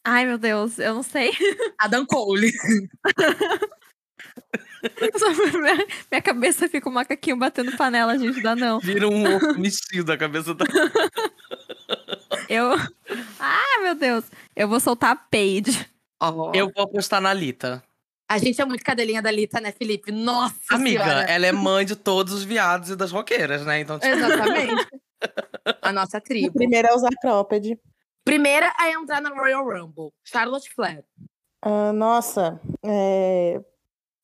[0.04, 1.32] Ai, meu Deus, eu não sei.
[1.78, 2.52] Adam Cole.
[5.54, 8.80] Minha, minha cabeça fica um macaquinho batendo panela, gente, dá não.
[8.80, 10.66] Vira um ovo mexido da cabeça da.
[12.50, 12.72] Eu.
[13.40, 14.26] Ah, meu Deus.
[14.56, 15.88] Eu vou soltar a Paige.
[16.20, 17.84] Ó, Eu vou apostar na Lita.
[18.28, 20.12] A gente é muito cadelinha da Lita, né, Felipe?
[20.12, 21.22] Nossa Amiga, senhora.
[21.32, 23.82] ela é mãe de todos os viados e das roqueiras, né?
[23.82, 24.88] Então, tipo, Exatamente.
[25.82, 26.54] a nossa O tribo.
[26.54, 27.78] primeiro é usar cropped.
[28.24, 30.12] Primeira a entrar na Royal Rumble.
[30.24, 31.04] Charlotte Flair.
[31.62, 33.60] Ah, nossa, é...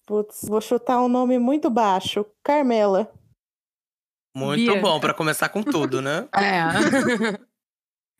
[0.05, 2.25] Putz, vou chutar um nome muito baixo.
[2.43, 3.11] Carmela.
[4.35, 4.81] muito Bianca.
[4.81, 6.27] bom pra começar com tudo, né?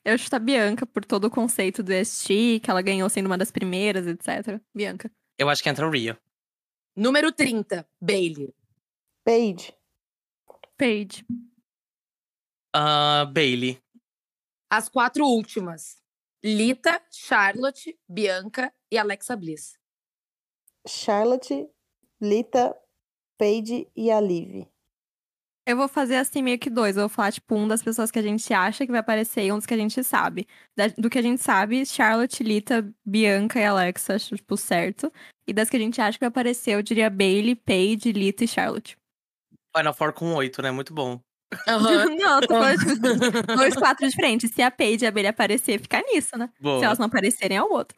[0.06, 0.12] É.
[0.14, 3.38] Eu chuto a Bianca por todo o conceito do ST, que ela ganhou sendo uma
[3.38, 4.62] das primeiras, etc.
[4.74, 5.12] Bianca.
[5.38, 6.18] Eu acho que entra o Rio.
[6.96, 8.54] Número 30, Bailey.
[9.26, 9.74] Paige.
[10.78, 11.26] Paige.
[12.74, 13.82] Ah, Bailey.
[14.70, 15.98] As quatro últimas.
[16.44, 19.78] Lita, Charlotte, Bianca e Alexa Bliss.
[20.88, 21.68] Charlotte,
[22.22, 22.76] Lita,
[23.38, 24.68] Paige e a Liv.
[25.66, 26.96] Eu vou fazer assim meio que dois.
[26.96, 29.52] Eu vou falar, tipo, um das pessoas que a gente acha que vai aparecer e
[29.52, 30.48] um dos que a gente sabe.
[30.76, 35.12] Da- do que a gente sabe, Charlotte, Lita, Bianca e Alexa, acho, tipo, certo.
[35.46, 38.48] E das que a gente acha que vai aparecer, eu diria Bailey, Paige, Lita e
[38.48, 38.98] Charlotte.
[39.76, 40.72] Final Four com oito, né?
[40.72, 41.20] Muito bom.
[41.68, 42.16] Aham.
[42.16, 42.96] Não, tô falando de
[43.56, 44.52] dois quatro diferentes.
[44.52, 46.50] Se a Paige e a abelha aparecer, fica nisso, né?
[46.60, 46.80] Boa.
[46.80, 47.98] Se elas não aparecerem, é o outro.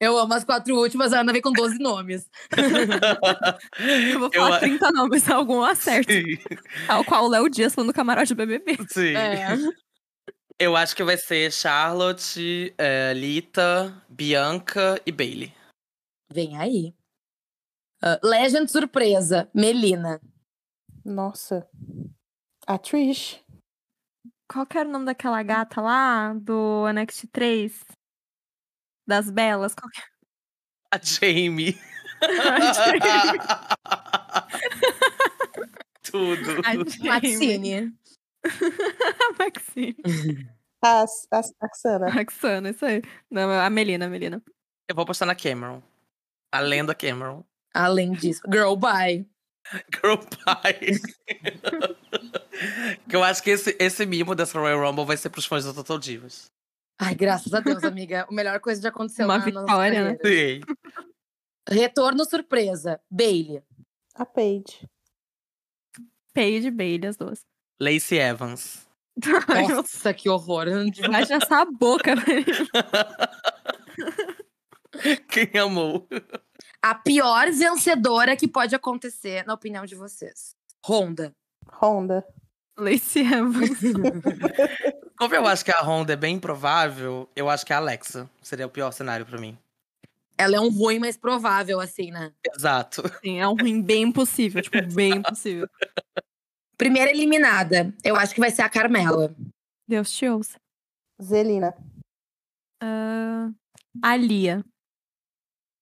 [0.00, 2.28] Eu amo as quatro últimas, a Ana vem com 12 nomes.
[4.12, 6.12] Eu vou Eu falar a- 30 nomes, algum acerto.
[6.12, 6.36] Sim.
[6.86, 8.76] Tal qual o Léo Dias falando do camarote do BBB.
[8.88, 9.14] Sim.
[9.16, 9.48] É.
[10.58, 15.52] Eu acho que vai ser Charlotte, eh, Lita, Bianca e Bailey.
[16.32, 16.94] Vem aí.
[18.02, 20.20] Ah, Legend surpresa, Melina.
[21.04, 21.66] Nossa.
[22.66, 23.44] A Trish.
[24.50, 27.84] Qual que era o nome daquela gata lá do NXT 3?
[29.06, 29.74] Das belas?
[29.74, 30.00] Qual que
[30.90, 31.78] A Jamie.
[36.02, 36.60] Tudo.
[36.64, 37.08] A Jamie.
[37.08, 37.94] Maxine.
[38.44, 38.48] A
[39.38, 39.96] Maxine.
[40.82, 41.04] A, a,
[41.40, 42.06] a Xana.
[42.06, 43.00] A Roxana, isso aí.
[43.30, 44.42] Não, a Melina, a Melina.
[44.88, 45.82] Eu vou apostar na Cameron.
[46.52, 47.44] A lenda Cameron.
[47.74, 49.26] Além disso, Girl Bye.
[49.94, 51.00] Girl Pie.
[53.08, 55.74] que eu acho que esse, esse mimo dessa Royal Rumble vai ser pros fãs do
[55.74, 56.50] Total Divas.
[56.98, 58.26] Ai, graças a Deus, amiga.
[58.28, 60.18] A melhor coisa já aconteceu Uma na nossa vitória, né?
[60.24, 60.60] Sim.
[61.68, 63.62] Retorno surpresa, Bailey.
[64.14, 64.88] A Paige.
[66.32, 67.44] Paige e Bailey, as duas.
[67.80, 68.86] Lacey Evans.
[69.48, 70.66] Nossa, que horror.
[71.10, 72.44] Baixa essa boca, velho.
[75.28, 76.06] Quem amou?
[76.82, 80.54] A pior vencedora que pode acontecer, na opinião de vocês.
[80.86, 81.34] Honda.
[81.80, 82.24] Honda.
[82.76, 83.78] Lacey Evans.
[85.16, 88.66] Como eu acho que a Honda é bem improvável, eu acho que a Alexa seria
[88.66, 89.56] o pior cenário pra mim.
[90.36, 92.32] Ela é um ruim, mas provável, assim, né?
[92.54, 93.02] Exato.
[93.20, 94.60] Sim, é um ruim bem impossível.
[94.60, 95.68] Tipo, bem impossível.
[96.76, 99.34] Primeira eliminada, eu acho que vai ser a Carmela.
[99.86, 100.58] Deus te ouça.
[101.22, 101.72] Zelina.
[102.82, 103.50] Ah,
[104.02, 104.64] a Lia.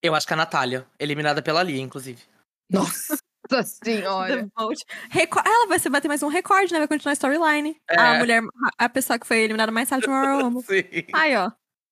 [0.03, 2.23] Eu acho que a Natália, eliminada pela Lia, inclusive.
[2.71, 3.17] Nossa
[3.65, 4.37] senhora.
[4.45, 4.85] The Vault.
[5.11, 6.79] Reco- Ela vai bater mais um recorde, né?
[6.79, 7.77] Vai continuar a storyline.
[7.89, 7.97] É.
[7.99, 8.43] A mulher,
[8.79, 10.63] a pessoa que foi eliminada mais tarde no Royal Rumble.
[10.63, 10.85] Sim.
[11.13, 11.51] Aí, ó.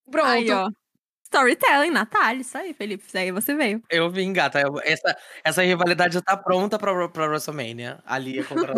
[0.09, 0.27] Pronto.
[0.27, 0.69] Aí, ó.
[1.25, 2.41] Storytelling, Natália.
[2.41, 3.05] Isso aí, Felipe.
[3.07, 3.81] Isso aí você veio.
[3.89, 4.59] Eu vim, gata.
[4.59, 7.99] Eu- Essa, essa rivalidade já tá pronta pra, pra WrestleMania.
[8.05, 8.75] A Lia contra a.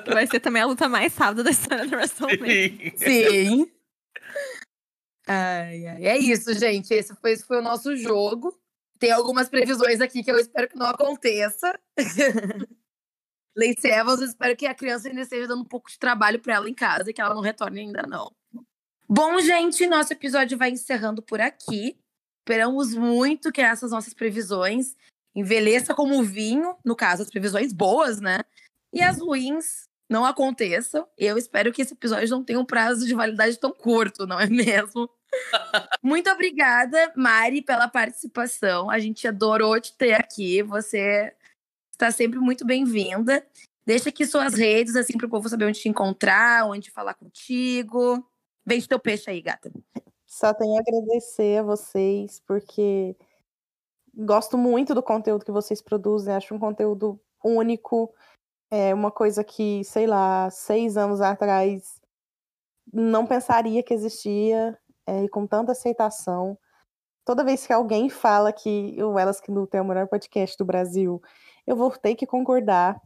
[0.00, 2.92] Que vai ser também a luta mais rápida da história do WrestleMania.
[2.96, 3.30] Sim.
[3.30, 3.72] Sim.
[5.28, 6.06] Ai, ai.
[6.06, 6.92] É isso, gente.
[6.94, 8.54] Esse foi, esse foi o nosso jogo.
[8.98, 11.78] Tem algumas previsões aqui que eu espero que não aconteça.
[13.56, 16.54] Lacey Evans, eu espero que a criança ainda esteja dando um pouco de trabalho para
[16.54, 18.30] ela em casa e que ela não retorne ainda não.
[19.08, 21.96] Bom, gente, nosso episódio vai encerrando por aqui.
[22.40, 24.94] Esperamos muito que essas nossas previsões
[25.34, 28.40] envelheça como vinho, no caso, as previsões boas, né?
[28.92, 31.06] E as ruins não aconteçam.
[31.16, 34.46] Eu espero que esse episódio não tenha um prazo de validade tão curto, não é
[34.46, 35.08] mesmo?
[36.02, 38.90] Muito obrigada, Mari, pela participação.
[38.90, 40.62] A gente adorou te ter aqui.
[40.62, 41.34] Você
[41.90, 43.46] está sempre muito bem-vinda.
[43.84, 48.26] Deixa aqui suas redes, assim, para o povo saber onde te encontrar, onde falar contigo.
[48.64, 49.70] Vende teu peixe aí, gata.
[50.26, 53.16] Só tenho a agradecer a vocês, porque
[54.12, 56.34] gosto muito do conteúdo que vocês produzem.
[56.34, 58.12] Acho um conteúdo único.
[58.70, 62.00] É uma coisa que, sei lá, seis anos atrás
[62.92, 66.58] não pensaria que existia, é, e com tanta aceitação.
[67.24, 70.64] Toda vez que alguém fala que o Elas que Lutam é o melhor podcast do
[70.64, 71.20] Brasil,
[71.66, 73.00] eu vou ter que concordar,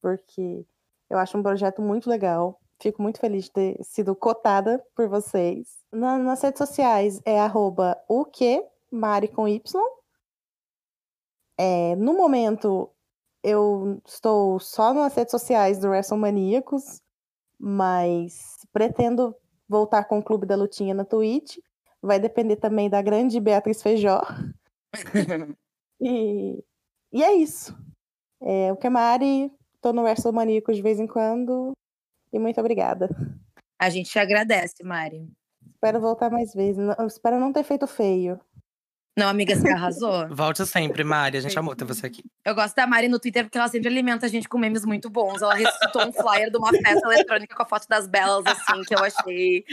[0.00, 0.64] porque
[1.10, 2.60] eu acho um projeto muito legal.
[2.80, 5.78] Fico muito feliz de ter sido cotada por vocês.
[5.90, 9.82] Na- nas redes sociais é arroba o que, Mari com Y.
[11.58, 12.90] É, no momento,
[13.42, 17.00] eu estou só nas redes sociais do WrestleManiacos,
[17.58, 19.34] mas pretendo
[19.68, 21.58] voltar com o Clube da Lutinha na Twitch.
[22.00, 24.20] Vai depender também da grande Beatriz Feijó.
[25.98, 26.62] E,
[27.10, 27.74] e é isso.
[28.42, 31.72] É, o que Mari, tô no WrestleManiacos de vez em quando.
[32.30, 33.08] E muito obrigada.
[33.78, 35.26] A gente te agradece, Mari.
[35.70, 36.86] Espero voltar mais vezes.
[37.06, 38.38] Espero não ter feito feio.
[39.18, 40.28] Não, amiga, você arrasou.
[40.34, 41.38] Volte sempre, Mari.
[41.38, 42.22] A gente amou ter você aqui.
[42.44, 45.08] Eu gosto da Mari no Twitter porque ela sempre alimenta a gente com memes muito
[45.08, 45.40] bons.
[45.40, 48.94] Ela ressuscitou um flyer de uma festa eletrônica com a foto das belas, assim, que
[48.94, 49.64] eu achei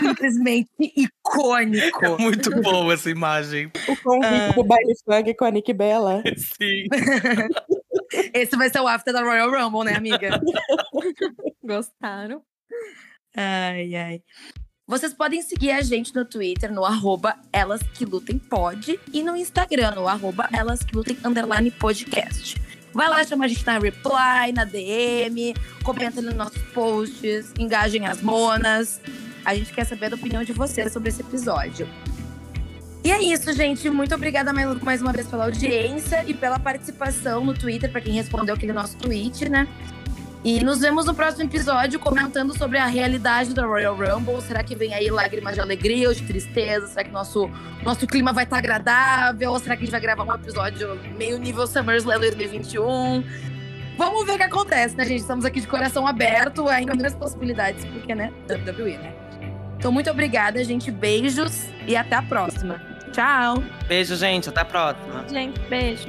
[0.00, 2.20] simplesmente icônico.
[2.20, 3.70] Muito boa essa imagem.
[3.86, 6.20] O convite do baile funk com a Nick Bella.
[6.36, 6.86] Sim.
[8.34, 10.40] Esse vai ser o after da Royal Rumble, né, amiga?
[11.62, 12.42] Gostaram?
[13.34, 14.22] Ai, ai.
[14.92, 18.38] Vocês podem seguir a gente no Twitter, no arroba Elas Que Lutem
[19.10, 22.60] e no Instagram, no arroba Elas Que Lutem Underline Podcast.
[22.92, 28.20] Vai lá, chama a gente na reply, na DM, comenta nos nossos posts, engajem as
[28.20, 29.00] monas.
[29.46, 31.88] A gente quer saber a opinião de vocês sobre esse episódio.
[33.02, 33.88] E é isso, gente.
[33.88, 38.54] Muito obrigada mais uma vez pela audiência e pela participação no Twitter, para quem respondeu
[38.54, 39.66] aquele nosso tweet, né?
[40.44, 44.40] E nos vemos no próximo episódio comentando sobre a realidade da Royal Rumble.
[44.42, 46.88] Será que vem aí lágrimas de alegria ou de tristeza?
[46.88, 47.48] Será que nosso,
[47.84, 49.52] nosso clima vai estar agradável?
[49.52, 53.22] Ou será que a gente vai gravar um episódio meio nível SummerSlam 2021?
[53.96, 55.20] Vamos ver o que acontece, né, gente?
[55.20, 59.14] Estamos aqui de coração aberto, ainda menos possibilidades, porque, né, WWE, né?
[59.78, 60.90] Então, muito obrigada, gente.
[60.90, 62.80] Beijos e até a próxima.
[63.12, 63.62] Tchau!
[63.86, 64.48] Beijo, gente.
[64.48, 65.24] Até a próxima.
[65.28, 66.08] Gente, beijo.